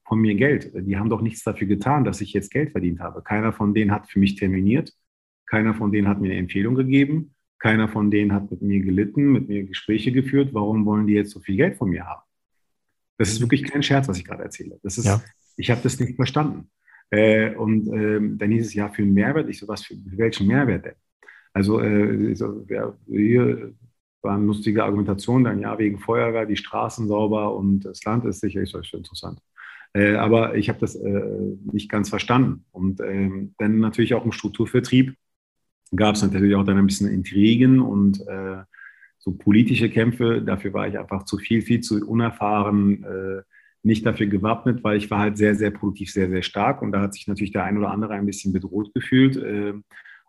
von 0.10 0.20
mir 0.20 0.36
Geld? 0.36 0.72
Die 0.76 0.98
haben 0.98 1.10
doch 1.10 1.22
nichts 1.22 1.44
dafür 1.44 1.68
getan, 1.68 2.04
dass 2.04 2.20
ich 2.20 2.34
jetzt 2.34 2.52
Geld 2.52 2.72
verdient 2.72 3.00
habe. 3.00 3.22
Keiner 3.22 3.54
von 3.54 3.74
denen 3.74 3.92
hat 3.92 4.10
für 4.10 4.20
mich 4.20 4.36
terminiert. 4.36 4.94
Keiner 5.46 5.74
von 5.74 5.94
denen 5.94 6.10
hat 6.10 6.20
mir 6.20 6.28
eine 6.28 6.40
Empfehlung 6.40 6.76
gegeben 6.76 7.34
keiner 7.60 7.90
von 7.90 8.10
denen 8.10 8.34
hat 8.34 8.50
mit 8.50 8.62
mir 8.62 8.80
gelitten, 8.80 9.34
mit 9.34 9.50
mir 9.50 9.66
Gespräche 9.66 10.12
geführt. 10.12 10.54
Warum 10.54 10.86
wollen 10.86 11.06
die 11.06 11.14
jetzt 11.14 11.32
so 11.32 11.42
viel 11.42 11.58
Geld 11.58 11.76
von 11.76 11.90
mir 11.90 12.06
haben? 12.06 12.24
Das 13.18 13.30
ist 13.30 13.42
wirklich 13.42 13.64
kein 13.64 13.84
Scherz, 13.84 14.08
was 14.08 14.18
ich 14.18 14.26
gerade 14.26 14.44
erzähle. 14.44 14.80
Das 14.82 14.98
ist, 14.98 15.06
ja. 15.06 15.22
ich 15.58 15.70
habe 15.70 15.82
das 15.84 16.00
nicht 16.00 16.16
verstanden. 16.16 16.72
Äh, 17.12 17.54
und 17.56 17.88
äh, 17.90 18.20
dann 18.38 18.52
hieß 18.52 18.68
es 18.68 18.74
ja 18.74 18.88
für 18.88 19.02
einen 19.02 19.14
Mehrwert. 19.14 19.50
Ich 19.50 19.60
so, 19.60 19.68
was 19.68 19.84
für, 19.84 19.96
für 19.96 20.18
welchen 20.18 20.48
Mehrwert 20.48 20.86
denn? 20.86 20.96
Also 21.52 21.82
äh, 21.82 22.34
so, 22.34 22.66
ja, 22.70 22.96
hier 23.08 23.74
war 24.22 24.36
eine 24.36 24.46
lustige 24.46 24.84
Argumentation, 24.84 25.44
dann 25.44 25.60
ja, 25.60 25.78
wegen 25.78 26.00
Feuerwehr, 26.00 26.46
die 26.46 26.56
Straßen 26.56 27.08
sauber 27.08 27.56
und 27.56 27.82
das 27.82 28.04
Land 28.06 28.24
ist 28.26 28.40
sicherlich 28.40 28.70
so 28.70 28.78
interessant. 28.78 29.42
Äh, 29.94 30.16
aber 30.16 30.56
ich 30.56 30.70
habe 30.70 30.80
das 30.80 30.96
äh, 30.96 31.56
nicht 31.72 31.90
ganz 31.90 32.10
verstanden. 32.10 32.66
Und 32.72 33.02
ähm, 33.02 33.54
dann 33.58 33.80
natürlich 33.80 34.14
auch 34.14 34.26
im 34.26 34.32
Strukturvertrieb 34.32 35.16
gab 35.96 36.16
es 36.16 36.22
natürlich 36.22 36.56
auch 36.56 36.64
dann 36.64 36.78
ein 36.78 36.86
bisschen 36.86 37.10
Intrigen 37.10 37.80
und 37.80 38.22
äh, 38.28 38.64
so 39.18 39.32
politische 39.32 39.90
Kämpfe. 39.90 40.42
Dafür 40.42 40.74
war 40.74 40.88
ich 40.88 40.98
einfach 40.98 41.24
zu 41.24 41.38
viel, 41.38 41.62
viel 41.62 41.82
zu 41.82 42.08
unerfahren, 42.08 43.04
äh, 43.04 43.42
nicht 43.82 44.06
dafür 44.06 44.28
gewappnet, 44.28 44.84
weil 44.84 44.98
ich 44.98 45.10
war 45.10 45.20
halt 45.20 45.38
sehr, 45.38 45.56
sehr 45.56 45.72
produktiv, 45.72 46.12
sehr, 46.12 46.30
sehr 46.30 46.42
stark 46.42 46.82
und 46.82 46.92
da 46.92 47.02
hat 47.02 47.14
sich 47.14 47.28
natürlich 47.28 47.52
der 47.52 47.64
ein 47.64 47.78
oder 47.78 47.92
andere 47.92 48.14
ein 48.14 48.26
bisschen 48.26 48.54
bedroht 48.54 48.94
gefühlt 48.94 49.38
äh, 49.38 49.74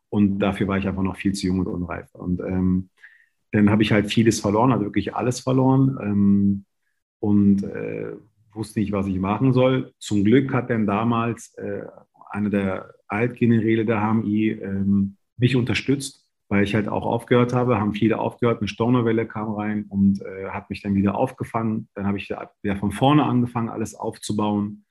und 0.09 0.39
dafür 0.39 0.69
war 0.69 0.79
ich 0.79 0.87
einfach 0.89 1.03
noch 1.03 1.17
viel 1.17 1.33
zu 1.33 1.47
jung 1.47 1.61
und 1.61 1.67
unreif. 1.67 2.09
Und 2.15 2.41
ähm, 2.41 2.91
dann 3.53 3.71
habe 3.71 3.83
ich 3.83 3.93
halt 3.93 4.11
vieles 4.13 4.41
verloren, 4.41 4.73
also 4.73 4.85
wirklich 4.85 5.15
alles 5.15 5.41
verloren 5.41 5.99
ähm, 6.01 6.65
und 7.19 7.65
äh, 7.65 8.13
wusste 8.55 8.81
nicht, 8.81 8.93
was 8.93 9.07
ich 9.07 9.19
machen 9.19 9.53
soll. 9.53 9.93
Zum 9.99 10.25
Glück 10.25 10.53
hat 10.53 10.71
dann 10.71 10.87
damals 10.87 11.55
äh, 11.55 11.83
einer 12.31 12.51
der 12.51 12.95
Altgeneräle 13.09 13.85
der 13.85 14.01
HMI 14.01 14.51
ähm, 14.51 15.17
mich 15.37 15.57
unterstützt, 15.57 16.29
weil 16.49 16.65
ich 16.65 16.75
halt 16.75 16.89
auch 16.89 17.05
aufgehört 17.05 17.53
habe, 17.53 17.79
haben 17.79 17.95
viele 17.95 18.19
aufgehört, 18.19 18.61
eine 18.61 18.69
Stornowelle 18.69 19.27
kam 19.27 19.53
rein 19.53 19.87
und 19.89 20.21
äh, 20.23 20.49
hat 20.49 20.71
mich 20.71 20.83
dann 20.83 20.95
wieder 20.95 21.17
aufgefangen. 21.17 21.89
Dann 21.95 22.07
habe 22.07 22.19
ich 22.19 22.29
wieder 22.63 22.77
von 22.77 22.93
vorne 22.93 23.25
angefangen, 23.25 23.69
alles 23.69 23.95
aufzubauen. 23.95 24.85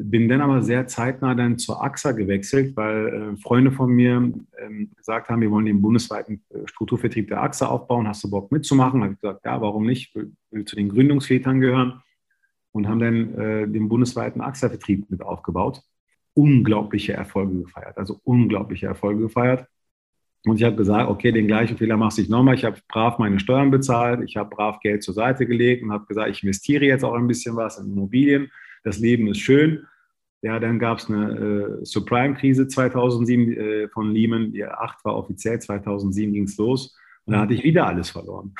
Bin 0.00 0.28
dann 0.28 0.40
aber 0.40 0.62
sehr 0.62 0.86
zeitnah 0.86 1.34
dann 1.34 1.58
zur 1.58 1.82
AXA 1.82 2.12
gewechselt, 2.12 2.76
weil 2.76 3.08
äh, 3.08 3.36
Freunde 3.40 3.72
von 3.72 3.90
mir 3.90 4.12
ähm, 4.12 4.92
gesagt 4.96 5.28
haben, 5.28 5.40
wir 5.40 5.50
wollen 5.50 5.66
den 5.66 5.82
bundesweiten 5.82 6.44
äh, 6.50 6.60
Strukturvertrieb 6.66 7.26
der 7.26 7.42
AXA 7.42 7.66
aufbauen. 7.66 8.06
Hast 8.06 8.22
du 8.22 8.30
Bock 8.30 8.52
mitzumachen? 8.52 9.02
Habe 9.02 9.14
ich 9.14 9.20
gesagt, 9.20 9.44
ja, 9.44 9.60
warum 9.60 9.86
nicht? 9.86 10.14
Will, 10.14 10.32
will 10.52 10.64
zu 10.64 10.76
den 10.76 10.88
Gründungsvätern 10.88 11.60
gehören 11.60 12.00
und 12.78 12.88
haben 12.88 13.00
dann 13.00 13.34
äh, 13.34 13.68
den 13.68 13.88
bundesweiten 13.88 14.40
AXA-Vertrieb 14.40 15.10
mit 15.10 15.20
aufgebaut. 15.20 15.82
Unglaubliche 16.34 17.12
Erfolge 17.12 17.62
gefeiert, 17.62 17.98
also 17.98 18.20
unglaubliche 18.22 18.86
Erfolge 18.86 19.22
gefeiert. 19.22 19.66
Und 20.46 20.58
ich 20.58 20.62
habe 20.62 20.76
gesagt, 20.76 21.10
okay, 21.10 21.32
den 21.32 21.48
gleichen 21.48 21.76
Fehler 21.76 21.96
machst 21.96 22.18
du 22.18 22.22
nicht 22.22 22.30
nochmal. 22.30 22.54
Ich 22.54 22.64
habe 22.64 22.78
brav 22.86 23.18
meine 23.18 23.40
Steuern 23.40 23.72
bezahlt, 23.72 24.22
ich 24.22 24.36
habe 24.36 24.54
brav 24.54 24.78
Geld 24.78 25.02
zur 25.02 25.14
Seite 25.14 25.44
gelegt 25.44 25.82
und 25.82 25.90
habe 25.90 26.06
gesagt, 26.06 26.30
ich 26.30 26.40
investiere 26.44 26.84
jetzt 26.84 27.04
auch 27.04 27.14
ein 27.14 27.26
bisschen 27.26 27.56
was 27.56 27.78
in 27.78 27.86
Immobilien. 27.86 28.48
Das 28.84 29.00
Leben 29.00 29.26
ist 29.26 29.40
schön. 29.40 29.84
Ja, 30.40 30.60
dann 30.60 30.78
gab 30.78 30.98
es 30.98 31.10
eine 31.10 31.80
äh, 31.80 31.84
Subprime-Krise 31.84 32.68
2007 32.68 33.52
äh, 33.56 33.88
von 33.88 34.12
Lehman. 34.12 34.52
Die 34.52 34.64
8 34.64 35.04
war 35.04 35.16
offiziell, 35.16 35.58
2007 35.58 36.32
ging 36.32 36.44
es 36.44 36.56
los. 36.56 36.96
Und 37.24 37.32
da 37.32 37.40
hatte 37.40 37.54
ich 37.54 37.64
wieder 37.64 37.88
alles 37.88 38.10
verloren. 38.10 38.54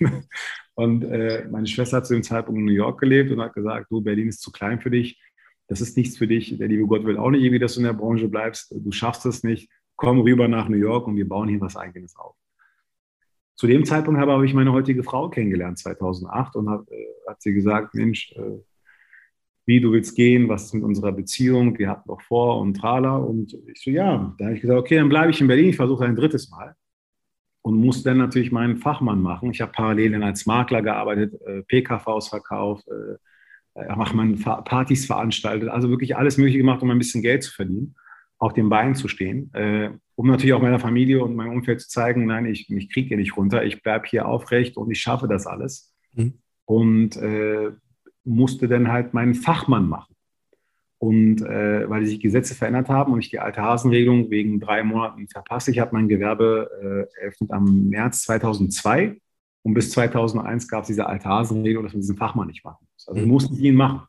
und 0.74 1.04
äh, 1.04 1.46
meine 1.50 1.66
Schwester 1.66 1.98
hat 1.98 2.06
zu 2.06 2.14
dem 2.14 2.22
Zeitpunkt 2.22 2.58
in 2.58 2.64
New 2.64 2.72
York 2.72 3.00
gelebt 3.00 3.30
und 3.30 3.40
hat 3.40 3.54
gesagt, 3.54 3.90
du, 3.90 4.00
Berlin 4.00 4.28
ist 4.28 4.42
zu 4.42 4.50
klein 4.50 4.80
für 4.80 4.90
dich. 4.90 5.20
Das 5.68 5.80
ist 5.80 5.96
nichts 5.96 6.18
für 6.18 6.26
dich. 6.26 6.58
Der 6.58 6.68
liebe 6.68 6.86
Gott 6.86 7.04
will 7.04 7.16
auch 7.16 7.30
nicht 7.30 7.42
irgendwie, 7.42 7.58
dass 7.58 7.74
du 7.74 7.80
in 7.80 7.86
der 7.86 7.92
Branche 7.94 8.28
bleibst. 8.28 8.74
Du 8.76 8.92
schaffst 8.92 9.24
es 9.24 9.44
nicht 9.44 9.70
komm 9.96 10.20
rüber 10.20 10.48
nach 10.48 10.68
New 10.68 10.76
York 10.76 11.06
und 11.06 11.16
wir 11.16 11.28
bauen 11.28 11.48
hier 11.48 11.60
was 11.60 11.76
Eigenes 11.76 12.16
auf. 12.16 12.34
Zu 13.56 13.66
dem 13.66 13.84
Zeitpunkt 13.84 14.20
habe 14.20 14.44
ich 14.44 14.54
meine 14.54 14.72
heutige 14.72 15.04
Frau 15.04 15.28
kennengelernt, 15.28 15.78
2008, 15.78 16.56
und 16.56 16.70
hat, 16.70 16.90
äh, 16.90 17.06
hat 17.28 17.40
sie 17.40 17.54
gesagt, 17.54 17.94
Mensch, 17.94 18.32
äh, 18.32 18.58
wie 19.66 19.80
du 19.80 19.92
willst 19.92 20.16
gehen, 20.16 20.48
was 20.48 20.64
ist 20.64 20.74
mit 20.74 20.82
unserer 20.82 21.12
Beziehung, 21.12 21.78
wir 21.78 21.88
hatten 21.88 22.08
doch 22.08 22.20
vor 22.20 22.60
und 22.60 22.74
trala. 22.74 23.16
Und 23.16 23.56
ich 23.68 23.80
so, 23.80 23.90
ja, 23.90 24.34
da 24.38 24.46
habe 24.46 24.56
ich 24.56 24.60
gesagt, 24.60 24.78
okay, 24.78 24.96
dann 24.96 25.08
bleibe 25.08 25.30
ich 25.30 25.40
in 25.40 25.46
Berlin, 25.46 25.70
ich 25.70 25.76
versuche 25.76 26.04
ein 26.04 26.16
drittes 26.16 26.50
Mal. 26.50 26.74
Und 27.64 27.80
musste 27.80 28.10
dann 28.10 28.18
natürlich 28.18 28.52
meinen 28.52 28.76
Fachmann 28.76 29.22
machen. 29.22 29.50
Ich 29.50 29.62
habe 29.62 29.72
parallel 29.72 30.12
dann 30.12 30.22
als 30.22 30.44
Makler 30.44 30.82
gearbeitet, 30.82 31.40
äh, 31.46 31.62
PKVs 31.62 32.28
verkauft, 32.28 32.86
äh, 32.88 33.80
äh 33.80 33.96
mache 33.96 34.14
man 34.14 34.38
Partys 34.38 35.06
veranstaltet, 35.06 35.70
also 35.70 35.88
wirklich 35.88 36.14
alles 36.14 36.36
Mögliche 36.36 36.58
gemacht, 36.58 36.82
um 36.82 36.90
ein 36.90 36.98
bisschen 36.98 37.22
Geld 37.22 37.42
zu 37.42 37.52
verdienen 37.52 37.94
auf 38.38 38.52
den 38.52 38.68
Beinen 38.68 38.94
zu 38.94 39.08
stehen, 39.08 39.52
äh, 39.54 39.90
um 40.16 40.28
natürlich 40.28 40.52
auch 40.52 40.62
meiner 40.62 40.78
Familie 40.78 41.22
und 41.22 41.34
meinem 41.34 41.52
Umfeld 41.52 41.80
zu 41.80 41.88
zeigen, 41.88 42.26
nein, 42.26 42.46
ich, 42.46 42.68
ich 42.70 42.92
kriege 42.92 43.08
hier 43.08 43.16
nicht 43.16 43.36
runter, 43.36 43.64
ich 43.64 43.82
bleibe 43.82 44.06
hier 44.06 44.28
aufrecht 44.28 44.76
und 44.76 44.90
ich 44.90 45.00
schaffe 45.00 45.28
das 45.28 45.46
alles. 45.46 45.94
Mhm. 46.12 46.34
Und 46.66 47.16
äh, 47.16 47.72
musste 48.24 48.68
dann 48.68 48.90
halt 48.90 49.14
meinen 49.14 49.34
Fachmann 49.34 49.88
machen. 49.88 50.13
Und 51.04 51.42
äh, 51.42 51.90
weil 51.90 52.06
sich 52.06 52.18
Gesetze 52.18 52.54
verändert 52.54 52.88
haben 52.88 53.12
und 53.12 53.18
ich 53.18 53.28
die 53.28 53.38
alte 53.38 53.60
Hasenregelung 53.60 54.30
wegen 54.30 54.58
drei 54.58 54.82
Monaten 54.82 55.28
verpasse, 55.28 55.70
ich 55.70 55.78
habe 55.78 55.90
mein 55.92 56.08
Gewerbe 56.08 56.70
äh, 57.14 57.20
eröffnet 57.20 57.50
am 57.50 57.90
März 57.90 58.22
2002 58.22 59.20
und 59.64 59.74
bis 59.74 59.90
2001 59.90 60.66
gab 60.66 60.82
es 60.82 60.86
diese 60.86 61.04
alte 61.04 61.28
Hasenregelung, 61.28 61.84
dass 61.84 61.92
man 61.92 62.00
diesen 62.00 62.16
Fachmann 62.16 62.46
nicht 62.46 62.64
machen 62.64 62.86
muss. 62.90 63.06
Also 63.06 63.20
mhm. 63.20 63.28
musste 63.28 63.52
ich 63.52 63.60
ihn 63.60 63.74
machen. 63.74 64.06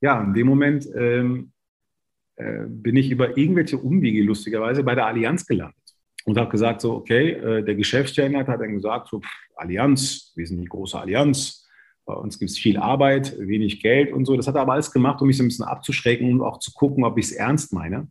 Ja, 0.00 0.22
in 0.22 0.34
dem 0.34 0.46
Moment 0.46 0.88
ähm, 0.94 1.50
äh, 2.36 2.66
bin 2.68 2.94
ich 2.94 3.10
über 3.10 3.36
irgendwelche 3.36 3.78
Umwege 3.78 4.22
lustigerweise 4.22 4.84
bei 4.84 4.94
der 4.94 5.06
Allianz 5.06 5.44
gelandet 5.44 5.74
und 6.26 6.38
habe 6.38 6.50
gesagt, 6.50 6.80
so, 6.80 6.94
okay, 6.94 7.30
äh, 7.32 7.64
der 7.64 7.74
Geschäftsstelle 7.74 8.38
hat 8.38 8.46
dann 8.46 8.74
gesagt, 8.74 9.08
so, 9.08 9.18
pff, 9.18 9.28
Allianz, 9.56 10.32
wir 10.36 10.46
sind 10.46 10.60
die 10.60 10.68
große 10.68 10.96
Allianz, 10.96 11.63
bei 12.06 12.14
uns 12.14 12.38
gibt 12.38 12.50
es 12.50 12.58
viel 12.58 12.76
Arbeit, 12.76 13.36
wenig 13.38 13.80
Geld 13.80 14.12
und 14.12 14.24
so. 14.24 14.36
Das 14.36 14.46
hat 14.46 14.56
er 14.56 14.62
aber 14.62 14.74
alles 14.74 14.90
gemacht, 14.90 15.20
um 15.20 15.26
mich 15.26 15.36
so 15.36 15.42
ein 15.42 15.48
bisschen 15.48 15.64
abzuschrecken 15.64 16.32
und 16.32 16.42
auch 16.42 16.58
zu 16.58 16.72
gucken, 16.72 17.04
ob 17.04 17.18
ich 17.18 17.26
es 17.26 17.32
ernst 17.32 17.72
meine. 17.72 18.08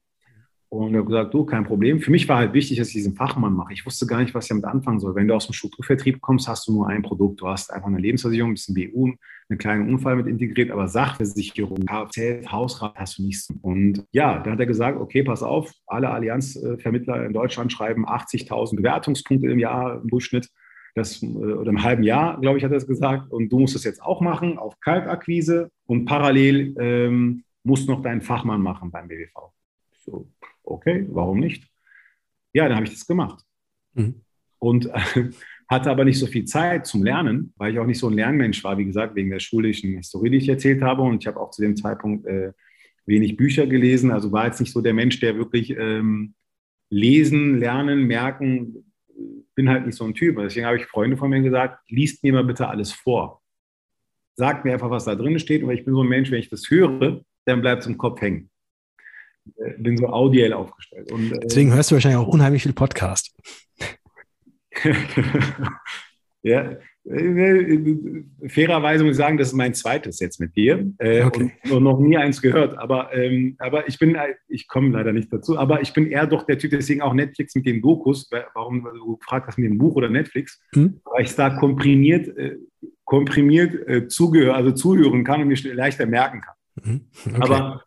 Und 0.74 0.96
er 0.96 1.02
hat 1.02 1.06
gesagt, 1.06 1.34
du, 1.36 1.46
kein 1.46 1.66
Problem. 1.66 2.00
Für 2.00 2.10
mich 2.10 2.28
war 2.28 2.38
halt 2.38 2.54
wichtig, 2.54 2.80
dass 2.80 2.88
ich 2.88 2.96
diesen 2.96 3.14
Fachmann 3.14 3.54
mache. 3.54 3.74
Ich 3.74 3.86
wusste 3.86 4.08
gar 4.08 4.20
nicht, 4.20 4.34
was 4.34 4.46
ich 4.46 4.50
damit 4.50 4.66
anfangen 4.66 5.00
soll. 5.00 5.14
Wenn 5.14 5.28
du 5.28 5.36
aus 5.36 5.46
dem 5.46 5.54
Strukturvertrieb 5.54 6.20
kommst, 6.20 6.48
hast 6.48 6.68
du 6.68 6.74
nur 6.74 6.88
ein 6.88 7.04
Produkt. 7.04 7.42
Du 7.42 7.48
hast 7.48 7.72
einfach 7.72 7.90
eine 7.90 8.00
Lebensversicherung, 8.00 8.50
ein 8.50 8.54
bisschen 8.56 8.74
BU, 8.74 9.14
einen 9.50 9.60
kleinen 9.60 9.88
Unfall 9.88 10.16
mit 10.16 10.26
integriert, 10.26 10.72
aber 10.72 10.88
Sachversicherung, 10.88 11.86
Kfz, 11.86 12.52
Hausrat 12.52 12.96
hast 12.96 13.20
du 13.20 13.22
nichts. 13.24 13.54
Und 13.62 14.04
ja, 14.14 14.40
da 14.40 14.50
hat 14.50 14.60
er 14.60 14.66
gesagt, 14.66 15.00
okay, 15.00 15.22
pass 15.22 15.44
auf, 15.44 15.72
alle 15.86 16.10
Allianzvermittler 16.10 17.24
in 17.24 17.34
Deutschland 17.34 17.72
schreiben 17.72 18.08
80.000 18.08 18.76
Bewertungspunkte 18.78 19.52
im 19.52 19.60
Jahr 19.60 20.02
im 20.02 20.08
Durchschnitt. 20.08 20.50
Das, 20.96 21.24
äh, 21.24 21.26
oder 21.26 21.70
im 21.70 21.84
halben 21.84 22.04
Jahr, 22.04 22.40
glaube 22.40 22.58
ich, 22.58 22.64
hat 22.64 22.72
er 22.72 22.78
es 22.78 22.88
gesagt. 22.88 23.32
Und 23.32 23.50
du 23.50 23.60
musst 23.60 23.76
es 23.76 23.84
jetzt 23.84 24.02
auch 24.02 24.22
machen 24.22 24.58
auf 24.58 24.80
Kaltakquise 24.80 25.72
und 25.86 26.06
parallel 26.06 26.76
ähm, 26.80 27.44
musst 27.64 27.88
noch 27.88 28.02
deinen 28.02 28.22
Fachmann 28.22 28.62
machen 28.62 28.92
beim 28.92 29.08
BWV. 29.08 29.52
So, 29.98 30.30
okay, 30.64 31.06
warum 31.10 31.40
nicht? 31.40 31.68
Ja, 32.54 32.68
dann 32.68 32.76
habe 32.76 32.86
ich 32.86 32.94
das 32.94 33.08
gemacht. 33.08 33.44
Mhm. 33.94 34.22
Und 34.60 34.86
äh, 34.88 35.30
hatte 35.68 35.90
aber 35.90 36.06
nicht 36.06 36.20
so 36.20 36.28
viel 36.28 36.46
Zeit 36.46 36.86
zum 36.86 37.04
Lernen, 37.04 37.54
weil 37.58 37.74
ich 37.74 37.80
auch 37.80 37.86
nicht 37.86 38.00
so 38.00 38.10
ein 38.10 38.14
Lernmensch 38.14 38.64
war, 38.64 38.78
wie 38.78 38.86
gesagt, 38.86 39.16
wegen 39.16 39.30
der 39.30 39.40
schulischen 39.40 39.96
Historie, 39.96 40.30
die 40.30 40.38
ich 40.38 40.50
erzählt 40.50 40.82
habe. 40.82 41.02
Und 41.02 41.24
ich 41.24 41.28
habe 41.28 41.40
auch 41.40 41.50
zu 41.52 41.62
dem 41.62 41.76
Zeitpunkt 41.76 42.26
äh, 42.28 42.52
wenig 43.06 43.38
Bücher 43.38 43.66
gelesen. 43.66 44.12
Also 44.12 44.32
war 44.32 44.46
jetzt 44.46 44.60
nicht 44.60 44.72
so 44.72 44.82
der 44.82 44.94
Mensch, 44.94 45.20
der 45.20 45.38
wirklich 45.38 45.76
ähm, 45.78 46.36
lesen, 46.90 47.60
lernen, 47.60 48.04
merken, 48.04 48.93
bin 49.56 49.70
halt 49.70 49.86
nicht 49.86 49.98
so 49.98 50.06
ein 50.06 50.14
Typ. 50.14 50.38
Deswegen 50.38 50.66
habe 50.66 50.78
ich 50.78 50.86
Freunde 50.86 51.18
von 51.18 51.30
mir 51.30 51.42
gesagt, 51.42 51.80
liest 51.90 52.24
mir 52.24 52.34
mal 52.34 52.44
bitte 52.44 52.68
alles 52.68 52.92
vor. 52.92 53.42
Sagt 54.36 54.66
mir 54.66 54.74
einfach, 54.74 54.90
was 54.90 55.06
da 55.06 55.16
drin 55.16 55.40
steht. 55.40 55.64
Und 55.64 55.72
ich 55.72 55.86
bin 55.86 55.94
so 55.94 56.02
ein 56.02 56.10
Mensch, 56.10 56.32
wenn 56.32 56.40
ich 56.40 56.50
das 56.50 56.70
höre, 56.70 57.22
dann 57.46 57.62
bleibt 57.62 57.82
es 57.82 57.88
im 57.88 57.98
Kopf 57.98 58.22
hängen. 58.22 58.50
Äh, 59.58 59.74
bin 59.78 59.98
so 59.98 60.08
audiell 60.08 60.54
aufgestellt. 60.54 61.12
Und, 61.12 61.32
äh, 61.32 61.40
Deswegen 61.40 61.74
hörst 61.74 61.92
du 61.92 61.96
wahrscheinlich 61.96 62.20
auch 62.20 62.28
unheimlich 62.28 62.64
viel 62.64 62.74
Podcast. 62.74 63.36
ja, 66.42 66.78
fairerweise 67.06 69.04
muss 69.04 69.12
ich 69.12 69.18
sagen, 69.18 69.38
das 69.38 69.50
ist 69.50 69.54
mein 69.54 69.74
zweites 69.74 70.20
jetzt 70.22 70.40
mit 70.40 70.56
dir 70.56 70.90
äh, 71.00 71.24
okay. 71.24 71.52
und, 71.70 71.84
noch 71.84 72.00
nie 72.00 72.16
eins 72.16 72.42
gehört. 72.42 72.78
Aber, 72.78 73.14
ähm, 73.14 73.56
aber 73.60 73.88
ich 73.90 74.00
bin, 74.00 74.18
ich 74.48 74.68
komme 74.70 74.90
leider 74.90 75.12
nicht 75.12 75.32
dazu, 75.32 75.58
aber 75.58 75.82
ich 75.82 75.94
bin 75.94 76.08
eher 76.08 76.28
doch 76.28 76.46
der 76.46 76.58
Typ, 76.58 76.72
deswegen 76.72 77.02
auch 77.02 77.14
Netflix 77.14 77.56
mit 77.56 77.66
den 77.66 77.82
Dokus. 77.82 78.30
Warum 78.54 78.86
du 78.86 79.18
gefragt 79.18 79.48
hast 79.48 79.58
mit 79.58 79.70
dem 79.70 79.78
Buch 79.78 79.96
oder 79.96 80.10
Netflix? 80.10 80.62
Hm? 80.74 81.02
Weil 81.04 81.24
ich 81.24 81.32
es 81.32 81.36
da 81.36 81.50
komprimiert, 81.50 82.30
äh, 82.38 82.56
komprimiert 83.04 83.88
äh, 83.88 84.08
zugehör, 84.08 84.56
also 84.56 84.72
zuhören 84.72 85.26
kann 85.26 85.42
und 85.42 85.50
mir 85.50 85.74
leichter 85.74 86.06
merken 86.06 86.42
kann. 86.42 86.56
Mhm. 86.84 87.02
Okay. 87.26 87.42
Aber 87.42 87.84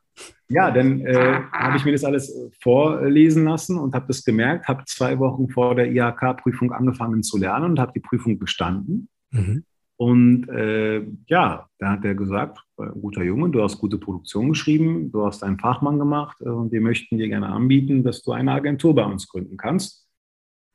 ja, 0.49 0.71
dann 0.71 1.01
äh, 1.01 1.41
habe 1.53 1.77
ich 1.77 1.85
mir 1.85 1.93
das 1.93 2.05
alles 2.05 2.31
äh, 2.31 2.51
vorlesen 2.61 3.45
lassen 3.45 3.79
und 3.79 3.95
habe 3.95 4.07
das 4.07 4.25
gemerkt, 4.25 4.69
habe 4.69 4.85
zwei 4.87 5.19
Wochen 5.19 5.49
vor 5.49 5.75
der 5.75 5.91
IHK-Prüfung 5.91 6.73
angefangen 6.73 7.23
zu 7.23 7.37
lernen 7.37 7.73
und 7.73 7.81
habe 7.81 7.93
die 7.95 8.01
Prüfung 8.01 8.39
bestanden. 8.39 9.09
Mhm. 9.33 9.65
Und 9.99 10.49
äh, 10.51 11.07
ja, 11.27 11.69
da 11.79 11.91
hat 11.91 12.05
er 12.05 12.15
gesagt, 12.15 12.59
äh, 12.79 12.87
guter 13.01 13.23
Junge, 13.23 13.51
du 13.51 13.63
hast 13.63 13.79
gute 13.79 13.99
Produktion 13.99 14.51
geschrieben, 14.51 15.11
du 15.11 15.25
hast 15.25 15.43
einen 15.43 15.59
Fachmann 15.59 15.99
gemacht 15.99 16.37
äh, 16.41 16.49
und 16.49 16.71
wir 16.71 16.81
möchten 16.81 17.17
dir 17.17 17.29
gerne 17.29 17.49
anbieten, 17.49 18.05
dass 18.05 18.23
du 18.23 18.33
eine 18.33 18.53
Agentur 18.53 18.95
bei 18.95 19.05
uns 19.05 19.27
gründen 19.27 19.57
kannst. 19.57 20.07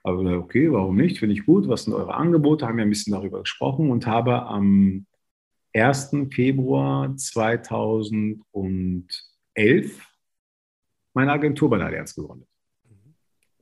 Aber 0.04 0.38
okay, 0.38 0.72
warum 0.72 0.98
nicht? 0.98 1.20
Finde 1.20 1.36
ich 1.36 1.46
gut. 1.46 1.68
Was 1.68 1.84
sind 1.84 1.94
eure 1.94 2.16
Angebote? 2.16 2.68
Haben 2.68 2.78
wir 2.78 2.86
ein 2.86 2.90
bisschen 2.90 3.14
darüber 3.14 3.42
gesprochen 3.42 3.92
und 3.92 4.08
habe 4.08 4.48
am 4.48 5.06
1. 5.74 6.28
Februar 6.32 7.16
2000 7.16 8.42
und 8.52 9.31
2011 9.56 10.08
meine 11.14 11.32
Agentur 11.32 11.70
bei 11.70 11.78
der 11.78 11.88
Allianz 11.88 12.16
gegründet. 12.16 12.48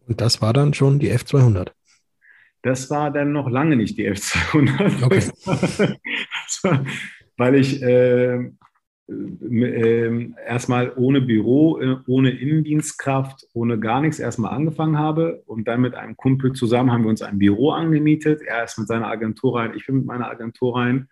Und 0.07 0.21
das 0.21 0.41
war 0.41 0.53
dann 0.53 0.73
schon 0.73 0.99
die 0.99 1.11
F200? 1.11 1.71
Das 2.61 2.89
war 2.89 3.11
dann 3.11 3.31
noch 3.31 3.49
lange 3.49 3.75
nicht 3.75 3.97
die 3.97 4.09
F200. 4.09 5.03
Okay. 5.03 5.97
war, 6.63 6.85
weil 7.37 7.55
ich 7.55 7.81
äh, 7.81 8.51
äh, 9.07 10.31
erstmal 10.45 10.93
ohne 10.95 11.21
Büro, 11.21 11.79
äh, 11.79 11.97
ohne 12.07 12.31
Innendienstkraft, 12.31 13.47
ohne 13.53 13.79
gar 13.79 14.01
nichts 14.01 14.19
erstmal 14.19 14.53
angefangen 14.53 14.97
habe. 14.97 15.43
Und 15.45 15.67
dann 15.67 15.81
mit 15.81 15.95
einem 15.95 16.17
Kumpel 16.17 16.53
zusammen 16.53 16.91
haben 16.91 17.03
wir 17.03 17.09
uns 17.09 17.21
ein 17.21 17.39
Büro 17.39 17.71
angemietet. 17.71 18.41
Er 18.41 18.63
ist 18.63 18.77
mit 18.77 18.87
seiner 18.87 19.07
Agentur 19.07 19.57
rein, 19.57 19.73
ich 19.75 19.85
bin 19.85 19.97
mit 19.97 20.05
meiner 20.05 20.29
Agentur 20.29 20.75
rein 20.75 21.07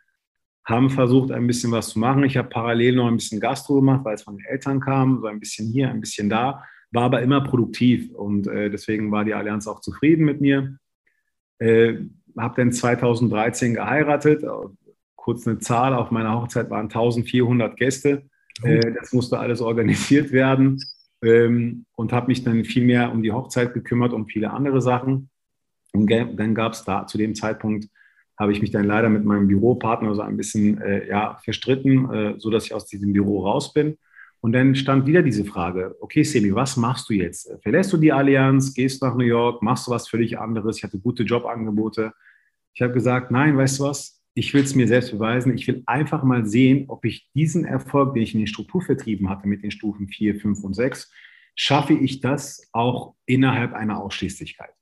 haben 0.67 0.89
versucht, 0.89 1.31
ein 1.31 1.47
bisschen 1.47 1.71
was 1.71 1.89
zu 1.89 1.99
machen. 1.99 2.25
Ich 2.25 2.35
habe 2.35 2.49
parallel 2.49 2.95
noch 2.95 3.07
ein 3.07 3.15
bisschen 3.15 3.39
Gastro 3.39 3.75
gemacht, 3.75 4.03
weil 4.03 4.15
es 4.15 4.23
von 4.23 4.37
den 4.37 4.45
Eltern 4.45 4.81
kam, 4.81 5.21
so 5.21 5.27
ein 5.27 5.39
bisschen 5.39 5.71
hier, 5.71 5.89
ein 5.89 6.01
bisschen 6.01 6.29
da, 6.29 6.63
war 6.91 7.03
aber 7.03 7.21
immer 7.21 7.41
produktiv 7.41 8.13
und 8.13 8.47
äh, 8.47 8.69
deswegen 8.69 9.11
war 9.11 9.23
die 9.23 9.33
Allianz 9.33 9.65
auch 9.67 9.79
zufrieden 9.79 10.25
mit 10.25 10.41
mir. 10.41 10.77
Äh, 11.59 11.99
habe 12.37 12.55
dann 12.57 12.71
2013 12.71 13.75
geheiratet. 13.75 14.43
Kurz 15.15 15.47
eine 15.47 15.59
Zahl, 15.59 15.93
auf 15.93 16.11
meiner 16.11 16.39
Hochzeit 16.39 16.69
waren 16.69 16.85
1400 16.85 17.77
Gäste. 17.77 18.23
Äh, 18.61 18.93
das 18.93 19.13
musste 19.13 19.39
alles 19.39 19.61
organisiert 19.61 20.31
werden 20.31 20.83
ähm, 21.23 21.85
und 21.95 22.11
habe 22.11 22.27
mich 22.27 22.43
dann 22.43 22.65
viel 22.65 22.85
mehr 22.85 23.11
um 23.11 23.23
die 23.23 23.31
Hochzeit 23.31 23.73
gekümmert, 23.73 24.13
um 24.13 24.27
viele 24.27 24.51
andere 24.51 24.81
Sachen. 24.81 25.29
Und 25.93 26.11
dann 26.11 26.53
gab 26.53 26.73
es 26.73 26.83
da 26.83 27.07
zu 27.07 27.17
dem 27.17 27.35
Zeitpunkt 27.35 27.87
habe 28.37 28.51
ich 28.51 28.61
mich 28.61 28.71
dann 28.71 28.85
leider 28.85 29.09
mit 29.09 29.25
meinem 29.25 29.47
Büropartner 29.47 30.13
so 30.13 30.21
ein 30.21 30.37
bisschen 30.37 30.79
äh, 30.81 31.07
ja, 31.07 31.39
verstritten, 31.43 32.11
äh, 32.11 32.33
so 32.37 32.49
dass 32.49 32.65
ich 32.65 32.73
aus 32.73 32.85
diesem 32.85 33.13
Büro 33.13 33.45
raus 33.45 33.73
bin. 33.73 33.97
Und 34.39 34.53
dann 34.53 34.75
stand 34.75 35.07
wieder 35.07 35.23
diese 35.23 35.45
Frage, 35.45 35.95
okay, 35.99 36.23
Semi, 36.23 36.53
was 36.53 36.77
machst 36.77 37.09
du 37.09 37.13
jetzt? 37.13 37.51
Verlässt 37.63 37.91
du 37.91 37.97
die 37.97 38.13
Allianz, 38.13 38.73
gehst 38.73 39.01
nach 39.01 39.15
New 39.15 39.25
York, 39.25 39.63
machst 39.63 39.87
du 39.87 39.91
was 39.91 40.07
völlig 40.07 40.37
anderes? 40.37 40.77
Ich 40.77 40.83
hatte 40.83 40.99
gute 40.99 41.23
Jobangebote. 41.23 42.13
Ich 42.73 42.81
habe 42.81 42.93
gesagt, 42.93 43.31
nein, 43.31 43.57
weißt 43.57 43.79
du 43.79 43.85
was? 43.85 44.21
Ich 44.35 44.53
will 44.53 44.63
es 44.63 44.75
mir 44.75 44.87
selbst 44.87 45.11
beweisen. 45.11 45.55
Ich 45.55 45.67
will 45.67 45.81
einfach 45.87 46.23
mal 46.23 46.45
sehen, 46.45 46.85
ob 46.89 47.03
ich 47.05 47.27
diesen 47.33 47.65
Erfolg, 47.65 48.13
den 48.13 48.21
ich 48.21 48.35
in 48.35 48.41
den 48.41 48.47
Strukturvertrieben 48.47 49.29
hatte 49.29 49.47
mit 49.47 49.63
den 49.63 49.71
Stufen 49.71 50.07
4, 50.07 50.39
5 50.39 50.63
und 50.63 50.75
6, 50.75 51.11
schaffe 51.55 51.93
ich 51.93 52.21
das 52.21 52.69
auch 52.71 53.15
innerhalb 53.25 53.73
einer 53.73 53.99
Ausschließlichkeit. 53.99 54.76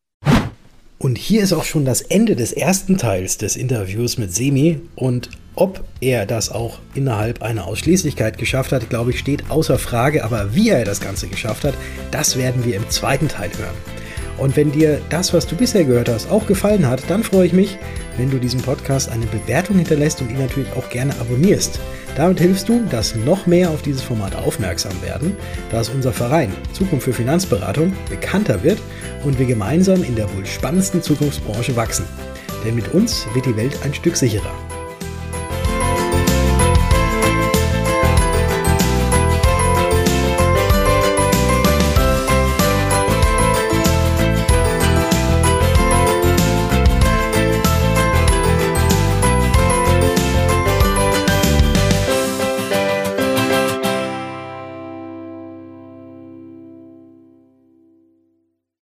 Und 0.97 1.17
hier 1.17 1.43
ist 1.43 1.53
auch 1.53 1.65
schon 1.65 1.85
das 1.85 2.01
Ende 2.01 2.35
des 2.35 2.53
ersten 2.53 2.97
Teils 2.97 3.37
des 3.37 3.55
Interviews 3.55 4.17
mit 4.17 4.33
Semi. 4.33 4.79
Und 4.95 5.29
ob 5.55 5.83
er 6.01 6.25
das 6.25 6.49
auch 6.49 6.79
innerhalb 6.93 7.41
einer 7.41 7.65
Ausschließlichkeit 7.65 8.37
geschafft 8.37 8.71
hat, 8.71 8.89
glaube 8.89 9.11
ich, 9.11 9.19
steht 9.19 9.49
außer 9.49 9.77
Frage. 9.77 10.23
Aber 10.23 10.55
wie 10.55 10.69
er 10.69 10.85
das 10.85 11.01
Ganze 11.01 11.27
geschafft 11.27 11.63
hat, 11.63 11.73
das 12.11 12.37
werden 12.37 12.65
wir 12.65 12.75
im 12.75 12.89
zweiten 12.89 13.27
Teil 13.27 13.49
hören. 13.57 14.04
Und 14.37 14.55
wenn 14.57 14.71
dir 14.71 15.01
das, 15.09 15.33
was 15.33 15.47
du 15.47 15.55
bisher 15.55 15.85
gehört 15.85 16.09
hast, 16.09 16.29
auch 16.29 16.45
gefallen 16.45 16.87
hat, 16.87 17.01
dann 17.09 17.23
freue 17.23 17.47
ich 17.47 17.53
mich, 17.53 17.77
wenn 18.17 18.29
du 18.29 18.37
diesem 18.37 18.61
Podcast 18.61 19.09
eine 19.09 19.25
Bewertung 19.27 19.77
hinterlässt 19.77 20.21
und 20.21 20.29
ihn 20.29 20.39
natürlich 20.39 20.71
auch 20.73 20.89
gerne 20.89 21.13
abonnierst. 21.19 21.79
Damit 22.15 22.39
hilfst 22.39 22.67
du, 22.69 22.83
dass 22.89 23.15
noch 23.15 23.45
mehr 23.45 23.69
auf 23.69 23.81
dieses 23.81 24.01
Format 24.01 24.35
aufmerksam 24.35 24.93
werden, 25.01 25.35
dass 25.71 25.89
unser 25.89 26.13
Verein 26.13 26.53
Zukunft 26.73 27.05
für 27.05 27.13
Finanzberatung 27.13 27.93
bekannter 28.09 28.63
wird 28.63 28.79
und 29.23 29.39
wir 29.39 29.45
gemeinsam 29.45 30.03
in 30.03 30.15
der 30.15 30.33
wohl 30.33 30.45
spannendsten 30.45 31.01
Zukunftsbranche 31.01 31.75
wachsen. 31.75 32.05
Denn 32.65 32.75
mit 32.75 32.93
uns 32.93 33.27
wird 33.33 33.45
die 33.45 33.57
Welt 33.57 33.77
ein 33.83 33.93
Stück 33.93 34.15
sicherer. 34.15 34.53